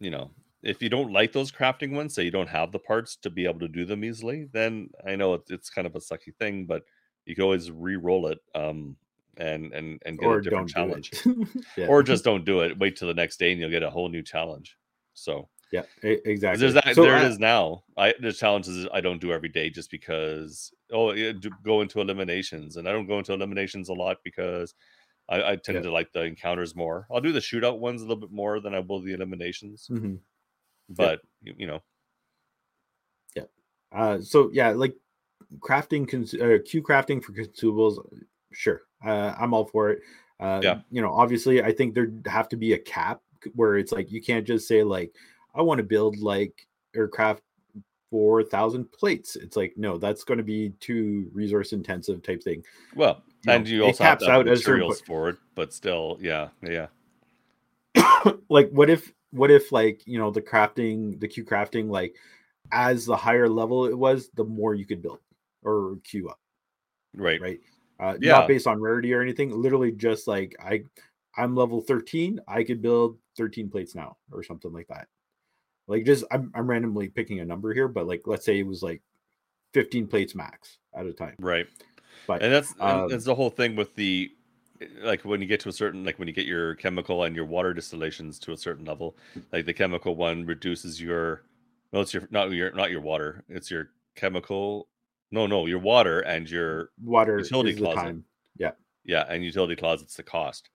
you 0.00 0.10
know, 0.10 0.34
if 0.62 0.82
you 0.82 0.88
don't 0.90 1.12
like 1.12 1.32
those 1.32 1.52
crafting 1.52 1.92
ones, 1.92 2.14
say 2.14 2.24
you 2.24 2.30
don't 2.30 2.48
have 2.48 2.72
the 2.72 2.78
parts 2.80 3.16
to 3.18 3.30
be 3.30 3.46
able 3.46 3.60
to 3.60 3.68
do 3.68 3.84
them 3.86 4.04
easily, 4.04 4.44
then 4.46 4.90
I 5.06 5.16
know 5.16 5.34
it's, 5.34 5.50
it's 5.50 5.70
kind 5.70 5.86
of 5.86 5.96
a 5.96 6.00
sucky 6.00 6.34
thing, 6.36 6.66
but 6.66 6.84
you 7.26 7.34
can 7.34 7.44
always 7.44 7.70
re-roll 7.70 8.28
it 8.28 8.40
um, 8.54 8.96
and 9.36 9.72
and 9.72 10.02
and 10.06 10.18
get 10.18 10.26
Or 10.26 10.38
a 10.38 10.42
different 10.42 10.68
challenge, 10.68 11.12
yeah. 11.76 11.86
or 11.88 12.02
just 12.02 12.24
don't 12.24 12.44
do 12.44 12.60
it. 12.62 12.78
Wait 12.78 12.96
till 12.96 13.08
the 13.08 13.14
next 13.14 13.38
day, 13.38 13.52
and 13.52 13.60
you'll 13.60 13.70
get 13.70 13.82
a 13.84 13.90
whole 13.90 14.08
new 14.08 14.22
challenge. 14.22 14.76
So 15.14 15.48
yeah, 15.72 15.82
exactly. 16.02 16.60
there's 16.60 16.74
that. 16.74 16.94
So 16.94 17.02
there 17.02 17.16
I- 17.16 17.22
it 17.24 17.30
is 17.30 17.38
now. 17.38 17.82
I 17.96 18.14
the 18.20 18.32
challenges 18.32 18.86
I 18.92 19.00
don't 19.00 19.20
do 19.20 19.32
every 19.32 19.48
day 19.48 19.70
just 19.70 19.90
because. 19.90 20.72
Oh, 20.90 21.12
go 21.62 21.82
into 21.82 22.00
eliminations, 22.00 22.76
and 22.76 22.88
I 22.88 22.92
don't 22.92 23.06
go 23.06 23.18
into 23.18 23.32
eliminations 23.34 23.88
a 23.90 23.92
lot 23.94 24.16
because 24.24 24.74
I, 25.28 25.52
I 25.52 25.56
tend 25.56 25.76
Yeah. 25.76 25.82
to 25.82 25.92
like 25.92 26.10
the 26.12 26.22
encounters 26.22 26.74
more. 26.74 27.06
I'll 27.12 27.20
do 27.20 27.32
the 27.32 27.40
shootout 27.40 27.78
ones 27.78 28.00
a 28.00 28.04
little 28.06 28.20
bit 28.20 28.32
more 28.32 28.60
than 28.60 28.74
I 28.74 28.78
will 28.80 29.00
the 29.02 29.12
eliminations. 29.12 29.88
Mhm. 29.90 30.18
But 30.88 31.20
you, 31.42 31.54
you 31.58 31.66
know, 31.66 31.82
Uh, 33.90 34.20
so 34.20 34.50
yeah, 34.52 34.68
like 34.70 34.94
crafting, 35.60 36.06
cons- 36.06 36.34
uh, 36.34 36.58
queue 36.66 36.82
crafting 36.82 37.22
for 37.24 37.32
consumables, 37.32 37.96
sure, 38.52 38.82
uh, 39.02 39.34
I'm 39.38 39.54
all 39.54 39.64
for 39.64 39.88
it. 39.90 40.00
Uh, 40.40 40.60
Yeah. 40.62 40.80
you 40.90 41.00
know, 41.00 41.10
obviously, 41.10 41.62
I 41.62 41.72
think 41.72 41.94
there 41.94 42.12
have 42.26 42.50
to 42.50 42.56
be 42.58 42.74
a 42.74 42.78
cap 42.78 43.22
where 43.54 43.78
it's 43.78 43.90
like 43.92 44.10
you 44.12 44.20
can't 44.20 44.46
just 44.46 44.68
say 44.68 44.82
like 44.82 45.14
I 45.58 45.62
want 45.62 45.78
to 45.78 45.84
build 45.84 46.18
like 46.18 46.66
or 46.96 47.08
craft 47.08 47.42
four 48.10 48.42
thousand 48.42 48.90
plates. 48.92 49.36
It's 49.36 49.56
like 49.56 49.74
no, 49.76 49.98
that's 49.98 50.24
going 50.24 50.38
to 50.38 50.44
be 50.44 50.70
too 50.80 51.28
resource 51.32 51.72
intensive 51.72 52.22
type 52.22 52.42
thing. 52.42 52.64
well, 52.94 53.22
You 53.44 53.52
and 53.52 53.64
know, 53.64 53.70
you 53.70 53.84
also 53.84 54.04
have 54.04 54.18
caps 54.18 54.24
have 54.24 54.40
out 54.40 54.44
the 54.44 54.52
at 54.52 54.56
a 54.56 54.60
materials 54.60 55.00
for 55.00 55.28
it. 55.28 55.36
But 55.54 55.74
still, 55.74 56.18
yeah, 56.20 56.48
yeah, 56.62 56.86
like 58.48 58.70
what 58.70 58.90
if 58.90 59.12
what 59.30 59.50
if 59.50 59.72
like 59.72 60.02
you 60.06 60.18
know 60.18 60.30
the 60.30 60.42
crafting 60.42 61.18
the 61.20 61.28
queue 61.28 61.44
crafting 61.44 61.88
like 61.88 62.14
as 62.72 63.04
the 63.04 63.16
higher 63.16 63.48
level 63.48 63.86
it 63.86 63.96
was 63.96 64.30
the 64.34 64.44
more 64.44 64.74
you 64.74 64.86
could 64.86 65.02
build 65.02 65.18
or 65.62 65.98
queue 66.04 66.28
up 66.28 66.38
right, 67.14 67.40
right 67.40 67.60
uh 68.00 68.16
Yeah. 68.20 68.32
not 68.32 68.48
based 68.48 68.66
on 68.66 68.80
rarity 68.80 69.12
or 69.12 69.20
anything 69.22 69.50
literally 69.50 69.92
just 69.92 70.26
like 70.26 70.54
i 70.62 70.82
i'm 71.36 71.54
level 71.54 71.80
13 71.80 72.40
i 72.48 72.62
could 72.62 72.80
build 72.80 73.18
13 73.36 73.68
plates 73.70 73.94
now 73.94 74.16
or 74.32 74.42
something 74.42 74.72
like 74.72 74.88
that 74.88 75.08
like 75.88 76.04
just 76.04 76.24
i'm, 76.30 76.52
I'm 76.54 76.68
randomly 76.68 77.08
picking 77.08 77.40
a 77.40 77.44
number 77.44 77.74
here 77.74 77.88
but 77.88 78.06
like 78.06 78.22
let's 78.26 78.44
say 78.44 78.60
it 78.60 78.66
was 78.66 78.82
like 78.82 79.02
15 79.74 80.06
plates 80.06 80.34
max 80.34 80.78
at 80.94 81.06
a 81.06 81.12
time 81.12 81.34
right. 81.40 81.66
but 82.26 82.42
and 82.42 82.52
that's 82.52 82.72
and 82.72 82.82
um, 82.82 83.08
that's 83.08 83.24
the 83.24 83.34
whole 83.34 83.50
thing 83.50 83.74
with 83.74 83.94
the 83.96 84.30
like 85.02 85.24
when 85.24 85.40
you 85.40 85.46
get 85.46 85.60
to 85.60 85.68
a 85.68 85.72
certain 85.72 86.04
like 86.04 86.18
when 86.18 86.28
you 86.28 86.34
get 86.34 86.46
your 86.46 86.76
chemical 86.76 87.24
and 87.24 87.34
your 87.34 87.44
water 87.44 87.74
distillations 87.74 88.38
to 88.38 88.52
a 88.52 88.56
certain 88.56 88.84
level 88.84 89.16
like 89.52 89.66
the 89.66 89.74
chemical 89.74 90.14
one 90.14 90.46
reduces 90.46 91.00
your 91.00 91.42
no 91.92 92.00
it's 92.00 92.14
your 92.14 92.28
not 92.30 92.50
your 92.52 92.70
not 92.72 92.90
your 92.90 93.00
water 93.00 93.44
it's 93.48 93.70
your 93.70 93.90
chemical 94.14 94.88
no 95.30 95.46
no 95.46 95.66
your 95.66 95.78
water 95.78 96.20
and 96.20 96.48
your 96.48 96.90
water 97.02 97.38
utility 97.38 97.74
closet. 97.74 98.16
yeah 98.56 98.70
yeah 99.04 99.24
and 99.28 99.44
utility 99.44 99.74
closets 99.74 100.14
the 100.14 100.22
cost 100.22 100.70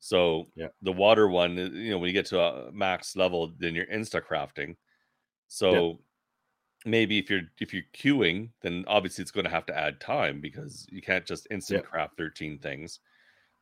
so 0.00 0.50
Yeah. 0.54 0.70
the 0.82 0.92
water 0.92 1.28
one 1.28 1.58
uh, 1.58 1.64
you 1.72 1.90
know 1.90 1.98
when 1.98 2.08
you 2.08 2.14
get 2.14 2.26
to 2.26 2.40
a 2.40 2.72
max 2.72 3.16
level 3.16 3.54
then 3.58 3.74
you're 3.74 3.86
insta 3.86 4.22
crafting 4.22 4.76
so 5.48 6.00
maybe 6.86 7.18
if 7.18 7.28
you're 7.30 7.42
if 7.60 7.74
you're 7.74 7.82
queuing 7.94 8.50
then 8.62 8.84
obviously 8.88 9.22
it's 9.22 9.30
going 9.30 9.44
to 9.44 9.50
have 9.50 9.66
to 9.66 9.76
add 9.76 10.00
time 10.00 10.40
because 10.40 10.86
you 10.90 11.02
can't 11.02 11.26
just 11.26 11.46
instant 11.50 11.82
Yeah. 11.82 11.84
craft 11.84 12.16
13 12.16 12.58
things 12.58 13.00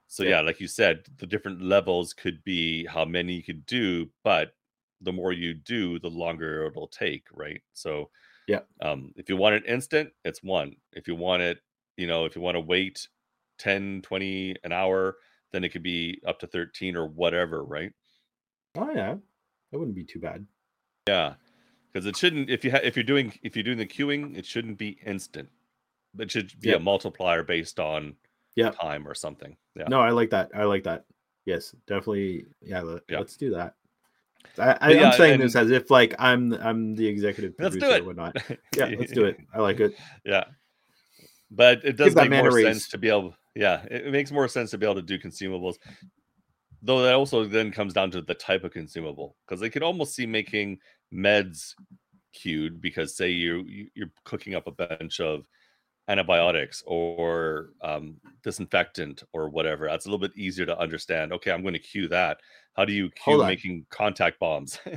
so 0.08 0.22
Yeah. 0.22 0.32
yeah 0.32 0.40
like 0.40 0.60
you 0.60 0.68
said 0.68 1.04
the 1.18 1.26
different 1.26 1.62
levels 1.62 2.14
could 2.14 2.42
be 2.44 2.86
how 2.86 3.04
many 3.04 3.34
you 3.34 3.42
could 3.44 3.66
do 3.66 4.10
but 4.24 4.54
the 5.02 5.12
more 5.12 5.32
you 5.32 5.54
do 5.54 5.98
the 6.00 6.10
longer 6.10 6.66
it'll 6.66 6.88
take 6.88 7.26
right 7.32 7.62
so 7.74 8.10
Yeah. 8.46 8.62
um 8.80 9.12
if 9.16 9.28
you 9.28 9.36
want 9.36 9.54
it 9.54 9.66
instant 9.66 10.12
it's 10.24 10.42
one 10.42 10.76
if 10.92 11.08
you 11.08 11.14
want 11.14 11.42
it 11.42 11.60
you 11.96 12.06
know 12.06 12.24
if 12.24 12.36
you 12.36 12.42
want 12.42 12.54
to 12.54 12.60
wait 12.60 13.08
10 13.58 14.02
20 14.02 14.56
an 14.64 14.72
hour 14.72 15.16
then 15.52 15.64
it 15.64 15.70
could 15.70 15.82
be 15.82 16.20
up 16.26 16.38
to 16.40 16.46
13 16.46 16.96
or 16.96 17.06
whatever 17.06 17.64
right 17.64 17.92
oh 18.76 18.90
yeah 18.90 19.14
that 19.72 19.78
wouldn't 19.78 19.96
be 19.96 20.04
too 20.04 20.18
bad 20.20 20.46
yeah 21.08 21.34
because 21.92 22.06
it 22.06 22.16
shouldn't 22.16 22.50
if 22.50 22.64
you 22.64 22.70
ha- 22.70 22.80
if 22.82 22.96
you're 22.96 23.02
doing 23.04 23.32
if 23.42 23.56
you're 23.56 23.62
doing 23.62 23.78
the 23.78 23.86
queuing 23.86 24.36
it 24.36 24.44
shouldn't 24.46 24.78
be 24.78 24.98
instant 25.06 25.48
it 26.18 26.30
should 26.30 26.52
be 26.60 26.70
Yeah. 26.70 26.76
a 26.76 26.80
multiplier 26.80 27.42
based 27.42 27.78
on 27.80 28.14
Yeah. 28.56 28.70
time 28.70 29.06
or 29.06 29.14
something 29.14 29.56
yeah 29.76 29.84
No, 29.88 30.00
I 30.00 30.10
like 30.10 30.30
that. 30.30 30.50
I 30.54 30.64
like 30.64 30.84
that. 30.84 31.04
Yes, 31.46 31.74
definitely. 31.86 32.44
Yeah, 32.60 32.80
let, 32.82 33.02
Yeah. 33.08 33.20
us 33.20 33.36
do 33.36 33.50
that. 33.50 33.74
I, 34.58 34.76
But 34.80 34.94
yeah, 34.94 35.06
I'm 35.10 35.16
saying 35.16 35.40
this 35.40 35.54
as 35.56 35.70
if 35.70 35.90
like 35.90 36.14
I'm 36.18 36.52
I'm 36.54 36.94
the 36.94 37.06
executive 37.06 37.54
let's 37.58 37.76
producer 37.76 38.02
or 38.02 38.06
whatnot. 38.06 38.36
Yeah, 38.76 38.90
let's 38.98 39.12
do 39.12 39.24
it. 39.26 39.38
I 39.54 39.60
like 39.60 39.80
it. 39.80 39.94
yeah 40.24 40.44
but 41.50 41.82
it 41.84 41.96
does 41.96 42.14
that 42.14 42.28
make 42.28 42.42
more 42.42 42.60
sense 42.60 42.88
to 42.90 42.98
be 42.98 43.08
able 43.08 43.34
yeah 43.58 43.84
it, 43.90 44.12
makes 44.12 44.30
more 44.30 44.48
sense 44.48 44.70
to 44.70 44.78
be 44.78 44.86
able 44.86 44.94
to 44.96 45.02
do 45.02 45.18
consumables. 45.18 45.76
Though 46.80 47.02
that 47.02 47.14
also 47.14 47.44
then 47.44 47.72
comes 47.72 47.92
down 47.92 48.10
to 48.12 48.22
the 48.22 48.34
type 48.34 48.62
of 48.64 48.72
consumable 48.72 49.36
because 49.46 49.60
they 49.60 49.70
could 49.70 49.82
almost 49.82 50.14
see 50.14 50.26
making 50.26 50.78
meds 51.12 51.74
queued 52.32 52.80
because 52.80 53.16
say 53.16 53.30
you 53.30 53.64
you- 53.66 53.90
you're 53.94 54.12
cooking 54.24 54.54
up 54.54 54.66
a 54.68 54.72
bunch 54.72 55.20
of 55.20 55.46
antibiotics 56.08 56.82
or 56.86 57.70
um, 57.82 58.18
disinfectant 58.42 59.22
or 59.32 59.50
whatever. 59.50 59.86
That's 59.88 60.06
a 60.06 60.08
little 60.08 60.26
bit 60.26 60.36
easier 60.38 60.66
to 60.66 60.78
understand. 60.78 61.32
Okay 61.34 61.50
i'm 61.52 61.62
going 61.62 61.74
to 61.74 61.80
queue 61.80 62.08
that. 62.08 62.38
How 62.74 62.84
do 62.84 62.92
you 62.92 63.10
queue 63.10 63.38
making 63.48 63.86
contact 63.90 64.38
bombs? 64.38 64.78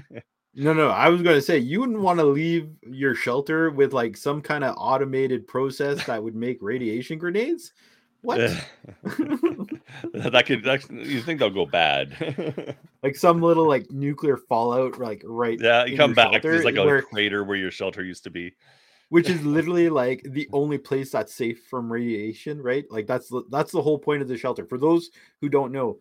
No, 0.53 0.73
no, 0.73 0.89
I 0.89 1.07
was 1.07 1.21
gonna 1.21 1.41
say 1.41 1.57
you 1.59 1.79
wouldn't 1.79 2.01
want 2.01 2.19
to 2.19 2.25
leave 2.25 2.69
your 2.83 3.15
shelter 3.15 3.69
with 3.71 3.93
like 3.93 4.17
some 4.17 4.41
kind 4.41 4.65
of 4.65 4.75
automated 4.77 5.47
process 5.47 6.05
that 6.07 6.21
would 6.21 6.35
make 6.35 6.57
radiation 6.61 7.17
grenades. 7.17 7.71
What? 8.21 8.37
that 10.13 10.43
could 10.45 10.63
that, 10.63 10.89
you 10.91 11.21
think 11.21 11.39
they'll 11.39 11.49
go 11.49 11.65
bad 11.65 12.77
like 13.03 13.15
some 13.15 13.41
little 13.41 13.67
like 13.67 13.89
nuclear 13.89 14.37
fallout, 14.37 14.99
like 14.99 15.23
right? 15.25 15.59
yeah 15.59 15.85
you 15.85 15.97
come 15.97 16.13
back 16.13 16.31
shelter 16.31 16.51
there's 16.51 16.65
like 16.65 16.75
a 16.75 16.85
where- 16.85 17.01
crater 17.01 17.43
where 17.43 17.57
your 17.57 17.71
shelter 17.71 18.03
used 18.03 18.23
to 18.23 18.29
be 18.29 18.53
which 19.11 19.29
is 19.29 19.45
literally 19.45 19.89
like 19.89 20.25
the 20.29 20.47
only 20.53 20.77
place 20.77 21.11
that's 21.11 21.35
safe 21.35 21.65
from 21.69 21.91
radiation, 21.91 22.61
right? 22.61 22.85
Like 22.89 23.05
that's 23.07 23.29
that's 23.49 23.71
the 23.71 23.81
whole 23.81 23.99
point 23.99 24.21
of 24.21 24.29
the 24.29 24.37
shelter. 24.37 24.65
For 24.65 24.77
those 24.77 25.11
who 25.41 25.49
don't 25.49 25.73
know, 25.73 25.99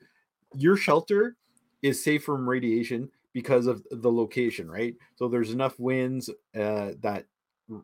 your 0.55 0.77
shelter 0.77 1.37
is 1.83 2.03
safe 2.03 2.23
from 2.23 2.49
radiation 2.49 3.11
because 3.33 3.67
of 3.67 3.85
the 3.91 4.11
location, 4.11 4.71
right? 4.71 4.95
So 5.17 5.29
there's 5.29 5.51
enough 5.51 5.79
winds 5.79 6.31
uh, 6.55 6.93
that 7.01 7.27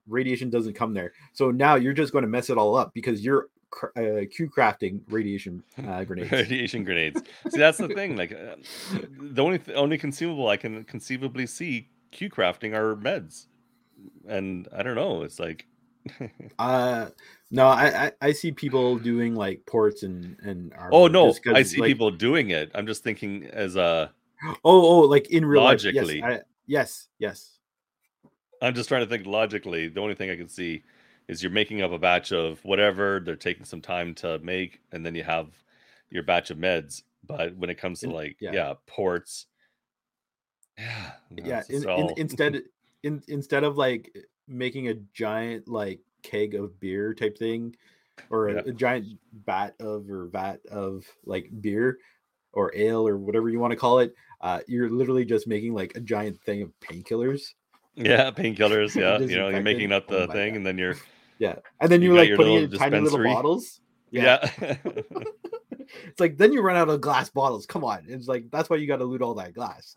radiation 0.06 0.48
doesn't 0.48 0.74
come 0.74 0.94
there. 0.94 1.12
So 1.32 1.50
now 1.50 1.74
you're 1.74 1.92
just 1.92 2.12
going 2.12 2.22
to 2.22 2.28
mess 2.28 2.48
it 2.48 2.58
all 2.58 2.76
up 2.76 2.94
because 2.94 3.24
you're 3.24 3.48
uh, 3.96 4.24
queue 4.34 4.48
crafting 4.48 5.00
radiation 5.08 5.62
uh, 5.88 6.04
grenades. 6.04 6.30
radiation 6.32 6.84
grenades 6.84 7.20
see 7.50 7.58
that's 7.58 7.78
the 7.78 7.88
thing 7.88 8.16
like 8.16 8.32
uh, 8.32 8.56
the 9.20 9.42
only 9.42 9.58
th- 9.58 9.76
only 9.76 9.98
consumable 9.98 10.48
i 10.48 10.56
can 10.56 10.84
conceivably 10.84 11.46
see 11.46 11.88
queue 12.10 12.30
crafting 12.30 12.74
are 12.74 12.96
meds 12.96 13.46
and 14.28 14.68
i 14.76 14.82
don't 14.82 14.94
know 14.94 15.22
it's 15.22 15.38
like 15.38 15.66
Uh, 16.60 17.08
no, 17.50 17.66
I, 17.66 18.06
I 18.06 18.12
I 18.22 18.32
see 18.32 18.52
people 18.52 18.96
doing 18.96 19.34
like 19.34 19.66
ports 19.66 20.04
and 20.04 20.36
and 20.42 20.72
oh 20.92 21.08
no 21.08 21.34
i 21.52 21.62
see 21.64 21.80
like- 21.80 21.88
people 21.88 22.10
doing 22.12 22.50
it 22.50 22.70
i'm 22.76 22.86
just 22.86 23.02
thinking 23.02 23.44
as 23.52 23.74
a 23.76 24.12
Oh, 24.44 24.56
oh, 24.64 25.00
like 25.00 25.30
in 25.30 25.44
real 25.44 25.62
Logically. 25.64 26.20
life. 26.20 26.30
Yes, 26.30 26.40
I, 26.40 26.44
yes, 26.66 27.08
yes. 27.18 27.58
i'm 28.62 28.74
just 28.74 28.88
trying 28.88 29.02
to 29.02 29.08
think 29.08 29.26
logically 29.26 29.88
the 29.88 30.00
only 30.00 30.14
thing 30.14 30.30
i 30.30 30.36
can 30.36 30.48
see 30.48 30.82
is 31.28 31.42
you're 31.42 31.52
making 31.52 31.82
up 31.82 31.92
a 31.92 31.98
batch 31.98 32.32
of 32.32 32.64
whatever 32.64 33.20
they're 33.24 33.36
taking 33.36 33.64
some 33.64 33.80
time 33.80 34.14
to 34.14 34.38
make 34.40 34.80
and 34.92 35.04
then 35.04 35.14
you 35.14 35.24
have 35.24 35.48
your 36.10 36.22
batch 36.22 36.50
of 36.50 36.58
meds 36.58 37.02
but 37.26 37.56
when 37.56 37.70
it 37.70 37.78
comes 37.78 38.00
to 38.00 38.08
like 38.10 38.36
yeah. 38.40 38.52
yeah, 38.52 38.74
ports 38.86 39.46
yeah 40.78 41.10
yeah. 41.30 41.62
In, 41.68 41.88
in, 41.88 42.10
instead, 42.16 42.62
in 43.02 43.22
instead 43.28 43.64
of 43.64 43.76
like 43.76 44.14
making 44.48 44.88
a 44.88 44.94
giant 45.14 45.68
like 45.68 46.00
keg 46.22 46.54
of 46.54 46.78
beer 46.80 47.14
type 47.14 47.38
thing, 47.38 47.74
or 48.30 48.48
a, 48.48 48.54
Yeah. 48.54 48.62
a 48.66 48.72
giant 48.72 49.18
bat 49.32 49.74
of 49.80 50.10
or 50.10 50.26
vat 50.26 50.58
of 50.70 51.04
like 51.24 51.50
beer, 51.60 51.98
or 52.52 52.72
ale 52.74 53.06
or 53.06 53.16
whatever 53.16 53.48
you 53.48 53.58
want 53.58 53.72
to 53.72 53.76
call 53.76 54.00
it, 54.00 54.14
uh, 54.40 54.60
you're 54.66 54.90
literally 54.90 55.24
just 55.24 55.46
making 55.46 55.74
like 55.74 55.96
a 55.96 56.00
giant 56.00 56.40
thing 56.42 56.62
of 56.62 56.70
painkillers. 56.80 57.54
Yeah, 57.94 58.30
painkillers. 58.30 58.94
Yeah, 59.00 59.18
you 59.18 59.36
know, 59.36 59.48
you're 59.48 59.62
making 59.62 59.92
up 59.92 60.08
the 60.08 60.28
Oh 60.28 60.32
thing, 60.32 60.50
God. 60.52 60.56
and 60.58 60.66
then 60.66 60.78
you're 60.78 60.96
Yeah, 61.38 61.56
and 61.80 61.90
then 61.90 62.00
You 62.02 62.14
you're 62.14 62.24
like 62.24 62.36
putting 62.36 62.54
it 62.54 62.72
in 62.72 62.78
tiny 62.78 63.00
little 63.00 63.22
bottles. 63.22 63.80
yeah. 64.10 64.48
it's 64.60 66.20
like 66.20 66.36
then 66.36 66.52
you 66.52 66.62
run 66.62 66.76
out 66.76 66.88
of 66.88 67.00
glass 67.00 67.28
bottles. 67.28 67.66
Come 67.66 67.84
on, 67.84 68.04
it's 68.08 68.28
like 68.28 68.50
that's 68.50 68.70
why 68.70 68.76
you 68.76 68.86
got 68.86 68.96
to 68.98 69.04
loot 69.04 69.22
all 69.22 69.34
that 69.34 69.54
glass. 69.54 69.96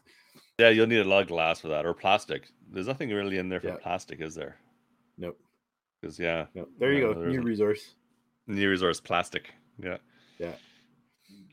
Yeah, 0.58 0.70
you'll 0.70 0.88
need 0.88 1.00
a 1.00 1.04
lot 1.06 1.22
of 1.22 1.28
glass 1.30 1.60
for 1.62 1.70
that 1.70 1.86
or 1.86 1.94
plastic. 1.94 2.48
There's 2.72 2.88
nothing 2.88 3.10
really 3.10 3.38
in 3.38 3.48
there 3.50 3.62
for 3.62 3.68
Yeah. 3.70 3.78
plastic, 3.82 4.20
is 4.22 4.36
there? 4.36 4.58
Nope. 5.18 5.40
Because 6.02 6.20
yeah, 6.20 6.46
No, 6.54 6.68
there 6.80 6.92
you 6.94 7.14
go, 7.14 7.14
new 7.24 7.42
resource. 7.42 7.96
new 8.48 8.70
resource 8.70 9.00
plastic. 9.00 9.52
Yeah. 9.82 9.98
Yeah. 10.38 10.54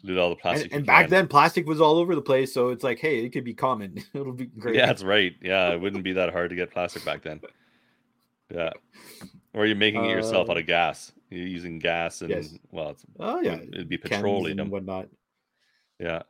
Loot 0.03 0.19
all 0.19 0.29
the 0.31 0.35
And, 0.35 0.41
plastic. 0.41 0.73
you 0.73 0.77
and 0.79 0.87
back 0.87 1.09
then, 1.09 1.27
plastic 1.29 1.67
was 1.67 1.81
all 1.81 1.99
over 1.99 2.15
the 2.15 2.23
place, 2.23 2.53
so 2.53 2.71
it's 2.71 2.85
like, 2.85 2.99
hey, 2.99 3.25
it 3.25 3.31
could 3.31 3.45
be 3.45 3.55
common. 3.55 4.03
It'll 4.15 4.33
be 4.33 4.47
great. 4.47 4.75
Yeah, 4.77 4.87
that's 4.87 5.03
right. 5.05 5.35
Yeah, 5.41 5.73
it 5.73 5.81
wouldn't 5.81 6.05
be 6.05 6.13
that 6.15 6.33
hard 6.33 6.51
to 6.51 6.57
get 6.57 6.71
plastic 6.73 7.05
back 7.05 7.23
then. 7.23 7.41
Yeah. 8.55 8.71
Or 9.57 9.65
you're 9.67 9.75
making 9.75 10.05
it 10.05 10.11
yourself 10.11 10.51
out 10.51 10.59
Uh, 10.59 10.61
of 10.61 10.67
gas. 10.67 11.13
You're 11.31 11.47
using 11.47 11.79
gas 11.79 12.21
and 12.21 12.31
yes. 12.31 12.55
well, 12.71 12.91
it's, 12.91 13.05
Oh 13.19 13.41
yeah, 13.41 13.55
it'd 13.57 13.89
be 13.89 13.97
petroleum. 13.99 14.61
and 14.61 14.71
whatnot. 14.71 15.09
Yeah. 15.99 16.23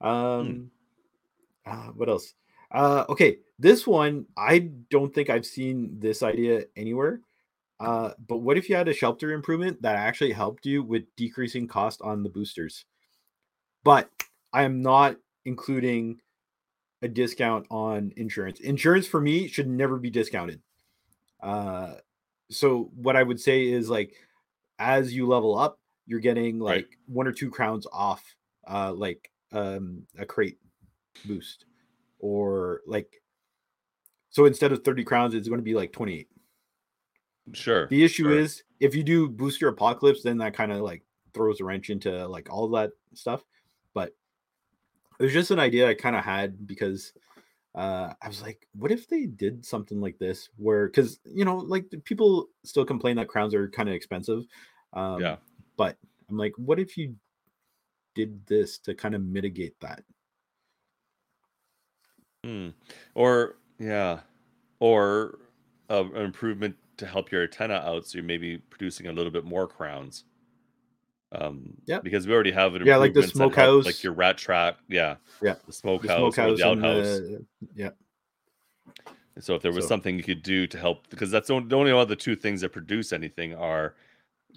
Hmm. 0.00 0.06
Um, 0.06 0.70
uh, 1.66 1.88
what 1.88 2.08
else? 2.08 2.32
Uh, 2.70 3.04
okay, 3.08 3.38
this 3.58 3.86
one 3.86 4.26
I 4.36 4.70
don't 4.88 5.12
think 5.14 5.28
I've 5.30 5.44
seen 5.46 5.98
this 5.98 6.22
idea 6.22 6.64
anywhere. 6.76 7.20
Uh, 7.80 8.12
but 8.28 8.38
what 8.38 8.56
if 8.56 8.68
you 8.70 8.76
had 8.76 8.88
a 8.88 8.94
shelter 8.94 9.32
improvement 9.32 9.82
that 9.82 9.96
actually 9.96 10.32
helped 10.32 10.64
you 10.64 10.82
with 10.82 11.04
decreasing 11.16 11.66
cost 11.66 12.00
on 12.02 12.22
the 12.22 12.28
boosters? 12.30 12.84
But 13.82 14.08
I 14.52 14.62
am 14.62 14.80
not 14.80 15.16
including 15.44 16.20
a 17.02 17.08
discount 17.08 17.66
on 17.70 18.12
insurance. 18.16 18.60
Insurance 18.60 19.06
for 19.08 19.20
me 19.20 19.48
should 19.48 19.68
never 19.68 19.98
be 19.98 20.08
discounted. 20.10 20.62
Uh, 21.44 21.94
so 22.50 22.90
what 22.96 23.16
I 23.16 23.22
would 23.22 23.38
say 23.38 23.66
is 23.66 23.90
like, 23.90 24.14
as 24.78 25.14
you 25.14 25.26
level 25.26 25.56
up, 25.56 25.78
you're 26.06 26.20
getting 26.20 26.58
like 26.58 26.74
Right. 26.74 26.86
one 27.06 27.26
or 27.26 27.32
two 27.32 27.50
crowns 27.50 27.86
off, 27.92 28.34
uh, 28.66 28.92
like 28.92 29.30
um, 29.52 30.06
a 30.18 30.24
crate 30.24 30.58
boost, 31.26 31.66
or 32.18 32.80
like, 32.86 33.22
so 34.30 34.46
instead 34.46 34.72
of 34.72 34.82
thirty 34.82 35.04
crowns, 35.04 35.34
it's 35.34 35.48
going 35.48 35.60
to 35.60 35.64
be 35.64 35.74
like 35.74 35.92
twenty 35.92 36.20
eight. 36.20 36.28
Sure. 37.52 37.86
The 37.88 38.02
issue 38.02 38.24
sure. 38.24 38.38
is 38.38 38.64
if 38.80 38.94
you 38.94 39.04
do 39.04 39.28
booster 39.28 39.68
apocalypse, 39.68 40.22
then 40.22 40.38
that 40.38 40.54
kind 40.54 40.72
of 40.72 40.80
like 40.80 41.02
throws 41.34 41.60
a 41.60 41.64
wrench 41.64 41.90
into 41.90 42.26
like 42.26 42.48
all 42.50 42.68
that 42.70 42.90
stuff. 43.12 43.44
But 43.92 44.14
it 45.20 45.24
was 45.24 45.32
just 45.32 45.50
an 45.50 45.60
idea 45.60 45.88
I 45.88 45.94
kind 45.94 46.16
of 46.16 46.24
had 46.24 46.66
because 46.66 47.12
uh 47.74 48.14
I 48.22 48.28
was 48.28 48.42
like, 48.42 48.68
what 48.74 48.92
if 48.92 49.08
they 49.08 49.26
did 49.26 49.64
something 49.66 50.00
like 50.00 50.18
this 50.18 50.48
where 50.56 50.86
because 50.88 51.20
you 51.24 51.44
know, 51.44 51.56
like 51.58 51.86
people 52.04 52.48
still 52.64 52.84
complain 52.84 53.16
that 53.16 53.28
crowns 53.28 53.54
are 53.54 53.68
kind 53.70 53.88
of 53.88 53.94
expensive. 53.94 54.44
Um 54.92 55.20
Yeah. 55.22 55.36
but 55.76 55.98
I'm 56.28 56.36
like, 56.38 56.54
what 56.56 56.78
if 56.80 56.96
you 56.96 57.16
did 58.14 58.46
this 58.46 58.78
to 58.78 58.94
kind 58.94 59.14
of 59.14 59.22
mitigate 59.22 59.78
that? 59.80 60.04
Hmm. 62.44 62.70
Or 63.14 63.56
yeah, 63.78 64.20
or 64.80 65.38
uh, 65.90 66.04
an 66.14 66.22
improvement 66.22 66.76
to 66.98 67.06
help 67.06 67.32
your 67.32 67.42
antenna 67.42 67.74
out, 67.74 68.06
so 68.06 68.18
you're 68.18 68.24
maybe 68.24 68.58
producing 68.58 69.06
a 69.06 69.12
little 69.12 69.32
bit 69.32 69.44
more 69.44 69.66
crowns. 69.66 70.24
Um, 71.32 71.74
yeah, 71.86 71.98
because 72.00 72.26
we 72.28 72.32
already 72.32 72.52
have 72.52 72.74
it. 72.76 72.84
Yeah, 72.86 72.96
like 72.96 73.12
the 73.14 73.22
smokehouse. 73.26 73.84
like 73.84 74.02
your 74.04 74.12
rat 74.12 74.38
trap. 74.38 74.78
Yeah, 74.88 75.16
Yeah, 75.42 75.54
the 75.54 75.66
The 75.66 75.72
smokehouse, 75.72 76.20
or 76.20 76.32
smokehouse 76.32 76.58
the 76.60 76.70
and 76.70 76.84
outhouse. 76.84 77.06
the, 77.18 77.46
yeah. 77.74 77.90
So 79.40 79.56
if 79.56 79.62
there 79.62 79.72
was 79.72 79.84
So- 79.84 79.88
something 79.88 80.16
you 80.16 80.22
could 80.22 80.42
do 80.44 80.66
to 80.68 80.78
help, 80.78 81.08
because 81.10 81.30
that's 81.30 81.48
the 81.48 81.54
only, 81.54 81.68
the 81.68 81.76
only 81.76 81.90
other 81.92 82.14
two 82.14 82.36
things 82.36 82.60
that 82.60 82.68
produce 82.70 83.12
anything 83.12 83.54
are 83.54 83.96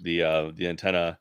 the 0.00 0.22
uh 0.22 0.50
the 0.54 0.68
antenna 0.68 1.18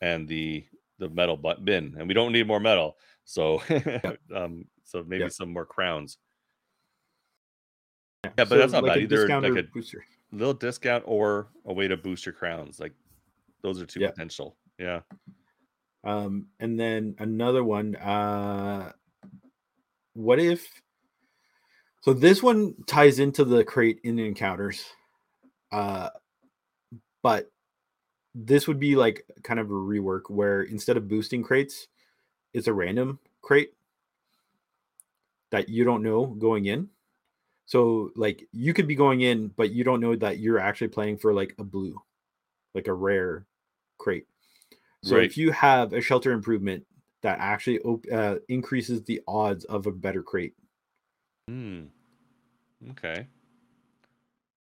and 0.00 0.26
the 0.26 0.64
the 0.98 1.10
metal 1.10 1.36
bin, 1.36 1.94
and 1.98 2.08
we 2.08 2.14
don't 2.14 2.32
need 2.32 2.46
more 2.46 2.60
metal. 2.60 2.96
So 3.24 3.62
um, 4.34 4.64
so 4.84 5.04
maybe 5.06 5.24
Yep. 5.24 5.32
some 5.32 5.52
more 5.52 5.66
crowns. 5.66 6.16
Yeah, 8.24 8.30
but 8.36 8.48
So, 8.48 8.56
that's 8.58 8.72
not 8.72 8.84
like 8.84 8.94
bad 8.94 9.02
either. 9.02 9.28
Like 9.28 9.58
a 9.58 9.68
booster. 9.68 10.02
little 10.32 10.54
discount 10.54 11.04
or 11.06 11.48
a 11.66 11.72
way 11.74 11.88
to 11.88 11.96
boost 11.98 12.24
your 12.24 12.32
crowns. 12.32 12.80
Like 12.80 12.92
those 13.60 13.82
are 13.82 13.86
two 13.86 14.00
Yeah. 14.00 14.10
potential. 14.10 14.56
Yeah. 14.78 15.00
Um, 16.04 16.48
and 16.60 16.78
then 16.78 17.16
another 17.18 17.64
one. 17.64 17.96
Uh, 17.96 18.92
what 20.14 20.38
if? 20.38 20.66
So 22.02 22.12
this 22.12 22.42
one 22.42 22.74
ties 22.86 23.18
into 23.18 23.44
the 23.44 23.64
crate 23.64 24.00
in 24.04 24.18
encounters, 24.18 24.84
uh, 25.72 26.10
but 27.22 27.50
this 28.34 28.68
would 28.68 28.78
be 28.78 28.96
like 28.96 29.24
kind 29.42 29.58
of 29.58 29.70
a 29.70 29.74
rework 29.74 30.28
where 30.28 30.62
instead 30.62 30.98
of 30.98 31.08
boosting 31.08 31.42
crates, 31.42 31.88
it's 32.52 32.66
a 32.66 32.72
random 32.72 33.18
crate 33.40 33.72
that 35.50 35.68
you 35.68 35.84
don't 35.84 36.02
know 36.02 36.26
going 36.26 36.66
in. 36.66 36.88
So 37.66 38.10
like 38.16 38.46
you 38.52 38.74
could 38.74 38.86
be 38.86 38.94
going 38.94 39.22
in, 39.22 39.48
but 39.48 39.70
you 39.70 39.84
don't 39.84 40.00
know 40.00 40.14
that 40.16 40.38
you're 40.38 40.58
actually 40.58 40.88
playing 40.88 41.16
for 41.16 41.32
like 41.32 41.54
a 41.58 41.64
blue, 41.64 41.98
like 42.74 42.88
a 42.88 42.92
rare 42.92 43.46
crate. 43.98 44.26
So 45.04 45.16
Right. 45.16 45.24
if 45.26 45.36
you 45.36 45.50
have 45.52 45.92
a 45.92 46.00
shelter 46.00 46.32
improvement 46.32 46.86
that 47.22 47.38
actually 47.38 47.78
op- 47.80 48.06
uh, 48.10 48.36
increases 48.48 49.02
the 49.04 49.20
odds 49.28 49.64
of 49.66 49.86
a 49.86 49.92
better 49.92 50.22
crate, 50.22 50.54
Hmm. 51.48 51.86
Okay. 52.90 53.26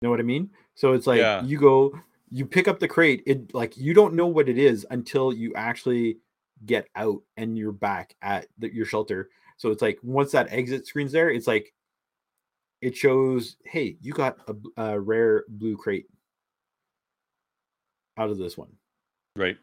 know 0.02 0.10
what 0.10 0.20
I 0.22 0.24
mean? 0.24 0.50
So 0.76 0.94
it's 0.94 1.06
like 1.08 1.20
Yeah. 1.20 1.44
you 1.44 1.60
go, 1.60 2.00
you 2.30 2.46
pick 2.46 2.70
up 2.70 2.80
the 2.80 2.88
crate, 2.88 3.22
it 3.26 3.54
like 3.54 3.76
you 3.76 3.94
don't 3.94 4.14
know 4.14 4.28
what 4.28 4.48
it 4.48 4.58
is 4.58 4.86
until 4.90 5.34
you 5.34 5.54
actually 5.56 6.20
get 6.66 6.88
out 6.96 7.22
and 7.36 7.58
you're 7.58 7.74
back 7.74 8.16
at 8.22 8.48
the, 8.58 8.74
your 8.74 8.86
shelter. 8.86 9.30
So 9.58 9.72
it's 9.72 9.82
like 9.82 10.00
once 10.04 10.32
that 10.32 10.48
exit 10.52 10.88
screen's 10.88 11.12
there, 11.12 11.30
it's 11.30 11.48
like 11.48 11.74
it 12.82 12.96
shows, 12.96 13.58
hey, 13.66 13.98
you 14.00 14.14
got 14.14 14.38
a 14.78 14.98
rare 14.98 15.44
blue 15.50 15.76
crate 15.76 16.06
out 18.16 18.30
of 18.30 18.38
this 18.38 18.58
one. 18.58 18.72
Right. 19.36 19.58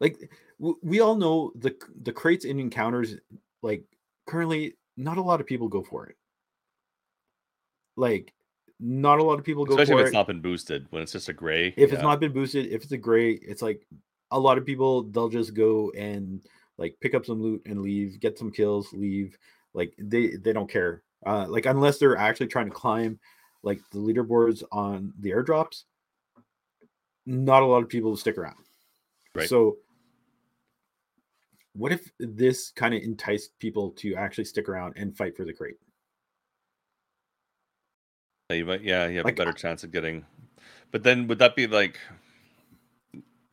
Like 0.00 0.30
w- 0.58 0.78
we 0.82 1.00
all 1.00 1.14
know 1.14 1.52
the 1.56 1.74
the 2.02 2.12
crates 2.12 2.44
in 2.44 2.58
encounters 2.58 3.16
like 3.62 3.84
currently 4.26 4.74
not 4.96 5.18
a 5.18 5.22
lot 5.22 5.40
of 5.40 5.46
people 5.46 5.68
go 5.68 5.82
for 5.82 6.06
it 6.06 6.16
like 7.96 8.32
not 8.78 9.18
a 9.18 9.22
lot 9.22 9.38
of 9.38 9.44
people 9.44 9.64
go 9.64 9.74
for 9.74 9.80
it. 9.80 9.82
Especially 9.82 9.98
for 9.98 10.00
if 10.00 10.06
it's 10.06 10.14
it 10.14 10.18
not 10.18 10.26
been 10.26 10.40
boosted. 10.40 10.86
When 10.90 11.02
it's 11.02 11.12
just 11.12 11.28
a 11.28 11.34
gray. 11.34 11.68
if 11.68 11.76
yeah. 11.90 11.94
it's 11.94 12.02
not 12.02 12.18
been 12.20 12.32
boosted 12.32 12.66
if 12.66 12.82
it's 12.82 12.92
a 12.92 12.96
gray 12.96 13.32
it's 13.32 13.62
like 13.62 13.86
a 14.30 14.38
lot 14.38 14.58
of 14.58 14.64
people 14.64 15.02
they'll 15.04 15.28
just 15.28 15.54
go 15.54 15.90
and 15.90 16.40
like 16.78 16.96
pick 17.00 17.14
up 17.14 17.26
some 17.26 17.42
loot 17.42 17.62
and 17.66 17.82
leave 17.82 18.18
get 18.20 18.38
some 18.38 18.50
kills 18.50 18.92
leave 18.92 19.36
like 19.74 19.92
they 19.98 20.36
they 20.36 20.52
don't 20.52 20.70
care 20.70 21.02
uh 21.26 21.46
like 21.48 21.66
unless 21.66 21.98
they're 21.98 22.16
actually 22.16 22.46
trying 22.46 22.66
to 22.66 22.74
climb 22.74 23.18
like 23.62 23.80
the 23.92 23.98
leaderboards 23.98 24.62
on 24.72 25.12
the 25.20 25.30
airdrops 25.30 25.82
not 27.26 27.62
a 27.62 27.66
lot 27.66 27.82
of 27.82 27.88
people 27.88 28.16
stick 28.16 28.38
around 28.38 28.56
Right. 29.34 29.48
so 29.48 29.76
what 31.74 31.92
if 31.92 32.10
this 32.18 32.70
kind 32.72 32.94
of 32.94 33.02
enticed 33.02 33.58
people 33.58 33.90
to 33.92 34.14
actually 34.14 34.44
stick 34.44 34.68
around 34.68 34.94
and 34.96 35.16
fight 35.16 35.36
for 35.36 35.44
the 35.44 35.52
crate 35.52 35.76
Yeah, 38.50 38.56
you 38.56 38.64
might, 38.64 38.82
yeah, 38.82 39.06
you 39.06 39.18
have 39.18 39.26
Like, 39.26 39.34
a 39.34 39.36
better 39.36 39.52
chance 39.52 39.84
of 39.84 39.92
getting. 39.92 40.24
But 40.90 41.04
then 41.04 41.28
would 41.28 41.38
that 41.38 41.54
be 41.54 41.66
like 41.68 42.00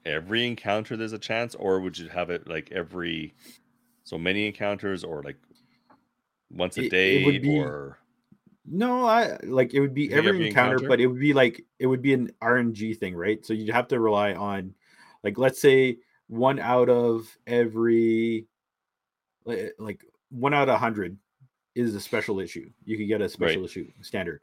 every 0.06 0.48
encounter 0.48 0.98
there's 0.98 1.14
a 1.14 1.20
chance, 1.20 1.54
or 1.56 1.80
would 1.80 1.98
you 1.98 2.10
have 2.10 2.30
it 2.32 2.48
like 2.48 2.72
every 2.72 3.36
so 4.04 4.18
many 4.18 4.48
encounters, 4.48 5.04
or 5.04 5.22
like 5.22 5.38
once 6.50 6.78
a 6.78 6.82
It- 6.82 6.86
it 6.86 6.90
day, 6.90 7.26
would 7.26 7.42
be- 7.42 7.60
or 7.60 8.00
No, 8.70 9.06
I 9.06 9.38
like 9.44 9.74
it 9.74 9.80
would 9.80 9.94
be 9.94 10.12
every 10.12 10.30
every 10.30 10.48
encounter, 10.48 10.78
encounter? 10.78 10.88
but 10.90 11.00
it 11.00 11.08
would 11.08 11.20
be 11.22 11.34
like 11.34 11.64
it 11.80 11.88
would 11.88 12.02
be 12.02 12.14
an 12.14 12.32
RNG 12.42 12.98
thing, 12.98 13.16
right? 13.16 13.46
So 13.46 13.54
you'd 13.54 13.70
have 13.74 13.88
to 13.90 14.00
rely 14.00 14.34
on 14.34 14.74
like 15.24 15.38
let's 15.38 15.62
say 15.62 16.00
one 16.28 16.60
out 16.60 16.90
of 16.90 17.36
every 17.46 18.48
like 19.46 20.04
one 20.30 20.54
out 20.54 20.70
of 20.70 20.76
a 20.76 20.78
hundred 20.78 21.18
is 21.76 21.96
a 21.96 22.02
special 22.02 22.40
issue. 22.40 22.70
You 22.84 22.98
could 22.98 23.08
get 23.08 23.22
a 23.22 23.30
special 23.30 23.66
issue 23.66 23.90
standard. 24.02 24.42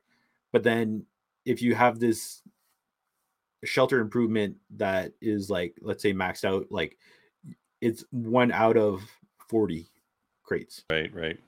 But 0.53 0.62
then 0.62 1.05
if 1.45 1.61
you 1.61 1.74
have 1.74 1.99
this 1.99 2.43
shelter 3.64 4.01
improvement 4.01 4.57
that 4.76 5.12
is 5.20 5.51
like 5.51 5.74
let's 5.82 6.03
say 6.03 6.12
maxed 6.12 6.45
out, 6.45 6.66
like 6.70 6.97
it's 7.80 8.05
one 8.11 8.51
out 8.53 8.76
of 8.76 9.03
40 9.49 9.87
crates 10.43 10.85
right, 10.91 11.14
right, 11.14 11.39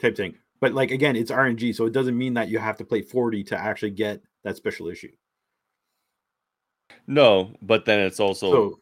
type 0.00 0.16
thing. 0.16 0.36
But 0.60 0.72
like 0.72 0.90
again, 0.90 1.16
it's 1.16 1.30
RNG, 1.30 1.74
so 1.74 1.84
it 1.84 1.92
doesn't 1.92 2.16
mean 2.16 2.34
that 2.34 2.48
you 2.48 2.58
have 2.58 2.78
to 2.78 2.84
play 2.84 3.02
40 3.02 3.44
to 3.44 3.58
actually 3.58 3.90
get 3.90 4.22
that 4.44 4.56
special 4.56 4.88
issue. 4.88 5.12
no, 7.06 7.52
but 7.60 7.84
then 7.84 8.00
it's 8.00 8.20
also 8.20 8.50
So 8.52 8.80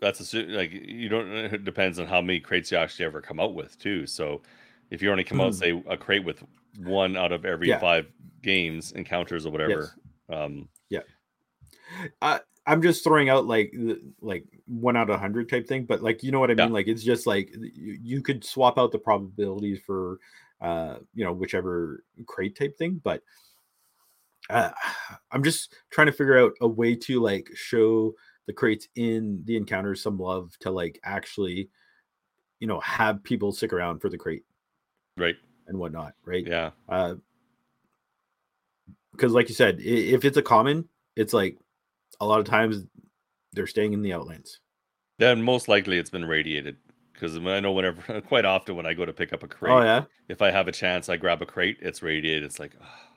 that's 0.00 0.20
assu- 0.20 0.50
like 0.54 0.72
you 0.72 1.08
don't. 1.08 1.28
It 1.30 1.64
depends 1.64 1.98
on 1.98 2.06
how 2.06 2.20
many 2.20 2.40
crates 2.40 2.70
you 2.70 2.78
actually 2.78 3.06
ever 3.06 3.20
come 3.20 3.40
out 3.40 3.54
with 3.54 3.78
too. 3.78 4.06
So 4.06 4.42
if 4.90 5.02
you 5.02 5.10
only 5.10 5.24
come 5.24 5.40
out 5.40 5.52
Mm. 5.52 5.54
say 5.54 5.82
a 5.88 5.96
crate 5.96 6.24
with 6.24 6.42
one 6.78 7.16
out 7.16 7.32
of 7.32 7.44
every 7.44 7.68
Yeah. 7.68 7.78
five 7.80 8.06
games 8.42 8.92
encounters 8.92 9.46
or 9.46 9.50
whatever, 9.50 9.94
um, 10.28 10.68
yeah. 10.90 11.00
I'm 12.68 12.82
just 12.82 13.04
throwing 13.04 13.28
out 13.28 13.46
like 13.46 13.72
like 14.20 14.44
one 14.66 14.96
out 14.96 15.08
of 15.08 15.20
hundred 15.20 15.48
type 15.48 15.68
thing, 15.68 15.84
but 15.86 16.02
like 16.02 16.22
you 16.22 16.32
know 16.32 16.40
what 16.40 16.50
I 16.50 16.54
Yeah. 16.54 16.64
mean. 16.64 16.72
Like 16.72 16.88
it's 16.88 17.04
just 17.04 17.26
like 17.26 17.54
you, 17.54 17.98
you 18.02 18.22
could 18.22 18.44
swap 18.44 18.76
out 18.78 18.92
the 18.92 18.98
probabilities 18.98 19.80
for 19.86 20.18
uh 20.60 20.98
you 21.14 21.24
know 21.24 21.32
whichever 21.32 22.02
crate 22.26 22.56
type 22.56 22.76
thing, 22.76 23.00
but 23.04 23.22
uh, 24.50 24.70
I'm 25.30 25.42
just 25.42 25.74
trying 25.90 26.06
to 26.08 26.12
figure 26.12 26.38
out 26.38 26.52
a 26.60 26.68
way 26.68 26.94
to 26.96 27.20
like 27.20 27.48
show 27.54 28.14
the 28.46 28.52
crates 28.52 28.88
in 28.96 29.42
the 29.44 29.56
encounters 29.56 30.02
some 30.02 30.18
love 30.18 30.52
to 30.60 30.70
like 30.70 31.00
actually 31.04 31.68
you 32.60 32.66
know 32.66 32.80
have 32.80 33.22
people 33.24 33.52
stick 33.52 33.72
around 33.72 34.00
for 34.00 34.08
the 34.08 34.18
crate 34.18 34.44
right? 35.16 35.36
and 35.66 35.78
whatnot, 35.78 36.14
right? 36.24 36.46
Yeah, 36.46 36.70
Uh, 36.88 37.14
because 39.12 39.32
like 39.32 39.48
you 39.48 39.54
said, 39.54 39.80
if 39.80 40.24
it's 40.24 40.36
a 40.36 40.42
common, 40.42 40.88
it's 41.16 41.32
like 41.32 41.58
a 42.20 42.26
lot 42.26 42.40
of 42.40 42.46
times 42.46 42.84
they're 43.52 43.66
staying 43.66 43.92
in 43.92 44.02
the 44.02 44.12
outlands. 44.12 44.60
then 45.18 45.42
most 45.42 45.68
likely 45.68 45.98
it's 45.98 46.10
been 46.10 46.24
radiated 46.24 46.76
because 47.12 47.36
I 47.36 47.60
know 47.60 47.72
whenever, 47.72 48.20
quite 48.28 48.44
often 48.44 48.76
when 48.76 48.86
I 48.86 48.94
go 48.94 49.06
to 49.06 49.12
pick 49.12 49.32
up 49.32 49.42
a 49.42 49.48
crate, 49.48 49.72
Oh 49.72 49.82
yeah. 49.82 50.04
if 50.28 50.42
I 50.42 50.50
have 50.50 50.68
a 50.68 50.72
chance, 50.72 51.08
I 51.08 51.16
grab 51.16 51.40
a 51.42 51.46
crate. 51.46 51.78
It's 51.80 52.02
radiated. 52.02 52.44
It's 52.44 52.58
like, 52.58 52.72
"Ah, 52.80 53.08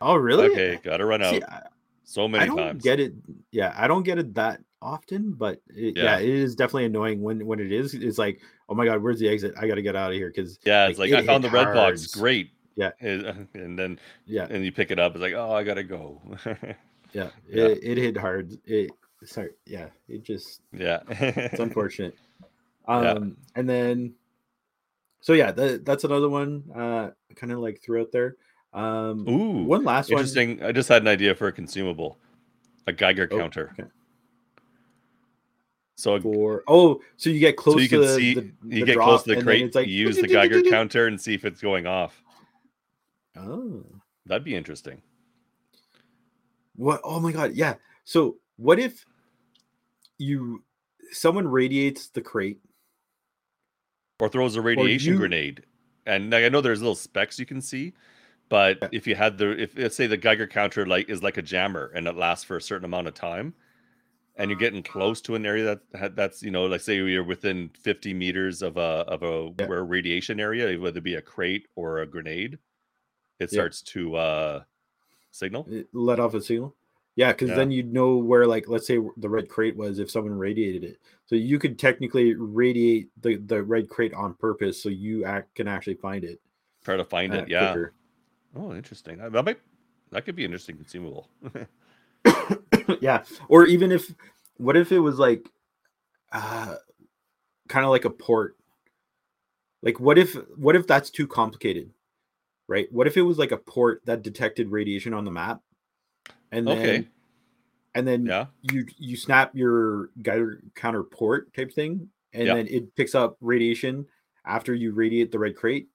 Oh 0.00 0.16
really? 0.16 0.48
okay, 0.48 0.78
gotta 0.82 1.06
run 1.06 1.22
out. 1.22 1.32
See, 1.32 1.42
I, 1.42 1.62
so 2.04 2.28
I 2.28 2.32
many 2.32 2.46
don't 2.46 2.56
times. 2.56 2.82
get 2.82 3.00
it. 3.00 3.14
Yeah, 3.50 3.72
I 3.76 3.88
don't 3.88 4.02
get 4.02 4.18
it 4.18 4.34
that 4.34 4.60
often, 4.82 5.32
but 5.32 5.60
it, 5.68 5.96
yeah. 5.96 6.04
Yeah. 6.04 6.18
it 6.18 6.28
is 6.28 6.54
definitely 6.54 6.86
annoying 6.86 7.20
when 7.22 7.44
when 7.46 7.60
it 7.60 7.72
is. 7.72 7.94
It's 7.94 8.18
like, 8.18 8.40
oh 8.68 8.74
my 8.74 8.84
god, 8.84 9.02
where's 9.02 9.18
the 9.18 9.28
exit? 9.28 9.54
I 9.58 9.66
got 9.66 9.76
to 9.76 9.82
get 9.82 9.96
out 9.96 10.10
of 10.10 10.16
here 10.16 10.28
because 10.28 10.58
Yeah, 10.64 10.86
it's 10.88 10.98
like, 10.98 11.10
like, 11.10 11.22
I 11.24 11.26
found 11.26 11.44
the 11.44 11.50
red 11.50 11.72
box. 11.74 12.06
Great. 12.14 12.50
Yeah. 12.76 12.90
And, 13.00 13.48
and 13.54 13.78
then 13.78 13.98
yeah, 14.26 14.46
and 14.50 14.64
you 14.64 14.72
pick 14.72 14.90
it 14.90 14.98
up. 14.98 15.14
It's 15.14 15.22
like, 15.22 15.34
oh, 15.34 15.52
I 15.52 15.64
gotta 15.64 15.82
go. 15.84 16.20
yeah, 16.46 17.30
Yeah. 17.48 17.64
It, 17.64 17.78
it 17.82 17.98
hit 17.98 18.16
hard. 18.16 18.52
It 18.66 18.90
sorry, 19.24 19.50
yeah, 19.64 19.88
it 20.08 20.22
just 20.22 20.60
yeah. 20.72 21.00
it's 21.08 21.58
unfortunate. 21.68 22.14
Yeah. 22.88 22.94
Um, 23.12 23.36
and 23.54 23.68
then 23.68 24.14
so 25.20 25.32
yeah, 25.32 25.50
that, 25.52 25.84
that's 25.84 26.04
another 26.04 26.28
one. 26.28 26.64
Uh, 26.74 27.10
kind 27.34 27.52
of 27.52 27.58
like 27.60 27.80
threw 27.82 28.02
out 28.02 28.12
there. 28.12 28.36
Um, 28.72 29.26
Ooh, 29.28 29.64
one 29.64 29.82
last 29.84 30.10
one. 30.10 30.18
interesting. 30.18 30.62
I 30.62 30.70
just 30.72 30.88
had 30.88 31.00
an 31.02 31.08
idea 31.08 31.34
for 31.34 31.48
a 31.48 31.52
consumable, 31.52 32.18
a 32.86 32.92
Geiger 32.92 33.26
Oh, 33.32 33.38
counter. 33.38 33.74
okay. 33.80 33.88
So, 35.96 36.20
for 36.20 36.62
oh, 36.68 37.00
so 37.16 37.30
you 37.30 37.40
get 37.40 37.56
close 37.56 37.76
so 37.76 37.80
you 37.80 37.88
can 37.88 38.00
the, 38.02 38.14
see 38.14 38.34
the, 38.34 38.42
you 38.66 38.80
the 38.80 38.86
get 38.86 38.98
close 38.98 39.22
to 39.22 39.34
the 39.34 39.42
crate, 39.42 39.62
it's 39.62 39.74
like 39.74 39.88
you 39.88 40.06
use 40.06 40.16
the 40.20 40.28
Geiger 40.28 40.62
counter 40.62 41.06
and 41.06 41.18
see 41.18 41.32
if 41.34 41.44
it's 41.46 41.60
going 41.60 41.86
off. 41.86 42.22
Oh, 43.34 43.82
That'd 44.26 44.44
be 44.44 44.54
interesting. 44.54 45.00
what? 46.74 47.00
Oh 47.02 47.18
my 47.18 47.32
god, 47.32 47.54
yeah. 47.54 47.74
So 48.04 48.36
what 48.56 48.78
if 48.78 49.04
you 50.18 50.62
someone 51.12 51.48
radiates 51.48 52.08
the 52.08 52.20
crate? 52.20 52.60
Or 54.20 54.28
throws 54.28 54.56
a 54.56 54.62
radiation 54.62 55.14
you- 55.14 55.18
grenade. 55.18 55.62
And 56.06 56.30
like, 56.30 56.44
I 56.44 56.48
know 56.48 56.60
there's 56.60 56.80
little 56.80 56.94
specs 56.94 57.38
you 57.38 57.46
can 57.46 57.60
see, 57.60 57.92
but 58.48 58.78
Yeah. 58.80 58.88
if 58.92 59.06
you 59.06 59.14
had 59.16 59.38
the 59.38 59.60
if 59.60 59.76
let's 59.76 59.96
say 59.96 60.06
the 60.06 60.16
Geiger 60.16 60.46
counter 60.46 60.86
like 60.86 61.08
is 61.08 61.22
like 61.22 61.36
a 61.36 61.42
jammer 61.42 61.90
and 61.94 62.06
it 62.06 62.16
lasts 62.16 62.44
for 62.44 62.56
a 62.58 62.62
certain 62.62 62.84
amount 62.84 63.08
of 63.08 63.14
time, 63.14 63.54
and 64.36 64.50
you're 64.50 64.58
getting 64.58 64.82
close 64.82 65.20
to 65.22 65.34
an 65.34 65.46
area 65.46 65.78
that 65.92 66.14
that's 66.16 66.42
you 66.42 66.50
know 66.50 66.66
like 66.66 66.80
say 66.80 66.96
you're 66.96 67.24
within 67.24 67.70
50 67.80 68.14
meters 68.14 68.62
of 68.62 68.76
a 68.76 68.80
of 69.08 69.22
a 69.22 69.52
Yeah. 69.58 69.66
where 69.66 69.84
radiation 69.84 70.40
area, 70.40 70.78
whether 70.78 70.98
it 70.98 71.04
be 71.04 71.14
a 71.14 71.22
crate 71.22 71.66
or 71.74 71.98
a 71.98 72.06
grenade, 72.06 72.54
it 73.38 73.50
Yeah. 73.52 73.56
starts 73.56 73.82
to 73.82 74.16
uh 74.16 74.62
signal. 75.30 75.68
Let 75.92 76.20
off 76.20 76.34
a 76.34 76.40
signal. 76.40 76.74
Yeah, 77.16 77.32
because 77.32 77.48
Yeah. 77.48 77.56
then 77.56 77.70
you'd 77.70 77.92
know 77.94 78.16
where, 78.18 78.46
like, 78.46 78.68
let's 78.68 78.86
say 78.86 78.98
the 79.16 79.28
red 79.28 79.48
crate 79.48 79.74
was 79.74 79.98
if 79.98 80.10
someone 80.10 80.36
radiated 80.38 80.84
it. 80.84 80.98
So 81.24 81.34
you 81.34 81.58
could 81.58 81.78
technically 81.78 82.34
radiate 82.34 83.08
the, 83.22 83.36
the 83.36 83.62
red 83.62 83.88
crate 83.88 84.12
on 84.12 84.34
purpose, 84.34 84.82
so 84.82 84.90
you 84.90 85.24
act, 85.24 85.54
can 85.54 85.66
actually 85.66 85.94
find 85.94 86.24
it. 86.24 86.40
Try 86.84 86.98
to 86.98 87.04
find 87.04 87.32
uh, 87.32 87.38
it. 87.38 87.48
Yeah. 87.48 87.72
quicker. 87.72 87.92
Oh, 88.54 88.74
interesting. 88.74 89.16
That 89.16 89.44
might 89.44 89.58
that 90.10 90.24
could 90.26 90.36
be 90.36 90.44
interesting 90.44 90.76
consumable. 90.76 91.30
yeah 93.00 93.22
or 93.48 93.66
even 93.66 93.92
if 93.92 94.14
what 94.56 94.76
if 94.76 94.92
it 94.92 95.00
was 95.00 95.18
like 95.18 95.48
uh 96.32 96.74
kind 97.68 97.84
of 97.84 97.90
like 97.90 98.04
a 98.04 98.10
port 98.10 98.56
like 99.82 100.00
what 100.00 100.18
if 100.18 100.34
what 100.56 100.76
if 100.76 100.86
that's 100.86 101.10
too 101.10 101.26
complicated 101.26 101.90
right 102.68 102.88
what 102.92 103.06
if 103.06 103.16
it 103.16 103.22
was 103.22 103.38
like 103.38 103.52
a 103.52 103.56
port 103.56 104.02
that 104.06 104.22
detected 104.22 104.70
radiation 104.70 105.12
on 105.14 105.24
the 105.24 105.30
map 105.30 105.60
and 106.52 106.66
then 106.66 106.78
Okay. 106.78 107.08
and 107.94 108.06
then 108.06 108.26
yeah. 108.26 108.46
you 108.62 108.86
you 108.98 109.16
snap 109.16 109.54
your 109.54 110.10
Geiger 110.22 110.62
counter 110.74 111.02
port 111.02 111.52
type 111.54 111.72
thing 111.72 112.08
and 112.32 112.46
Yeah. 112.46 112.54
then 112.54 112.66
it 112.68 112.94
picks 112.96 113.14
up 113.14 113.36
radiation 113.40 114.06
after 114.44 114.74
you 114.74 114.92
radiate 114.92 115.32
the 115.32 115.38
red 115.38 115.56
crate 115.56 115.88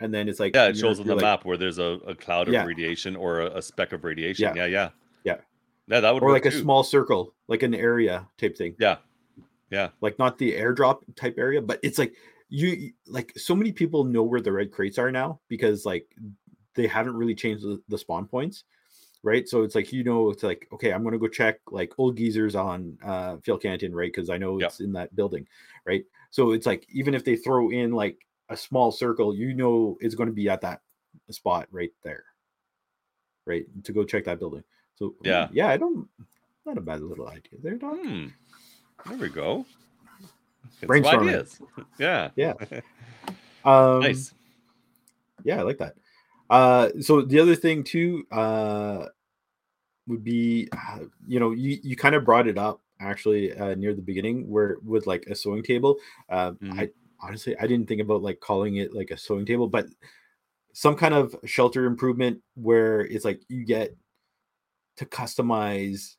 and 0.00 0.12
then 0.14 0.28
it's 0.28 0.40
like 0.40 0.54
Yeah, 0.54 0.68
it 0.68 0.76
shows 0.78 1.00
on 1.00 1.06
the 1.06 1.14
like- 1.14 1.22
map 1.22 1.44
where 1.44 1.56
there's 1.58 1.78
a, 1.78 1.98
a 2.06 2.14
cloud 2.14 2.48
of 2.48 2.54
Yeah. 2.54 2.64
radiation 2.64 3.16
or 3.16 3.40
a, 3.40 3.58
a 3.58 3.62
speck 3.62 3.92
of 3.92 4.04
radiation. 4.04 4.54
Yeah. 4.56 4.64
Yeah, 4.64 4.66
yeah. 4.66 4.88
Yeah. 5.90 5.96
Yeah, 5.96 6.00
that 6.00 6.14
would 6.14 6.22
or 6.22 6.32
like 6.32 6.46
a 6.46 6.52
small 6.52 6.82
circle 6.84 7.34
like 7.48 7.62
an 7.62 7.74
area 7.74 8.28
type 8.38 8.56
thing 8.56 8.76
Yeah. 8.78 8.98
Yeah. 9.70 9.88
like 10.00 10.18
not 10.18 10.38
the 10.38 10.52
airdrop 10.52 11.00
type 11.16 11.34
area, 11.38 11.60
but 11.60 11.80
it's 11.82 11.98
like 11.98 12.14
you 12.48 12.92
like 13.06 13.32
so 13.36 13.54
many 13.54 13.72
people 13.72 14.04
know 14.04 14.22
where 14.22 14.40
the 14.40 14.52
red 14.52 14.72
crates 14.72 14.98
are 14.98 15.10
now 15.10 15.40
because 15.48 15.84
like 15.86 16.06
they 16.74 16.86
haven't 16.86 17.16
really 17.16 17.34
changed 17.34 17.64
the, 17.64 17.80
the 17.88 17.98
spawn 17.98 18.26
points, 18.26 18.64
right? 19.22 19.48
So 19.48 19.62
it's 19.62 19.74
like 19.74 19.92
you 19.92 20.02
know 20.04 20.30
it's 20.30 20.42
like 20.42 20.66
okay, 20.72 20.92
I'm 20.92 21.02
gonna 21.04 21.18
go 21.18 21.28
check 21.28 21.60
like 21.70 21.92
old 21.98 22.16
geezers 22.16 22.54
on 22.56 22.98
uh 23.04 23.36
Phil 23.44 23.58
Canton, 23.58 23.94
right? 23.94 24.12
Because 24.12 24.30
I 24.30 24.38
know 24.38 24.58
Yep. 24.60 24.68
it's 24.70 24.80
in 24.80 24.92
that 24.94 25.14
building, 25.14 25.46
right? 25.84 26.04
So 26.30 26.52
it's 26.52 26.66
like 26.66 26.86
even 26.90 27.14
if 27.14 27.24
they 27.24 27.36
throw 27.36 27.70
in 27.70 27.92
like 27.92 28.18
a 28.48 28.56
small 28.56 28.90
circle, 28.92 29.34
you 29.34 29.54
know 29.54 29.96
it's 30.00 30.14
going 30.16 30.28
to 30.28 30.34
be 30.34 30.48
at 30.48 30.60
that 30.62 30.80
spot 31.30 31.68
right 31.70 31.92
there, 32.02 32.24
right? 33.46 33.64
To 33.84 33.92
go 33.92 34.04
check 34.04 34.24
that 34.24 34.38
building. 34.40 34.64
So 35.00 35.14
Yeah. 35.24 35.48
yeah, 35.50 35.68
I 35.68 35.76
don't. 35.76 36.06
Not 36.66 36.78
a 36.78 36.80
bad 36.80 37.00
little 37.00 37.26
idea 37.26 37.58
there, 37.62 37.76
dog. 37.76 37.98
Hmm. 37.98 38.26
There 39.08 39.18
we 39.18 39.28
go. 39.30 39.66
Brainstorming. 40.82 41.28
ideas. 41.28 41.60
Yeah. 41.98 42.30
Yeah. 42.36 42.54
Um, 43.62 44.00
Nice. 44.00 44.32
Yeah, 45.44 45.60
I 45.60 45.62
like 45.64 45.76
that. 45.78 45.94
Uh, 46.48 46.88
so 47.02 47.20
the 47.20 47.38
other 47.38 47.54
thing 47.54 47.84
too 47.84 48.26
uh, 48.32 49.04
would 50.06 50.24
be, 50.24 50.66
uh, 50.72 51.00
you 51.26 51.38
know, 51.40 51.50
you 51.50 51.78
you 51.82 51.94
kind 51.94 52.14
of 52.14 52.24
brought 52.24 52.48
it 52.48 52.56
up 52.56 52.80
actually 52.98 53.52
uh, 53.54 53.74
near 53.74 53.92
the 53.94 54.00
beginning 54.00 54.48
where 54.48 54.78
with 54.82 55.06
like 55.06 55.24
a 55.26 55.34
sewing 55.34 55.62
table. 55.62 55.96
Uh, 56.30 56.52
Mhm. 56.52 56.80
I 56.80 56.88
honestly 57.20 57.54
I 57.58 57.66
didn't 57.66 57.86
think 57.86 58.00
about 58.00 58.22
like 58.22 58.40
calling 58.40 58.76
it 58.76 58.94
like 58.94 59.10
a 59.10 59.16
sewing 59.18 59.44
table, 59.44 59.68
but 59.68 59.86
some 60.72 60.96
kind 60.96 61.12
of 61.12 61.36
shelter 61.44 61.84
improvement 61.84 62.40
where 62.54 63.00
it's 63.02 63.26
like 63.26 63.42
you 63.48 63.64
get 63.64 63.94
to 64.96 65.06
customize 65.06 66.16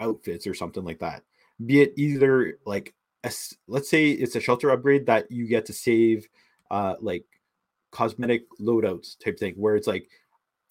outfits 0.00 0.46
or 0.46 0.54
something 0.54 0.84
like 0.84 0.98
that. 1.00 1.22
Be 1.64 1.82
it 1.82 1.92
either 1.96 2.58
like 2.64 2.94
a 3.24 3.32
let's 3.66 3.90
say 3.90 4.10
it's 4.10 4.36
a 4.36 4.40
shelter 4.40 4.70
upgrade 4.70 5.06
that 5.06 5.30
you 5.30 5.46
get 5.46 5.66
to 5.66 5.72
save 5.72 6.28
uh 6.70 6.94
like 7.00 7.24
cosmetic 7.90 8.44
loadouts 8.60 9.18
type 9.18 9.38
thing 9.38 9.54
where 9.54 9.74
it's 9.74 9.86
like 9.86 10.08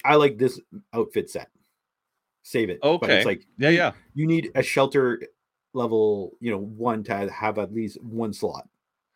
I 0.06 0.16
like 0.16 0.38
this 0.38 0.60
outfit 0.94 1.30
set. 1.30 1.50
Save 2.44 2.70
it. 2.70 2.80
Okay. 2.82 3.08
But 3.08 3.10
it's 3.10 3.26
like 3.26 3.46
Yeah, 3.58 3.70
yeah. 3.70 3.92
You 4.14 4.28
need 4.28 4.52
a 4.56 4.64
shelter 4.64 5.22
level, 5.74 6.38
you 6.40 6.52
know, 6.52 6.60
one 6.60 7.04
to 7.06 7.30
have 7.30 7.58
at 7.58 7.74
least 7.74 8.02
one 8.02 8.34
slot. 8.34 8.68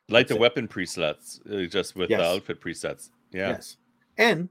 Like 0.10 0.28
the 0.28 0.36
it. 0.36 0.42
weapon 0.42 0.68
presets, 0.68 1.40
uh, 1.50 1.68
just 1.70 1.96
with 1.96 2.10
the 2.10 2.22
outfit 2.22 2.60
presets. 2.60 3.12
Yeah. 3.32 3.52
Yes. 3.52 3.78
And 4.18 4.50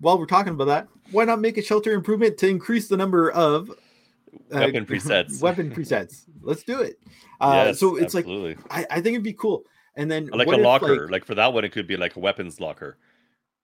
while 0.00 0.18
we're 0.18 0.26
talking 0.26 0.52
about 0.54 0.64
that, 0.66 0.88
why 1.12 1.24
not 1.24 1.40
make 1.40 1.56
a 1.58 1.62
shelter 1.62 1.92
improvement 1.92 2.38
to 2.38 2.48
increase 2.48 2.88
the 2.88 2.96
number 2.96 3.30
of 3.30 3.70
uh, 3.70 3.74
Weapon 4.50 4.86
presets. 4.86 5.40
weapon 5.42 5.70
presets. 5.70 6.22
Let's 6.42 6.62
do 6.62 6.80
it. 6.80 6.98
Uh, 7.40 7.64
Yes, 7.66 7.80
so 7.80 7.96
it's 7.96 8.14
like. 8.14 8.26
I, 8.70 8.86
I 8.90 8.94
think 9.00 9.14
it'd 9.14 9.22
be 9.22 9.32
cool. 9.32 9.64
And 9.96 10.10
then 10.10 10.26
like 10.28 10.48
a 10.48 10.52
if, 10.52 10.60
locker. 10.60 11.02
like- 11.02 11.10
Like, 11.10 11.24
for 11.24 11.34
that 11.34 11.52
one, 11.52 11.64
it 11.64 11.72
could 11.72 11.86
be 11.86 11.96
like 11.96 12.16
a 12.16 12.20
weapons 12.20 12.60
locker. 12.60 12.96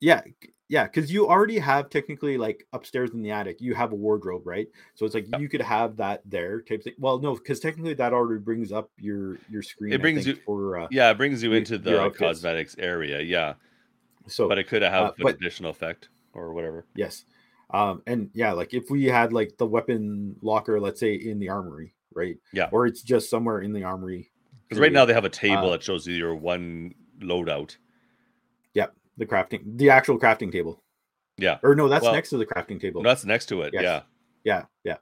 yeah, 0.01 0.23
yeah, 0.69 0.83
because 0.85 1.13
you 1.13 1.29
already 1.29 1.59
have 1.61 1.89
technically 1.91 2.37
like 2.37 2.67
upstairs 2.73 3.11
in 3.13 3.23
the 3.23 3.31
attic, 3.31 3.61
you 3.61 3.73
have 3.75 3.93
a 3.93 3.95
wardrobe, 3.95 4.43
right? 4.45 4.67
So 4.95 5.07
it's 5.07 5.15
like 5.15 5.27
Yeah. 5.31 5.39
you 5.39 5.49
could 5.49 5.63
have 5.63 5.97
that 5.99 6.23
there 6.27 6.61
type 6.63 6.83
thing. 6.83 6.95
Well, 6.99 7.21
no, 7.21 7.35
because 7.37 7.61
technically 7.61 7.95
that 7.95 8.13
already 8.13 8.41
brings 8.41 8.73
up 8.73 8.91
your 8.99 9.39
your 9.49 9.63
screen. 9.63 9.93
It 9.93 10.01
brings 10.03 10.25
think, 10.25 10.39
you- 10.39 10.43
for 10.45 10.79
uh, 10.81 10.89
Yeah, 10.91 11.11
it 11.13 11.17
brings 11.19 11.41
you 11.45 11.53
into 11.53 11.79
the 11.79 12.11
cosmetics 12.11 12.75
area. 12.81 13.21
Yeah, 13.21 13.55
so 14.27 14.49
but 14.49 14.59
it 14.59 14.67
could 14.67 14.83
have 14.83 15.11
uh, 15.11 15.13
an 15.21 15.29
additional 15.29 15.71
effect 15.71 16.09
or 16.37 16.53
whatever. 16.53 16.87
Yes. 16.95 17.25
Um, 17.71 18.03
and 18.07 18.31
yeah, 18.33 18.53
like 18.53 18.75
if 18.75 18.91
we 18.91 19.05
had 19.07 19.33
like 19.33 19.57
the 19.59 19.67
weapon 19.67 20.37
locker, 20.43 20.81
let's 20.81 21.01
say 21.01 21.15
in 21.15 21.39
the 21.41 21.49
armory, 21.49 21.95
right? 22.15 22.37
Yeah. 22.53 22.69
Or 22.71 22.87
it's 22.87 23.03
just 23.03 23.29
somewhere 23.29 23.61
in 23.61 23.73
the 23.73 23.83
armory. 23.83 24.31
Because 24.69 24.81
right 24.81 24.93
now 24.93 25.05
they 25.05 25.15
have 25.15 25.25
a 25.25 25.29
table 25.31 25.69
Uh, 25.69 25.71
that 25.71 25.83
shows 25.83 26.07
you 26.07 26.15
your 26.15 26.35
one 26.37 26.95
loadout. 27.21 27.77
Yep. 28.75 28.95
The 29.17 29.27
crafting, 29.27 29.79
the 29.79 29.91
actual 29.91 30.19
crafting 30.19 30.53
table. 30.53 30.83
Yeah. 31.39 31.59
Or 31.63 31.75
no, 31.75 31.89
that's 31.89 32.05
Well, 32.05 32.13
next 32.15 32.31
to 32.31 32.37
the 32.39 32.47
crafting 32.47 32.81
table. 32.81 33.03
No, 33.03 33.11
that's 33.11 33.25
next 33.25 33.47
to 33.47 33.63
it. 33.63 33.73
Yes. 33.75 33.83
Yeah. 33.83 34.03
Yeah, 34.45 34.65
yeah. 34.85 34.97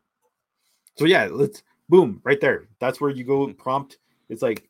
So 0.97 1.05
yeah, 1.05 1.29
let's 1.31 1.63
boom 1.89 2.21
right 2.25 2.41
there. 2.41 2.69
That's 2.81 3.01
where 3.01 3.11
you 3.11 3.25
go 3.25 3.47
Mm. 3.49 3.59
prompt. 3.59 3.99
It's 4.31 4.43
like 4.43 4.69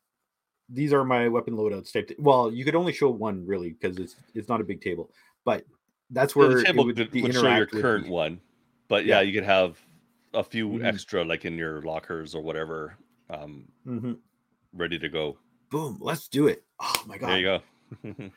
these 0.67 0.91
are 0.93 1.03
my 1.05 1.27
weapon 1.29 1.55
loadouts 1.55 1.93
type. 1.93 2.11
well, 2.19 2.51
you 2.51 2.65
could 2.65 2.75
only 2.75 2.91
show 2.91 3.09
one 3.09 3.45
really 3.45 3.71
because 3.71 3.97
it's 3.97 4.15
it's 4.33 4.49
not 4.49 4.59
a 4.61 4.63
big 4.63 4.81
table, 4.81 5.11
but 5.45 5.63
that's 6.09 6.35
where 6.35 6.49
the 6.49 6.63
table 6.63 6.85
would, 6.85 6.97
would, 6.97 7.33
show 7.33 7.55
your 7.55 7.65
current 7.65 8.05
be. 8.05 8.09
one, 8.09 8.39
but 8.87 9.05
yeah, 9.05 9.21
Yeah. 9.21 9.21
you 9.21 9.33
could 9.33 9.43
have 9.43 9.79
a 10.33 10.43
few 10.43 10.69
Mhm. 10.69 10.85
extra 10.85 11.23
like 11.23 11.45
in 11.45 11.57
your 11.57 11.81
lockers 11.81 12.35
or 12.35 12.41
whatever, 12.43 12.97
um, 13.29 13.67
Mhm. 13.87 14.17
ready 14.73 14.99
to 14.99 15.09
go. 15.09 15.37
Boom, 15.69 15.97
let's 16.01 16.27
do 16.27 16.47
it. 16.47 16.63
Oh 16.79 17.03
my 17.07 17.17
god, 17.17 17.29
There 17.29 17.39
you 17.39 17.45
go. 17.45 17.61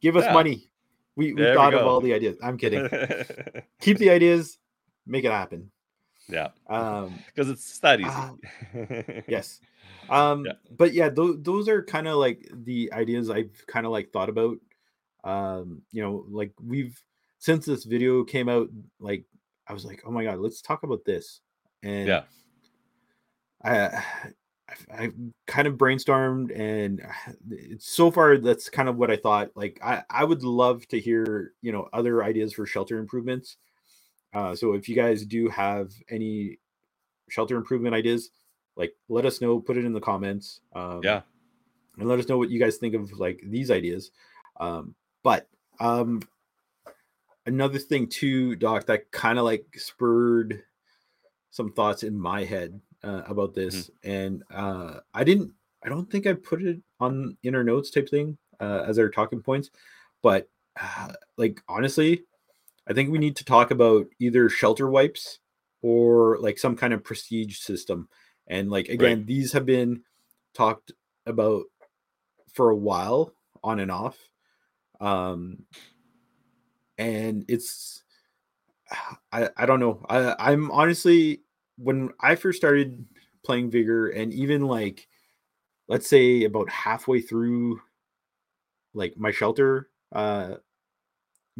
give 0.00 0.16
us 0.16 0.24
Yeah. 0.24 0.32
money. 0.32 0.70
We 1.16 1.32
we 1.32 1.42
There 1.42 1.52
we 1.52 1.56
thought 1.56 1.74
of 1.74 1.86
all 1.86 2.00
the 2.00 2.12
ideas. 2.12 2.36
I'm 2.42 2.56
kidding. 2.58 2.88
Keep 3.80 3.98
the 3.98 4.10
ideas, 4.10 4.58
make 5.06 5.24
it 5.24 5.30
happen. 5.30 5.70
yeah, 6.28 6.48
Um, 6.68 7.22
because 7.26 7.50
it's 7.50 7.78
that 7.80 8.00
easy. 8.00 8.08
Ah, 8.10 8.34
yes 9.28 9.60
um 10.10 10.44
Yeah. 10.44 10.52
but 10.76 10.92
yeah 10.92 11.08
those, 11.08 11.40
those 11.42 11.66
are 11.68 11.82
kind 11.82 12.06
of 12.06 12.16
like 12.16 12.46
the 12.52 12.92
ideas 12.92 13.30
i've 13.30 13.64
kind 13.66 13.86
of 13.86 13.92
like 13.92 14.10
thought 14.12 14.28
about 14.28 14.58
um 15.24 15.82
you 15.90 16.02
know 16.02 16.24
like 16.30 16.52
we've 16.62 17.00
since 17.38 17.66
this 17.66 17.84
video 17.84 18.22
came 18.24 18.48
out 18.48 18.68
like 19.00 19.24
i 19.68 19.72
was 19.72 19.84
like 19.84 20.02
oh 20.06 20.10
my 20.10 20.22
god 20.24 20.38
let's 20.38 20.60
talk 20.62 20.82
about 20.82 21.04
this 21.04 21.40
and 21.82 22.08
Yeah. 22.08 22.22
i 23.64 24.02
i 24.92 25.10
kind 25.46 25.66
of 25.68 25.74
brainstormed 25.74 26.50
and 26.58 27.02
it's 27.50 27.90
so 27.90 28.10
far 28.10 28.36
that's 28.38 28.68
kind 28.68 28.88
of 28.88 28.96
what 28.96 29.10
i 29.10 29.16
thought 29.16 29.50
like 29.54 29.78
i 29.82 30.02
i 30.10 30.24
would 30.24 30.42
love 30.42 30.86
to 30.88 30.98
hear 31.00 31.52
you 31.62 31.72
know 31.72 31.88
other 31.92 32.22
ideas 32.24 32.52
for 32.52 32.66
shelter 32.66 32.98
improvements 32.98 33.56
uh 34.34 34.54
so 34.54 34.72
if 34.74 34.88
you 34.88 34.94
guys 34.96 35.24
do 35.24 35.48
have 35.48 35.90
any 36.10 36.58
shelter 37.30 37.56
improvement 37.56 37.94
ideas 37.94 38.30
like 38.76 38.92
let 39.08 39.24
us 39.24 39.40
know 39.40 39.60
put 39.60 39.76
it 39.78 39.84
in 39.84 39.92
the 39.92 40.00
comments 40.00 40.60
um 40.74 41.00
Yeah. 41.02 41.22
and 41.98 42.08
let 42.08 42.18
us 42.18 42.28
know 42.28 42.36
what 42.38 42.50
you 42.50 42.58
guys 42.60 42.76
think 42.76 42.94
of 42.94 43.10
like 43.18 43.40
these 43.46 43.70
ideas 43.70 44.10
um 44.60 44.94
but 45.24 45.48
um 45.80 46.22
another 47.46 47.78
thing 47.78 48.06
too 48.06 48.54
doc 48.54 48.86
that 48.86 49.10
kind 49.10 49.38
of 49.38 49.44
like 49.44 49.66
spurred 49.76 50.62
some 51.50 51.72
thoughts 51.72 52.04
in 52.04 52.16
my 52.16 52.44
head 52.44 52.80
uh, 53.02 53.22
about 53.26 53.54
this 53.54 53.90
and 54.04 54.44
uh 54.52 55.00
i 55.12 55.24
didn't 55.24 55.50
i 55.84 55.88
don't 55.88 56.10
think 56.10 56.26
i 56.26 56.32
put 56.32 56.62
it 56.62 56.78
on 57.00 57.36
inner 57.42 57.64
notes 57.64 57.90
type 57.90 58.08
thing 58.08 58.38
uh, 58.60 58.84
as 58.86 58.98
our 59.00 59.08
talking 59.08 59.42
points 59.42 59.70
but 60.22 60.48
uh, 60.80 61.12
like 61.36 61.60
honestly 61.68 62.22
i 62.88 62.92
think 62.92 63.10
we 63.10 63.18
need 63.18 63.34
to 63.34 63.44
talk 63.44 63.72
about 63.72 64.06
either 64.20 64.48
shelter 64.48 64.88
wipes 64.88 65.40
or 65.84 66.38
like 66.38 66.58
some 66.58 66.74
kind 66.74 66.94
of 66.94 67.04
prestige 67.04 67.58
system. 67.58 68.08
And 68.46 68.70
like 68.70 68.88
again 68.88 69.26
these 69.26 69.52
have 69.52 69.66
been 69.66 70.02
talked 70.54 70.92
about 71.26 71.64
for 72.54 72.70
a 72.70 72.76
while 72.76 73.34
on 73.62 73.80
and 73.80 73.90
off 73.90 74.18
um 75.04 75.58
and 76.98 77.44
it's 77.48 78.02
i 79.32 79.48
i 79.56 79.66
don't 79.66 79.80
know. 79.80 80.04
I 80.08 80.34
i'm 80.38 80.70
honestly 80.70 81.42
when 81.76 82.10
i 82.20 82.34
first 82.34 82.58
started 82.58 83.04
playing 83.44 83.70
vigor 83.70 84.08
and 84.08 84.32
even 84.32 84.62
like 84.62 85.06
let's 85.88 86.08
say 86.08 86.44
about 86.44 86.70
halfway 86.70 87.20
through 87.20 87.80
like 88.94 89.16
my 89.18 89.30
shelter 89.30 89.90
uh 90.12 90.54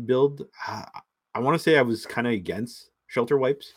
build 0.07 0.47
i 0.66 1.38
want 1.38 1.55
to 1.55 1.62
say 1.62 1.76
i 1.76 1.82
was 1.82 2.07
kind 2.07 2.26
of 2.26 2.32
against 2.32 2.90
shelter 3.07 3.36
wipes 3.36 3.74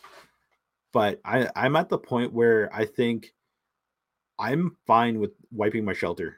but 0.92 1.20
i 1.24 1.48
i'm 1.54 1.76
at 1.76 1.88
the 1.88 1.98
point 1.98 2.32
where 2.32 2.74
i 2.74 2.84
think 2.84 3.34
i'm 4.38 4.76
fine 4.86 5.18
with 5.18 5.32
wiping 5.52 5.84
my 5.84 5.92
shelter 5.92 6.36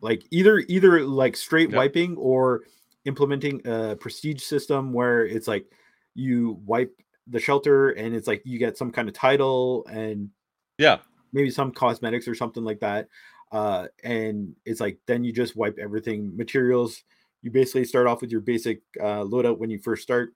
like 0.00 0.24
either 0.30 0.58
either 0.68 1.00
like 1.02 1.36
straight 1.36 1.70
Yep. 1.70 1.76
wiping 1.76 2.16
or 2.16 2.62
implementing 3.04 3.60
a 3.66 3.96
prestige 3.96 4.42
system 4.42 4.92
where 4.92 5.26
it's 5.26 5.48
like 5.48 5.66
you 6.14 6.58
wipe 6.64 6.92
the 7.26 7.40
shelter 7.40 7.90
and 7.90 8.14
it's 8.14 8.26
like 8.26 8.42
you 8.44 8.58
get 8.58 8.76
some 8.78 8.90
kind 8.90 9.08
of 9.08 9.14
title 9.14 9.86
and 9.90 10.30
yeah. 10.78 10.98
maybe 11.32 11.50
some 11.50 11.70
cosmetics 11.70 12.28
or 12.28 12.34
something 12.34 12.64
like 12.64 12.80
that 12.80 13.08
uh 13.52 13.86
and 14.02 14.54
it's 14.64 14.80
like 14.80 14.98
then 15.06 15.24
you 15.24 15.32
just 15.32 15.56
wipe 15.56 15.78
everything 15.78 16.34
materials 16.36 17.02
you 17.42 17.50
basically 17.50 17.84
start 17.84 18.06
off 18.06 18.20
with 18.20 18.30
your 18.30 18.40
basic 18.40 18.80
uh 19.00 19.22
loadout 19.22 19.58
when 19.58 19.70
you 19.70 19.78
first 19.78 20.02
start 20.02 20.34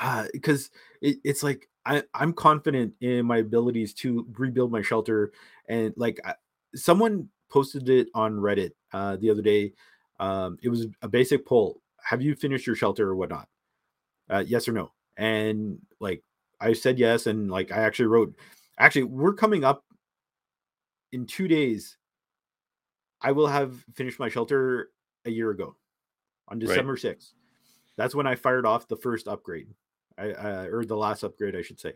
uh 0.00 0.26
because 0.32 0.70
it, 1.00 1.18
it's 1.24 1.42
like 1.42 1.68
I, 1.86 2.02
i'm 2.14 2.32
confident 2.32 2.94
in 3.00 3.24
my 3.26 3.38
abilities 3.38 3.94
to 3.94 4.26
rebuild 4.36 4.70
my 4.70 4.82
shelter 4.82 5.32
and 5.68 5.94
like 5.96 6.20
I, 6.24 6.34
someone 6.74 7.28
posted 7.50 7.88
it 7.88 8.08
on 8.14 8.34
reddit 8.34 8.72
uh 8.92 9.16
the 9.16 9.30
other 9.30 9.42
day. 9.42 9.72
Um 10.18 10.58
it 10.62 10.68
was 10.68 10.86
a 11.02 11.08
basic 11.08 11.46
poll 11.46 11.82
have 12.02 12.22
you 12.22 12.34
finished 12.34 12.66
your 12.66 12.76
shelter 12.76 13.08
or 13.08 13.16
whatnot? 13.16 13.48
Uh 14.28 14.44
yes 14.46 14.68
or 14.68 14.72
no. 14.72 14.92
And 15.16 15.78
like 15.98 16.22
i 16.60 16.72
said 16.72 16.98
yes 16.98 17.26
and 17.26 17.50
like 17.50 17.72
i 17.72 17.78
actually 17.78 18.06
wrote 18.06 18.34
actually 18.78 19.04
we're 19.04 19.34
coming 19.34 19.64
up 19.64 19.84
in 21.12 21.26
two 21.26 21.48
days. 21.48 21.96
I 23.22 23.32
will 23.32 23.48
have 23.48 23.84
finished 23.94 24.18
my 24.18 24.28
shelter 24.28 24.90
a 25.24 25.30
year 25.30 25.50
ago 25.50 25.76
on 26.48 26.58
december 26.58 26.96
6th 26.96 27.32
that's 27.96 28.14
when 28.14 28.26
i 28.26 28.34
fired 28.34 28.66
off 28.66 28.88
the 28.88 28.96
first 28.96 29.28
upgrade 29.28 29.68
I, 30.18 30.32
uh, 30.32 30.66
or 30.70 30.84
the 30.84 30.96
last 30.96 31.22
upgrade 31.22 31.56
i 31.56 31.62
should 31.62 31.80
say 31.80 31.94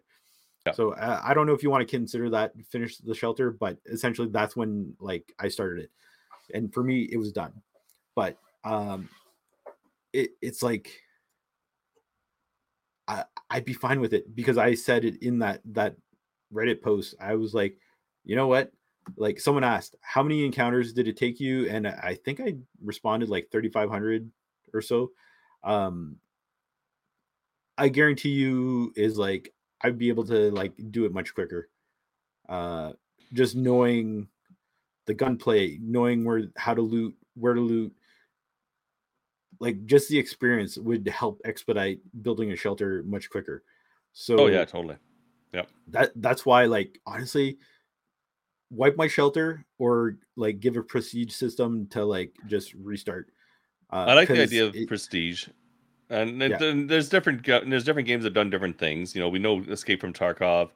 Yeah. 0.66 0.72
so 0.72 0.92
uh, 0.92 1.20
i 1.22 1.34
don't 1.34 1.46
know 1.46 1.52
if 1.52 1.62
you 1.62 1.70
want 1.70 1.86
to 1.86 1.96
consider 1.96 2.30
that 2.30 2.52
finish 2.70 2.96
the 2.98 3.14
shelter 3.14 3.50
but 3.50 3.76
essentially 3.86 4.28
that's 4.28 4.56
when 4.56 4.94
like 4.98 5.32
i 5.38 5.48
started 5.48 5.84
it 5.84 5.90
and 6.54 6.72
for 6.72 6.82
me 6.82 7.08
it 7.12 7.18
was 7.18 7.32
done 7.32 7.52
but 8.14 8.38
um 8.64 9.08
it, 10.14 10.30
it's 10.40 10.62
like 10.62 11.02
I, 13.06 13.24
I'd 13.50 13.64
be 13.64 13.72
fine 13.72 14.00
with 14.00 14.14
it 14.14 14.34
because 14.34 14.58
I 14.58 14.74
said 14.74 15.04
it 15.04 15.22
in 15.22 15.38
that 15.40 15.60
that 15.72 15.96
Reddit 16.52 16.82
post. 16.82 17.14
I 17.20 17.34
was 17.34 17.54
like, 17.54 17.76
you 18.24 18.36
know 18.36 18.46
what? 18.46 18.72
Like 19.16 19.38
someone 19.38 19.64
asked, 19.64 19.96
how 20.00 20.22
many 20.22 20.44
encounters 20.44 20.92
did 20.92 21.08
it 21.08 21.16
take 21.16 21.38
you? 21.40 21.68
And 21.68 21.86
I 21.86 22.16
think 22.24 22.40
I 22.40 22.54
responded 22.82 23.28
like 23.28 23.48
3,500 23.52 24.30
or 24.72 24.80
so. 24.80 25.10
Um, 25.62 26.16
I 27.76 27.88
guarantee 27.88 28.30
you 28.30 28.92
is 28.96 29.18
like 29.18 29.52
I'd 29.84 29.98
be 29.98 30.08
able 30.08 30.24
to 30.24 30.50
like 30.50 30.72
do 30.90 31.04
it 31.04 31.12
much 31.12 31.34
quicker. 31.34 31.68
Uh, 32.48 32.92
just 33.34 33.54
knowing 33.54 34.28
the 35.06 35.14
gunplay, 35.14 35.78
knowing 35.80 36.24
where 36.24 36.44
how 36.56 36.72
to 36.72 36.80
loot, 36.80 37.14
where 37.34 37.52
to 37.52 37.60
loot, 37.60 37.94
like 39.60 39.84
just 39.84 40.08
the 40.08 40.18
experience 40.18 40.78
would 40.78 41.06
help 41.06 41.40
expedite 41.44 42.00
building 42.22 42.50
a 42.52 42.56
shelter 42.56 43.02
much 43.04 43.28
quicker. 43.28 43.62
So 44.14 44.38
Oh 44.38 44.46
yeah, 44.46 44.64
totally. 44.64 44.96
Yep. 45.52 45.68
That 45.88 46.12
that's 46.16 46.46
why 46.46 46.64
like 46.64 46.98
honestly 47.06 47.58
wipe 48.70 48.96
my 48.96 49.06
shelter 49.06 49.64
or 49.78 50.16
like 50.36 50.60
give 50.60 50.76
a 50.78 50.82
prestige 50.82 51.32
system 51.32 51.86
to 51.88 52.04
like 52.04 52.32
just 52.46 52.72
restart 52.74 53.28
uh, 53.92 54.06
I 54.08 54.14
like 54.14 54.28
the 54.28 54.42
idea 54.42 54.64
of 54.66 54.74
it- 54.74 54.88
prestige. 54.88 55.48
And 56.14 56.40
Yeah. 56.40 56.56
then 56.58 56.86
there's 56.86 57.08
different 57.08 57.44
there's 57.44 57.84
different 57.84 58.06
games 58.08 58.22
that 58.22 58.28
have 58.28 58.34
done 58.34 58.50
different 58.50 58.78
things. 58.78 59.14
You 59.14 59.20
know, 59.20 59.28
we 59.28 59.38
know 59.38 59.60
Escape 59.62 60.00
from 60.00 60.12
Tarkov. 60.12 60.70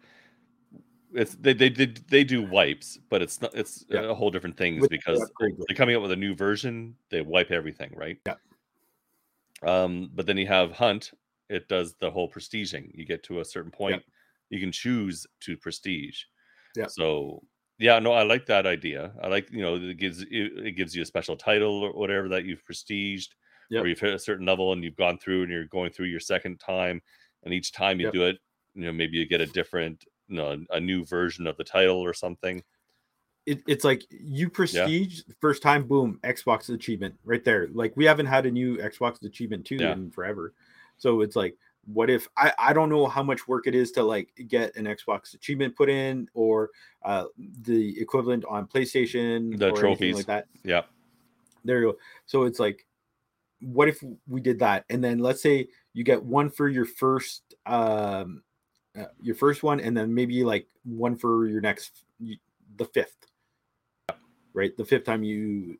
It's 1.14 1.34
they 1.36 1.53
they 1.55 1.68
they, 1.70 1.86
they 1.86 2.24
do 2.24 2.43
wipes, 2.43 2.99
but 3.09 3.22
it's 3.22 3.41
not 3.41 3.55
it's 3.55 3.84
Yeah. 3.89 4.11
a 4.11 4.14
whole 4.14 4.30
different 4.30 4.57
things 4.57 4.82
with 4.82 4.91
because 4.91 5.18
list. 5.18 5.32
they're 5.66 5.76
coming 5.76 5.97
up 5.97 6.03
with 6.03 6.12
a 6.12 6.16
new 6.16 6.34
version. 6.34 6.97
They 7.11 7.22
wipe 7.22 7.51
everything, 7.51 7.93
right? 7.95 8.18
Yeah. 8.26 8.34
Um, 9.62 10.11
but 10.14 10.26
then 10.26 10.36
you 10.36 10.47
have 10.47 10.72
Hunt. 10.72 11.12
It 11.49 11.68
does 11.68 11.95
the 11.95 12.11
whole 12.11 12.30
prestiging. 12.30 12.91
You 12.95 13.05
get 13.07 13.22
to 13.24 13.41
a 13.41 13.45
certain 13.45 13.70
point, 13.70 14.03
you 14.51 14.61
can 14.61 14.70
choose 14.70 15.26
to 15.41 15.57
prestige. 15.57 16.24
Yeah. 16.76 16.86
So 16.89 17.43
yeah, 17.78 17.99
no, 18.01 18.12
I 18.12 18.22
like 18.24 18.45
that 18.47 18.66
idea. 18.66 19.12
I 19.22 19.28
like 19.28 19.51
you 19.51 19.62
know 19.62 19.76
it 19.76 19.97
gives 19.99 20.22
you 20.22 20.51
it 20.57 20.72
gives 20.72 20.95
you 20.95 21.03
a 21.03 21.07
special 21.07 21.36
title 21.36 21.82
or 21.84 21.93
whatever 21.93 22.28
that 22.28 22.45
you've 22.45 22.64
prestiged, 22.64 23.30
Yep. 23.70 23.84
or 23.84 23.86
you've 23.88 24.00
hit 24.00 24.14
a 24.14 24.18
certain 24.18 24.46
level 24.46 24.72
and 24.72 24.82
you've 24.82 24.96
gone 24.96 25.18
through 25.18 25.42
and 25.42 25.50
you're 25.52 25.66
going 25.66 25.90
through 25.90 26.06
your 26.06 26.20
second 26.20 26.58
time, 26.60 27.02
and 27.44 27.52
each 27.52 27.72
time 27.72 28.00
you 28.00 28.06
Yep. 28.06 28.12
do 28.14 28.22
it, 28.26 28.38
you 28.74 28.84
know 28.84 28.92
maybe 28.92 29.16
you 29.18 29.26
get 29.26 29.40
a 29.40 29.46
different, 29.46 30.04
you 30.28 30.36
know, 30.36 30.64
a 30.70 30.80
new 30.80 31.04
version 31.04 31.46
of 31.46 31.56
the 31.56 31.64
title 31.64 31.98
or 31.98 32.12
something. 32.14 32.62
it, 33.46 33.62
it's 33.66 33.84
like 33.84 34.04
you 34.10 34.50
prestige 34.50 35.22
the 35.22 35.34
first 35.40 35.62
time 35.62 35.82
boom 35.86 36.18
xbox 36.22 36.68
achievement 36.68 37.14
right 37.24 37.44
there 37.44 37.68
like 37.72 37.96
we 37.96 38.04
haven't 38.04 38.26
had 38.26 38.44
a 38.44 38.50
new 38.50 38.76
xbox 38.76 39.22
achievement 39.24 39.64
2 39.64 39.76
Yeah. 39.76 39.92
in 39.94 40.10
forever 40.10 40.52
so 40.98 41.22
it's 41.22 41.34
like 41.34 41.56
what 41.86 42.10
if 42.10 42.28
I, 42.36 42.52
I 42.58 42.72
don't 42.74 42.90
know 42.90 43.06
how 43.06 43.22
much 43.22 43.48
work 43.48 43.66
it 43.66 43.74
is 43.74 43.90
to 43.92 44.02
like 44.02 44.28
get 44.48 44.76
an 44.76 44.84
Xbox 44.84 45.32
achievement 45.32 45.74
put 45.74 45.88
in 45.88 46.28
or 46.34 46.68
uh, 47.02 47.24
the 47.62 47.98
equivalent 47.98 48.44
on 48.44 48.66
PlayStation, 48.66 49.58
The 49.58 49.70
or 49.70 49.76
trophies. 49.78 50.16
like 50.16 50.26
that. 50.26 50.48
Yeah. 50.64 50.82
There 51.64 51.80
you 51.80 51.92
go. 51.92 51.98
So 52.26 52.42
it's 52.42 52.60
like, 52.60 52.84
what 53.61 53.88
if 53.88 54.02
we 54.26 54.40
did 54.40 54.59
that, 54.61 54.84
and 54.90 55.02
then 55.02 55.18
let's 55.18 55.42
say 55.42 55.68
you 55.92 56.04
get 56.04 56.22
one 56.22 56.50
for 56.50 56.68
your 56.68 56.84
first, 56.84 57.54
um, 57.66 58.42
uh, 58.98 59.04
your 59.20 59.34
first 59.34 59.62
one, 59.62 59.80
and 59.80 59.96
then 59.96 60.14
maybe 60.14 60.44
like 60.44 60.66
one 60.84 61.16
for 61.16 61.46
your 61.48 61.61
next, 61.61 62.04
the 62.20 62.84
fifth, 62.84 63.26
right? 64.52 64.76
The 64.76 64.84
fifth 64.84 65.04
time 65.04 65.22
you 65.22 65.78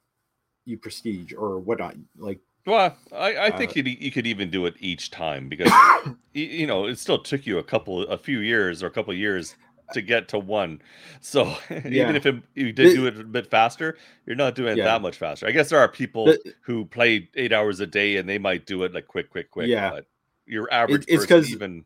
you 0.65 0.77
prestige 0.77 1.33
or 1.33 1.59
whatnot, 1.59 1.97
like 2.17 2.41
Well, 2.67 2.97
I, 3.13 3.47
I 3.47 3.51
think 3.51 3.71
Uh, 3.71 3.83
you 3.83 3.97
you 4.01 4.11
could 4.11 4.27
even 4.27 4.51
do 4.51 4.67
it 4.67 4.75
each 4.81 5.11
time 5.11 5.49
because 5.49 5.73
you 6.35 6.67
know 6.67 6.87
it 6.87 6.99
still 6.99 7.19
took 7.19 7.47
you 7.47 7.59
a 7.59 7.63
couple 7.63 8.03
a 8.03 8.19
few 8.19 8.41
years 8.41 8.83
or 8.83 8.87
a 8.87 8.91
couple 8.91 9.15
years 9.15 9.57
to 9.93 10.03
get 10.03 10.29
to 10.29 10.39
one. 10.39 10.81
So 11.21 11.45
Yeah. 11.71 11.79
even 12.03 12.17
if 12.17 12.27
it, 12.27 12.37
you 12.55 12.73
did 12.73 12.95
do 12.95 13.07
it 13.07 13.19
a 13.19 13.25
bit 13.25 13.51
faster, 13.51 13.97
you're 14.27 14.37
not 14.37 14.55
doing 14.55 14.79
it 14.79 14.83
that 14.83 15.03
much 15.03 15.17
faster. 15.17 15.47
I 15.47 15.51
guess 15.51 15.69
there 15.71 15.79
are 15.81 15.89
people 15.89 16.27
The- 16.27 16.55
who 16.63 16.85
play 16.85 17.29
eight 17.35 17.53
hours 17.53 17.81
a 17.81 17.87
day 17.87 18.17
and 18.17 18.29
they 18.29 18.39
might 18.39 18.67
do 18.67 18.83
it 18.85 18.93
like 18.95 19.07
quick, 19.09 19.31
quick, 19.31 19.51
quick. 19.51 19.69
Yeah. 19.69 19.91
But 19.91 20.07
your 20.47 20.73
average 20.73 21.05
it's 21.09 21.25
person 21.27 21.29
'cause- 21.29 21.51
even 21.53 21.85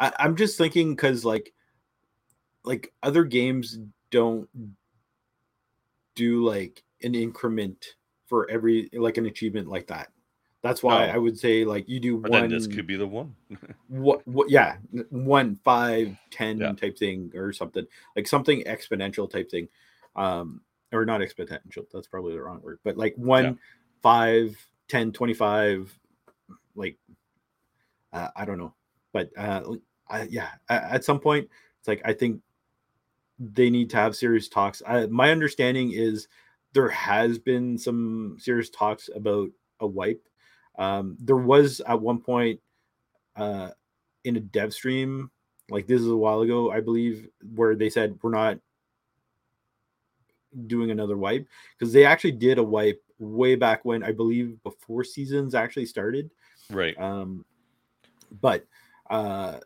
I, 0.00 0.12
I'm 0.18 0.36
just 0.36 0.56
thinking 0.58 0.94
because 0.94 1.24
like 1.24 1.52
like 2.64 2.92
other 3.02 3.24
games 3.24 3.78
don't 4.10 4.48
do 6.14 6.44
like 6.48 6.82
an 7.02 7.14
increment 7.14 7.94
for 8.26 8.50
every 8.50 8.88
like 8.94 9.18
an 9.18 9.26
achievement 9.26 9.68
like 9.68 9.88
that. 9.88 10.08
That's 10.64 10.82
why 10.82 11.06
No. 11.06 11.12
I 11.12 11.18
would 11.18 11.38
say 11.38 11.64
like 11.66 11.86
you 11.88 12.00
do 12.00 12.16
but 12.16 12.30
one 12.30 12.40
then 12.40 12.50
this 12.50 12.66
could 12.66 12.86
be 12.86 12.96
the 12.96 13.06
one. 13.06 13.36
what 13.88 14.26
what 14.26 14.48
yeah 14.50 14.78
one 15.10 15.56
five 15.62 16.16
ten 16.30 16.58
Yeah. 16.58 16.72
type 16.72 16.96
thing 16.98 17.30
or 17.34 17.52
something 17.52 17.86
like 18.16 18.26
something 18.26 18.64
exponential 18.64 19.30
type 19.30 19.50
thing 19.50 19.68
um 20.16 20.62
or 20.90 21.04
not 21.04 21.20
exponential 21.20 21.84
that's 21.92 22.08
probably 22.08 22.32
the 22.32 22.40
wrong 22.42 22.62
word 22.62 22.78
but 22.82 22.96
like 22.96 23.14
one 23.16 23.44
Yeah. 23.44 23.52
five 24.02 24.56
ten 24.88 25.12
twenty 25.12 25.34
five 25.34 25.96
like 26.74 26.96
uh, 28.14 28.28
i 28.34 28.46
don't 28.46 28.58
know 28.58 28.72
but 29.12 29.28
uh 29.36 29.62
I, 30.08 30.22
yeah 30.30 30.48
at, 30.70 30.82
at 30.84 31.04
some 31.04 31.20
point 31.20 31.48
it's 31.78 31.88
like 31.88 32.00
i 32.06 32.14
think 32.14 32.40
they 33.38 33.68
need 33.68 33.90
to 33.90 33.96
have 33.98 34.16
serious 34.16 34.48
talks 34.48 34.82
I, 34.86 35.06
my 35.06 35.30
understanding 35.30 35.92
is 35.92 36.26
there 36.72 36.88
has 36.88 37.38
been 37.38 37.76
some 37.76 38.36
serious 38.38 38.70
talks 38.70 39.10
about 39.14 39.50
a 39.80 39.86
wipe 39.86 40.26
um 40.78 41.16
there 41.20 41.36
was 41.36 41.80
at 41.86 42.00
one 42.00 42.18
point 42.18 42.60
uh 43.36 43.70
in 44.24 44.36
a 44.36 44.40
dev 44.40 44.72
stream 44.72 45.30
like 45.70 45.86
this 45.86 46.00
is 46.00 46.08
a 46.08 46.16
while 46.16 46.40
ago 46.40 46.70
i 46.70 46.80
believe 46.80 47.28
where 47.54 47.74
they 47.74 47.88
said 47.90 48.18
we're 48.22 48.30
not 48.30 48.58
doing 50.66 50.90
another 50.90 51.16
wipe 51.16 51.46
because 51.76 51.92
they 51.92 52.04
actually 52.04 52.32
did 52.32 52.58
a 52.58 52.62
wipe 52.62 53.02
way 53.18 53.54
back 53.54 53.84
when 53.84 54.02
i 54.02 54.12
believe 54.12 54.62
before 54.62 55.04
seasons 55.04 55.54
actually 55.54 55.86
started 55.86 56.30
right. 56.70 56.98
um 57.00 57.44
but 58.40 58.64
uh 59.10 59.58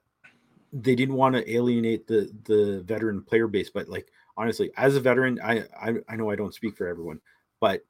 they 0.72 0.94
didn't 0.94 1.14
want 1.14 1.34
to 1.34 1.50
alienate 1.50 2.06
the 2.06 2.30
the 2.44 2.82
veteran 2.82 3.22
player 3.22 3.46
base 3.46 3.70
but 3.70 3.88
like 3.88 4.10
honestly 4.36 4.70
as 4.76 4.96
a 4.96 5.00
veteran 5.00 5.38
i 5.42 5.64
i, 5.80 5.94
I 6.08 6.16
know 6.16 6.30
i 6.30 6.36
don't 6.36 6.54
speak 6.54 6.76
for 6.76 6.86
everyone 6.86 7.20
but. 7.60 7.82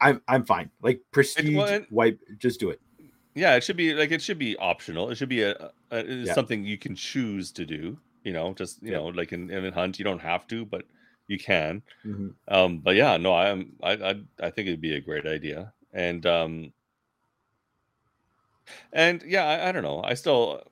I'm 0.00 0.22
i'm 0.28 0.44
fine 0.44 0.70
like 0.82 1.02
prestige 1.12 1.54
well, 1.54 1.80
wipe 1.90 2.20
just 2.38 2.60
do 2.60 2.70
it 2.70 2.80
Yeah, 3.34 3.54
it 3.56 3.62
should 3.62 3.76
be 3.76 3.94
like 3.94 4.10
it 4.10 4.22
should 4.22 4.38
be 4.38 4.56
optional. 4.56 5.10
It 5.10 5.16
should 5.16 5.28
be 5.28 5.42
a, 5.42 5.70
a 5.90 6.26
Yeah. 6.26 6.34
something 6.34 6.64
you 6.64 6.78
can 6.78 6.96
choose 6.96 7.52
to 7.52 7.64
do. 7.64 8.00
You 8.24 8.32
know, 8.32 8.54
just 8.54 8.82
you 8.82 8.90
Yeah. 8.90 8.98
know, 8.98 9.06
like 9.06 9.32
in, 9.32 9.50
in 9.50 9.72
hunt, 9.72 9.98
you 9.98 10.04
don't 10.04 10.18
have 10.20 10.46
to, 10.48 10.64
but 10.66 10.86
you 11.28 11.38
can. 11.38 11.82
Mhm. 12.04 12.38
Um, 12.48 12.80
but 12.80 12.96
yeah, 12.96 13.16
no, 13.18 13.34
I'm 13.34 13.76
I, 13.82 13.92
I 13.94 14.10
I 14.40 14.50
think 14.50 14.68
it'd 14.68 14.80
be 14.80 14.94
a 14.94 15.00
great 15.00 15.26
idea. 15.26 15.74
And 15.92 16.26
um 16.26 16.72
and 18.92 19.22
yeah, 19.22 19.44
I, 19.44 19.68
I 19.68 19.72
don't 19.72 19.82
know. 19.82 20.02
I 20.02 20.14
still 20.14 20.62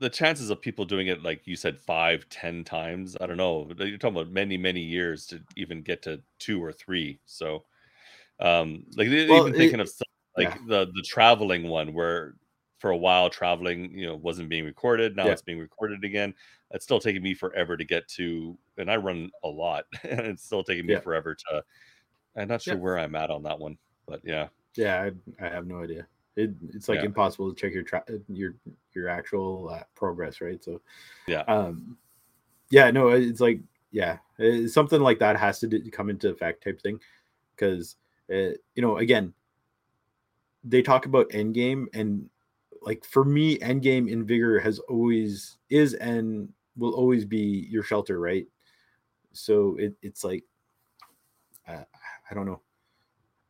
the 0.00 0.10
chances 0.10 0.50
of 0.50 0.62
people 0.62 0.84
doing 0.86 1.08
it 1.08 1.22
like 1.24 1.46
you 1.46 1.56
said 1.56 1.80
five, 1.80 2.28
ten 2.30 2.64
times, 2.64 3.16
I 3.20 3.26
don't 3.26 3.38
know. 3.38 3.70
You're 3.78 3.98
talking 3.98 4.16
about 4.18 4.32
many, 4.32 4.58
many 4.58 4.82
years 4.82 5.26
to 5.28 5.44
even 5.56 5.82
get 5.82 6.02
to 6.04 6.22
two 6.40 6.62
or 6.64 6.72
three. 6.72 7.20
So 7.26 7.66
um 8.40 8.84
like 8.96 9.08
Well, 9.08 9.40
even 9.40 9.52
thinking 9.54 9.80
it- 9.80 9.82
of 9.82 9.90
like 10.36 10.48
yeah. 10.48 10.56
the 10.66 10.86
the 10.94 11.02
traveling 11.02 11.68
one 11.68 11.92
where 11.92 12.34
for 12.78 12.90
a 12.90 12.96
while 12.96 13.28
traveling 13.28 13.90
you 13.98 14.06
know 14.06 14.14
wasn't 14.16 14.48
being 14.48 14.64
recorded 14.64 15.16
now 15.16 15.26
Yeah. 15.26 15.32
it's 15.32 15.42
being 15.42 15.58
recorded 15.58 16.04
again 16.04 16.32
it's 16.70 16.84
still 16.84 17.00
taking 17.00 17.22
me 17.22 17.34
forever 17.34 17.76
to 17.76 17.84
get 17.84 18.06
to 18.08 18.56
and 18.76 18.88
i 18.90 18.96
run 18.96 19.30
a 19.42 19.48
lot 19.48 19.84
and 20.04 20.20
it's 20.20 20.44
still 20.44 20.62
taking 20.62 20.86
me 20.86 20.92
Yeah. 20.92 21.00
forever 21.00 21.34
to 21.34 21.64
i'm 22.36 22.46
not 22.48 22.62
sure 22.62 22.74
Yeah. 22.74 22.80
where 22.80 22.98
i'm 22.98 23.16
at 23.16 23.30
on 23.30 23.42
that 23.42 23.58
one 23.58 23.76
but 24.06 24.20
yeah 24.24 24.48
Yeah, 24.76 25.10
I, 25.40 25.44
I 25.44 25.48
have 25.48 25.66
no 25.66 25.82
idea. 25.82 26.06
It, 26.36 26.50
it's 26.72 26.88
like 26.88 27.02
impossible 27.02 27.52
to 27.52 27.60
check 27.60 27.72
your 27.74 27.82
tra- 27.82 28.04
your 28.28 28.54
your 28.94 29.08
actual 29.08 29.70
uh, 29.70 29.82
progress, 29.96 30.40
right? 30.40 30.62
So, 30.62 30.80
Yeah. 31.26 31.42
um, 31.48 31.96
yeah, 32.70 32.92
no, 32.92 33.08
it's 33.08 33.40
like 33.40 33.58
yeah, 33.90 34.18
it's 34.38 34.72
something 34.72 35.00
like 35.00 35.18
that 35.18 35.36
has 35.36 35.58
to 35.60 35.66
d- 35.66 35.90
come 35.90 36.10
into 36.10 36.28
effect 36.30 36.62
type 36.62 36.80
thing, 36.80 37.00
because 37.56 37.96
uh, 38.32 38.54
you 38.74 38.82
know, 38.82 38.98
again, 38.98 39.32
they 40.64 40.82
talk 40.82 41.06
about 41.06 41.28
endgame, 41.30 41.86
and 41.94 42.28
like 42.82 43.04
for 43.04 43.24
me, 43.24 43.58
endgame 43.58 44.10
in 44.10 44.24
vigor 44.26 44.58
has 44.60 44.78
always 44.80 45.58
is 45.70 45.94
and 45.94 46.52
will 46.76 46.94
always 46.94 47.24
be 47.24 47.66
your 47.70 47.82
shelter, 47.82 48.20
right? 48.20 48.46
So 49.32 49.76
it, 49.78 49.94
it's 50.02 50.24
like, 50.24 50.44
uh, 51.68 51.84
I 52.30 52.34
don't 52.34 52.46
know 52.46 52.60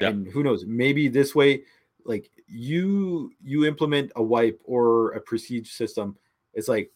Yeah. 0.01 0.09
and 0.09 0.29
who 0.29 0.43
knows 0.43 0.65
maybe 0.67 1.09
this 1.09 1.35
way 1.35 1.65
like 2.05 2.31
you 2.47 3.33
you 3.43 3.65
implement 3.65 4.13
a 4.17 4.23
wipe 4.23 4.61
or 4.65 5.13
a 5.13 5.21
prestige 5.21 5.71
system 5.71 6.17
it's 6.55 6.69
like 6.69 6.91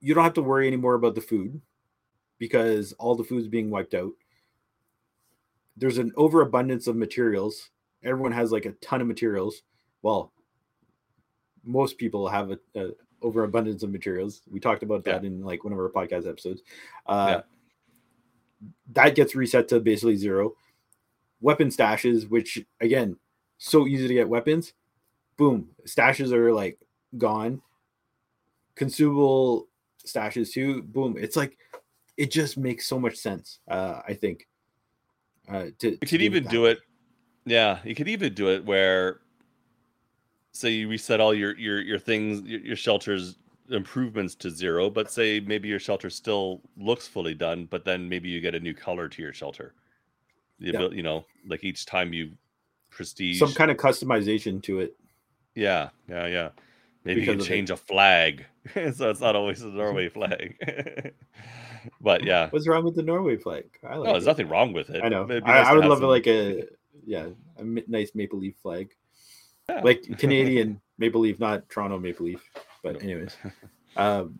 you 0.00 0.14
don't 0.14 0.24
have 0.24 0.34
to 0.34 0.42
worry 0.42 0.66
anymore 0.66 0.94
about 0.94 1.14
the 1.14 1.20
food 1.20 1.60
because 2.38 2.92
all 2.94 3.14
the 3.14 3.24
food's 3.24 3.48
being 3.48 3.70
wiped 3.70 3.94
out 3.94 4.12
there's 5.76 5.98
an 5.98 6.12
overabundance 6.16 6.86
of 6.86 6.96
materials 6.96 7.70
everyone 8.02 8.32
has 8.32 8.52
like 8.52 8.66
a 8.66 8.72
ton 8.72 9.00
of 9.00 9.06
materials 9.06 9.62
well 10.02 10.32
most 11.64 11.96
people 11.98 12.28
have 12.28 12.50
a, 12.50 12.58
a 12.76 12.90
overabundance 13.22 13.82
of 13.82 13.90
materials 13.90 14.42
we 14.50 14.60
talked 14.60 14.82
about 14.82 15.02
that 15.04 15.24
in 15.24 15.42
like 15.42 15.64
one 15.64 15.72
of 15.72 15.78
our 15.78 15.88
podcast 15.88 16.28
episodes 16.28 16.62
uh 17.06 17.26
Yeah. 17.36 18.68
that 18.92 19.14
gets 19.14 19.34
reset 19.34 19.68
to 19.68 19.80
basically 19.80 20.16
zero 20.16 20.54
weapon 21.40 21.68
stashes, 21.68 22.28
which 22.30 22.64
again, 22.80 23.16
so 23.58 23.86
easy 23.86 24.08
to 24.08 24.14
get 24.14 24.28
weapons. 24.28 24.72
Boom, 25.36 25.68
stashes 25.86 26.32
are 26.32 26.52
like 26.54 26.78
gone. 27.18 27.60
Consumable 28.76 29.68
stashes 30.06 30.52
too. 30.52 30.82
Boom, 30.82 31.16
it's 31.18 31.36
like 31.36 31.58
it 32.16 32.30
just 32.30 32.56
makes 32.56 32.86
so 32.86 32.98
much 32.98 33.16
sense. 33.16 33.58
Uh, 33.68 34.00
I 34.08 34.14
think. 34.14 34.46
Uh, 35.48 35.66
to, 35.78 35.90
you 35.90 35.98
could 35.98 36.22
even 36.22 36.44
do 36.44 36.64
it 36.66 36.78
yeah 37.44 37.78
you 37.84 37.94
could 37.94 38.08
even 38.08 38.32
do 38.32 38.48
it 38.48 38.64
where 38.64 39.20
say 40.52 40.70
you 40.70 40.88
reset 40.88 41.20
all 41.20 41.34
your 41.34 41.54
your 41.58 41.80
your 41.82 41.98
things 41.98 42.40
your, 42.48 42.60
your 42.60 42.76
shelters 42.76 43.36
improvements 43.70 44.34
to 44.34 44.50
zero 44.50 44.88
but 44.88 45.10
say 45.10 45.40
maybe 45.40 45.68
your 45.68 45.78
shelter 45.78 46.08
still 46.08 46.60
looks 46.76 47.06
fully 47.06 47.34
done 47.34 47.66
but 47.70 47.84
then 47.84 48.08
maybe 48.08 48.28
you 48.28 48.40
get 48.40 48.54
a 48.54 48.60
new 48.60 48.72
color 48.74 49.08
to 49.08 49.20
your 49.22 49.32
shelter 49.32 49.74
the 50.60 50.70
Yeah. 50.72 50.88
you 50.88 51.02
know 51.02 51.24
like 51.46 51.64
each 51.64 51.84
time 51.86 52.12
you 52.12 52.30
prestige 52.90 53.38
some 53.38 53.52
kind 53.52 53.70
of 53.70 53.76
customization 53.76 54.62
to 54.62 54.80
it. 54.80 54.96
yeah 55.54 55.90
yeah 56.08 56.26
yeah 56.26 56.48
maybe 57.04 57.20
you 57.20 57.26
can 57.26 57.40
it. 57.40 57.44
change 57.44 57.70
a 57.70 57.76
flag 57.76 58.44
so 58.94 59.10
it's 59.10 59.20
not 59.20 59.34
always 59.36 59.60
a 59.62 59.68
norway 59.68 60.08
flag 60.08 60.56
but 62.00 62.24
yeah 62.24 62.48
What's 62.50 62.66
wrong 62.68 62.84
with 62.84 62.94
the 62.94 63.02
Norway 63.02 63.36
flag? 63.36 63.64
I 63.88 63.96
like 63.96 64.06
no 64.06 64.12
there's 64.12 64.24
it. 64.24 64.28
nothing 64.28 64.48
wrong 64.48 64.72
with 64.72 64.90
it 64.90 65.02
I 65.04 65.08
know. 65.08 65.24
I, 65.24 65.38
nice 65.40 65.66
I 65.66 65.72
would 65.74 65.84
love 65.84 65.98
it 65.98 66.02
some- 66.02 66.10
like 66.10 66.26
a 66.26 66.64
yeah 67.06 67.28
a 67.58 67.64
nice 67.64 68.12
maple 68.14 68.38
leaf 68.38 68.54
flag, 68.62 68.90
Yeah. 69.68 69.80
like 69.82 70.02
Canadian 70.18 70.80
maple 70.98 71.20
leaf, 71.20 71.38
not 71.38 71.68
Toronto 71.68 71.98
maple 71.98 72.26
leaf. 72.26 72.42
But 72.82 73.02
anyways, 73.02 73.36
um, 73.96 74.38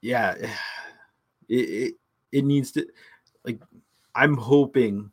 yeah, 0.00 0.34
it, 1.48 1.54
it 1.54 1.94
it 2.32 2.44
needs 2.44 2.72
to 2.72 2.86
like. 3.44 3.58
I'm 4.14 4.36
hoping 4.36 5.10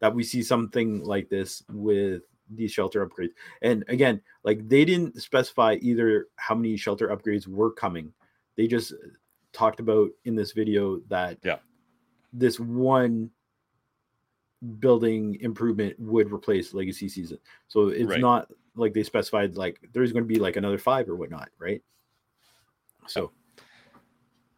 that 0.00 0.14
we 0.14 0.22
see 0.24 0.42
something 0.42 1.02
like 1.04 1.28
this 1.28 1.62
with 1.70 2.22
these 2.50 2.72
shelter 2.72 3.06
upgrades. 3.06 3.30
And 3.62 3.84
again, 3.88 4.20
like 4.42 4.68
they 4.68 4.84
didn't 4.84 5.20
specify 5.22 5.76
either 5.80 6.28
how 6.36 6.54
many 6.54 6.76
shelter 6.76 7.08
upgrades 7.08 7.46
were 7.46 7.72
coming. 7.72 8.12
They 8.56 8.66
just 8.66 8.92
talked 9.54 9.80
about 9.80 10.10
in 10.26 10.34
this 10.34 10.52
video 10.52 10.98
that 11.08 11.38
Yeah. 11.42 11.58
this 12.32 12.60
one 12.60 13.30
building 14.80 15.38
improvement 15.40 15.98
would 16.00 16.32
replace 16.32 16.74
legacy 16.74 17.08
season. 17.08 17.38
So 17.68 17.88
it's 17.88 18.08
Right. 18.10 18.20
not 18.20 18.50
like 18.76 18.92
they 18.92 19.02
specified 19.02 19.56
like 19.56 19.78
there's 19.92 20.12
going 20.12 20.24
to 20.24 20.28
be 20.28 20.40
like 20.40 20.56
another 20.56 20.78
five 20.78 21.08
or 21.08 21.16
whatnot, 21.16 21.50
right? 21.58 21.82
So 23.06 23.32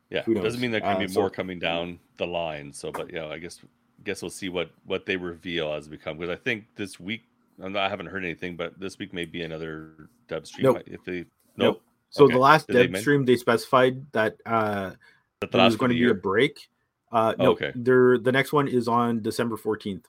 Yeah, 0.09 0.23
Who 0.23 0.35
doesn't 0.35 0.61
mean 0.61 0.71
there 0.71 0.81
can 0.81 0.97
Uh, 0.97 1.01
be 1.01 1.09
so- 1.09 1.19
more 1.21 1.31
coming 1.31 1.59
down 1.59 1.99
the 2.17 2.27
line. 2.29 2.73
So, 2.73 2.93
but 2.93 3.13
yeah, 3.13 3.27
I 3.27 3.39
guess 3.39 3.61
guess 4.05 4.23
we'll 4.23 4.31
see 4.31 4.49
what 4.49 4.71
what 4.85 5.05
they 5.05 5.17
reveal 5.17 5.73
as 5.73 5.89
we 5.89 5.99
come. 5.99 6.17
Because 6.17 6.31
I 6.31 6.41
think 6.41 6.67
this 6.77 7.01
week 7.01 7.25
I'm 7.59 7.73
not, 7.73 7.83
I 7.83 7.89
haven't 7.89 8.07
heard 8.07 8.23
anything, 8.25 8.55
but 8.57 8.79
this 8.79 8.99
week 9.01 9.13
may 9.13 9.25
be 9.25 9.43
another 9.43 10.09
dev 10.29 10.47
stream. 10.47 10.65
Nope. 10.67 10.83
If 10.87 11.03
they 11.05 11.19
Nope. 11.21 11.27
nope, 11.57 11.83
so 12.11 12.25
Okay. 12.25 12.35
the 12.35 12.39
last 12.39 12.69
Did 12.69 12.93
dev 12.93 13.01
stream 13.01 13.25
they 13.25 13.37
specified 13.37 14.05
that 14.13 14.37
uh 14.47 14.93
that 15.41 15.51
the 15.53 15.59
was 15.59 15.77
going 15.77 15.91
to 15.91 15.95
be 15.99 16.09
a 16.09 16.15
break. 16.15 16.69
Uh 17.13 17.35
no, 17.39 17.53
Okay. 17.53 17.73
there 17.75 18.19
the 18.19 18.33
next 18.33 18.53
one 18.53 18.69
is 18.69 18.89
on 18.89 19.23
December 19.23 19.57
14th. 19.57 20.05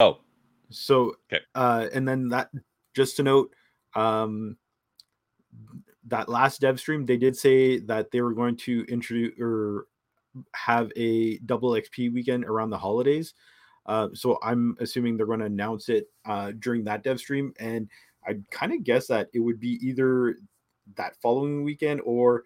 Oh, 0.00 0.18
So, 0.70 1.16
Okay. 1.30 1.42
uh, 1.54 1.88
and 1.92 2.06
then 2.06 2.28
that 2.28 2.50
just 2.94 3.16
to 3.16 3.22
note, 3.22 3.54
um, 3.94 4.56
that 6.06 6.28
last 6.28 6.60
dev 6.60 6.78
stream, 6.78 7.06
they 7.06 7.16
did 7.16 7.36
say 7.36 7.78
that 7.78 8.10
they 8.10 8.20
were 8.20 8.34
going 8.34 8.56
to 8.56 8.84
introduce 8.88 9.38
or 9.40 9.86
have 10.54 10.90
a 10.96 11.38
double 11.38 11.70
XP 11.70 12.12
weekend 12.12 12.44
around 12.44 12.70
the 12.70 12.78
holidays. 12.78 13.34
Uh, 13.86 14.08
so 14.14 14.38
I'm 14.42 14.76
assuming 14.80 15.16
they're 15.16 15.26
going 15.26 15.40
to 15.40 15.46
announce 15.46 15.88
it 15.88 16.10
uh, 16.26 16.52
during 16.58 16.84
that 16.84 17.02
dev 17.04 17.18
stream, 17.20 17.52
and 17.58 17.88
I 18.26 18.38
kind 18.50 18.72
of 18.72 18.82
guess 18.82 19.06
that 19.08 19.28
it 19.32 19.40
would 19.40 19.60
be 19.60 19.78
either 19.86 20.36
that 20.96 21.16
following 21.22 21.64
weekend 21.64 22.00
or 22.04 22.44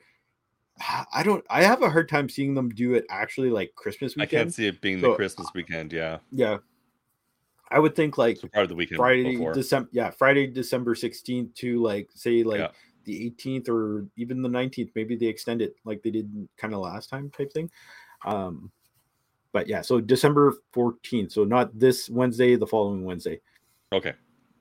I 1.12 1.22
don't. 1.24 1.44
I 1.50 1.64
have 1.64 1.82
a 1.82 1.90
hard 1.90 2.08
time 2.08 2.28
seeing 2.28 2.54
them 2.54 2.68
do 2.68 2.94
it 2.94 3.04
actually 3.10 3.50
like 3.50 3.74
Christmas 3.74 4.14
weekend. 4.14 4.28
I 4.28 4.44
can't 4.44 4.54
see 4.54 4.66
it 4.68 4.80
being 4.80 5.00
So, 5.00 5.10
the 5.10 5.16
Christmas 5.16 5.48
weekend. 5.54 5.92
Yeah, 5.92 6.18
Yeah, 6.30 6.58
I 7.70 7.80
would 7.80 7.96
think 7.96 8.16
like 8.16 8.36
so 8.36 8.46
part 8.48 8.62
of 8.62 8.68
the 8.68 8.76
weekend 8.76 8.98
Friday, 8.98 9.32
before. 9.32 9.52
December, 9.52 9.88
yeah, 9.92 10.10
Friday, 10.10 10.46
December 10.46 10.94
sixteenth 10.94 11.52
to 11.54 11.82
like 11.82 12.08
say 12.14 12.44
like 12.44 12.60
Yeah. 12.60 12.68
the 13.04 13.26
eighteenth 13.26 13.68
or 13.68 14.06
even 14.16 14.40
the 14.40 14.48
nineteenth. 14.48 14.90
Maybe 14.94 15.16
they 15.16 15.26
extend 15.26 15.62
it 15.62 15.74
like 15.84 16.02
they 16.02 16.10
did 16.10 16.48
kind 16.56 16.72
of 16.74 16.80
last 16.80 17.10
time 17.10 17.30
type 17.30 17.52
thing. 17.52 17.70
Um, 18.24 18.70
but 19.50 19.66
yeah, 19.66 19.80
so 19.80 20.00
December 20.00 20.54
fourteenth. 20.72 21.32
So 21.32 21.42
not 21.42 21.76
this 21.76 22.08
Wednesday, 22.08 22.54
the 22.54 22.68
following 22.68 23.04
Wednesday. 23.04 23.40
Okay, 23.92 24.12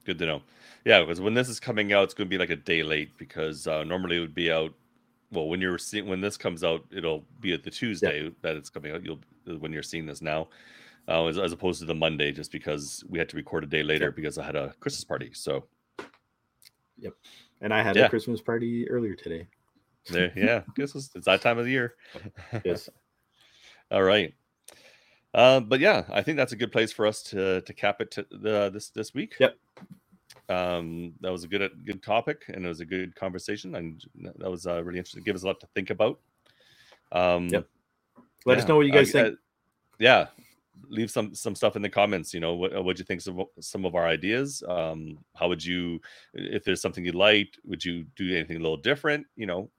good 0.07 0.17
to 0.19 0.25
know. 0.25 0.41
Yeah, 0.85 1.01
because 1.01 1.19
when 1.21 1.33
this 1.33 1.49
is 1.49 1.59
coming 1.59 1.91
out, 1.93 2.05
it's 2.05 2.13
going 2.13 2.27
to 2.27 2.29
be 2.29 2.37
like 2.39 2.49
a 2.49 2.55
day 2.55 2.81
late 2.81 3.15
because 3.17 3.67
uh, 3.67 3.83
normally 3.83 4.17
it 4.17 4.21
would 4.21 4.33
be 4.33 4.51
out. 4.51 4.73
Well, 5.31 5.49
when 5.49 5.59
you're 5.59 5.77
seeing 5.77 6.07
when 6.07 6.21
this 6.21 6.37
comes 6.37 6.63
out, 6.63 6.85
it'll 6.91 7.25
be 7.41 7.53
at 7.53 7.61
the 7.63 7.69
Tuesday 7.69 8.31
that 8.41 8.55
it's 8.55 8.69
coming 8.69 8.93
out. 8.93 9.03
You'll 9.03 9.19
when 9.59 9.73
you're 9.73 9.83
seeing 9.83 10.05
this 10.05 10.21
now, 10.21 10.47
uh, 11.09 11.25
as, 11.25 11.37
as 11.37 11.51
opposed 11.51 11.81
to 11.81 11.85
the 11.85 11.93
Monday, 11.93 12.31
just 12.31 12.51
because 12.51 13.03
we 13.09 13.19
had 13.19 13.27
to 13.29 13.35
record 13.35 13.65
a 13.65 13.67
day 13.67 13.83
later 13.83 14.05
Yep. 14.05 14.15
because 14.15 14.37
I 14.37 14.45
had 14.45 14.55
a 14.55 14.73
Christmas 14.79 15.03
party. 15.03 15.31
So 15.33 15.65
yep, 16.97 17.13
And 17.61 17.73
I 17.73 17.83
had 17.83 17.97
Yeah. 17.97 18.05
a 18.05 18.09
Christmas 18.09 18.41
party 18.41 18.89
earlier 18.89 19.15
today. 19.15 19.47
there, 20.09 20.31
yeah, 20.37 20.61
guess 20.75 20.95
it's, 20.95 21.09
it's 21.15 21.25
that 21.25 21.41
time 21.41 21.57
of 21.57 21.65
the 21.65 21.71
year. 21.71 21.95
Yes. 22.63 22.87
All 23.91 24.03
right. 24.03 24.33
Uh, 25.37 25.59
but 25.59 25.79
yeah, 25.79 26.03
I 26.09 26.23
think 26.23 26.35
that's 26.35 26.51
a 26.51 26.55
good 26.55 26.71
place 26.71 26.91
for 26.91 27.05
us 27.05 27.21
to 27.23 27.61
to 27.61 27.73
cap 27.73 28.01
it 28.01 28.09
to 28.11 28.25
the 28.31 28.71
this 28.73 28.89
this 28.89 29.13
week. 29.13 29.35
Yep. 29.39 29.55
Um, 30.49 31.13
that 31.21 31.31
was 31.31 31.43
a 31.43 31.47
good 31.47 31.69
good 31.85 32.01
topic, 32.01 32.45
and 32.47 32.65
it 32.65 32.67
was 32.67 32.79
a 32.79 32.85
good 32.85 33.15
conversation, 33.15 33.75
and 33.75 34.03
that 34.15 34.49
was 34.49 34.65
uh, 34.65 34.83
really 34.83 34.97
interesting. 34.97 35.23
Give 35.23 35.35
us 35.35 35.43
a 35.43 35.47
lot 35.47 35.59
to 35.59 35.67
think 35.75 35.91
about. 35.91 36.19
Um, 37.11 37.47
Yep. 37.49 37.67
Let 38.45 38.57
us 38.57 38.67
know 38.67 38.77
what 38.77 38.87
you 38.87 38.91
guys 38.91 39.13
I- 39.13 39.23
think. 39.23 39.35
I- 39.35 39.39
yeah, 39.99 40.27
leave 40.89 41.11
some 41.11 41.35
some 41.35 41.53
stuff 41.53 41.75
in 41.75 41.83
the 41.83 41.89
comments. 41.89 42.33
You 42.33 42.39
know, 42.39 42.55
what 42.55 42.83
what 42.83 42.95
do 42.95 43.01
you 43.01 43.05
think 43.05 43.21
of 43.27 43.47
some 43.59 43.85
of 43.85 43.93
our 43.93 44.07
ideas? 44.07 44.63
Um, 44.67 45.19
how 45.35 45.49
would 45.49 45.63
you, 45.63 45.99
if 46.33 46.63
there's 46.63 46.81
something 46.81 47.05
you 47.05 47.11
liked, 47.11 47.59
would 47.63 47.85
you 47.85 48.05
do 48.15 48.33
anything 48.33 48.57
a 48.57 48.59
little 48.61 48.77
different? 48.77 49.27
You 49.35 49.45
know, 49.45 49.69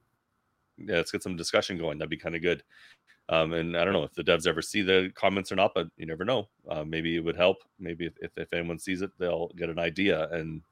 yeah, 0.77 0.97
let's 0.97 1.11
get 1.11 1.23
some 1.23 1.37
discussion 1.37 1.79
going. 1.79 1.99
That'd 1.99 2.11
be 2.11 2.17
kind 2.17 2.37
of 2.37 2.43
good. 2.43 2.63
Um, 3.31 3.53
and 3.53 3.77
I 3.77 3.85
don't 3.85 3.93
know 3.93 4.05
if 4.05 4.15
the 4.15 4.25
devs 4.25 4.47
ever 4.47 4.63
see 4.63 4.81
the 4.83 5.13
comments 5.15 5.53
or 5.53 5.57
not, 5.57 5.73
but 5.75 5.89
you 5.99 6.07
never 6.07 6.25
know. 6.25 6.49
Uh, 6.69 6.83
maybe 6.85 7.15
it 7.17 7.21
would 7.25 7.37
help. 7.37 7.59
Maybe 7.79 8.07
if, 8.07 8.15
if, 8.23 8.31
if 8.39 8.53
anyone 8.55 8.79
sees 8.79 9.03
it, 9.03 9.11
they'll 9.19 9.49
get 9.57 9.69
an 9.69 9.79
idea 9.79 10.29
and 10.31 10.63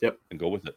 Yep. 0.00 0.18
and 0.30 0.38
go 0.40 0.48
with 0.48 0.66
it. 0.66 0.76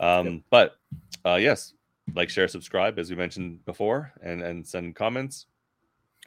Um, 0.00 0.44
But 0.50 0.76
uh, 1.24 1.36
yes, 1.36 1.74
like, 2.14 2.28
share, 2.30 2.46
subscribe, 2.48 2.98
as 2.98 3.10
we 3.10 3.16
mentioned 3.16 3.64
before, 3.64 4.12
and 4.22 4.42
and 4.42 4.66
send 4.66 4.94
comments. 4.94 5.46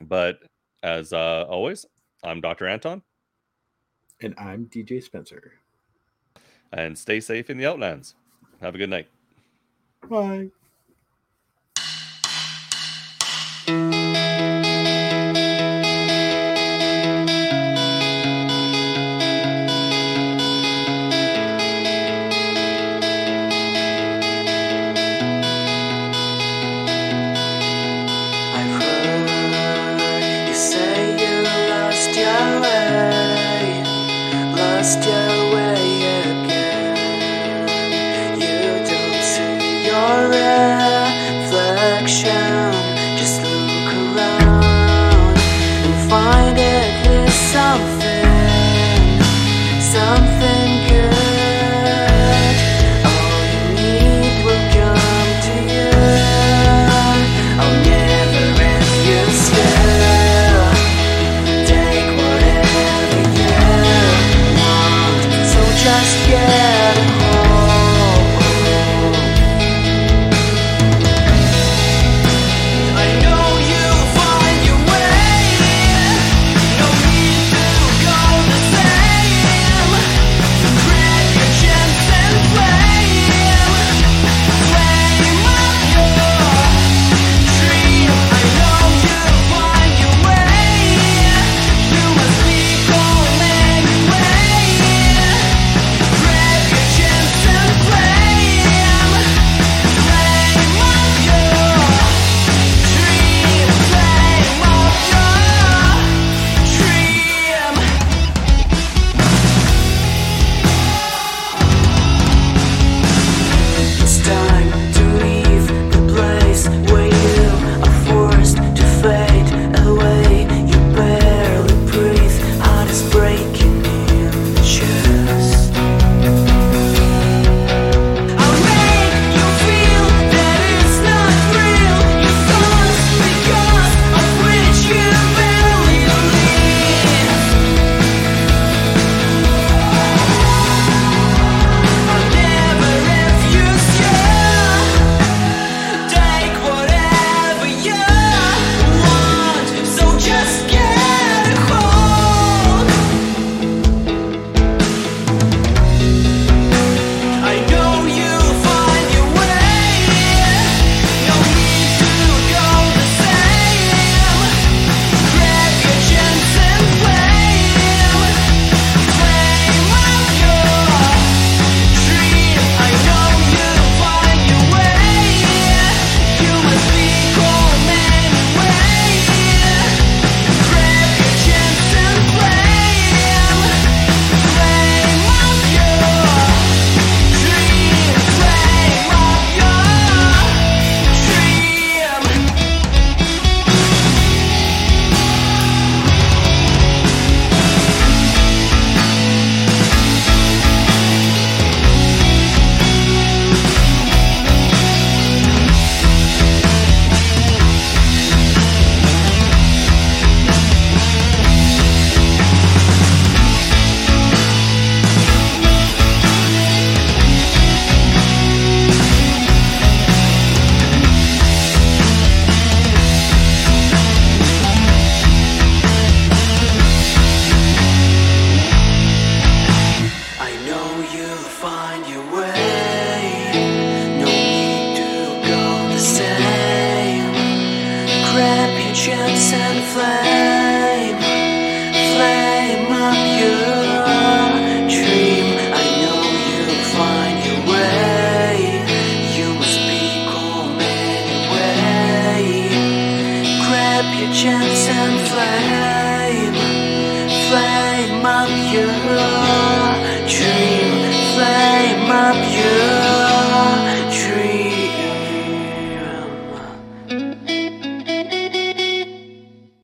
But 0.02 0.40
as 0.84 1.12
uh, 1.14 1.46
always, 1.50 1.86
I'm 2.24 2.42
Dr. 2.42 2.68
Anton, 2.68 3.02
And 4.22 4.34
I'm 4.38 4.66
DJ 4.68 5.02
Spencer. 5.04 5.54
and 6.74 6.98
stay 6.98 7.20
safe 7.20 7.50
in 7.50 7.58
the 7.58 7.66
Outlands. 7.66 8.16
Have 8.62 8.76
a 8.76 8.78
good 8.78 8.90
night. 8.90 9.08
Bye. 10.10 10.50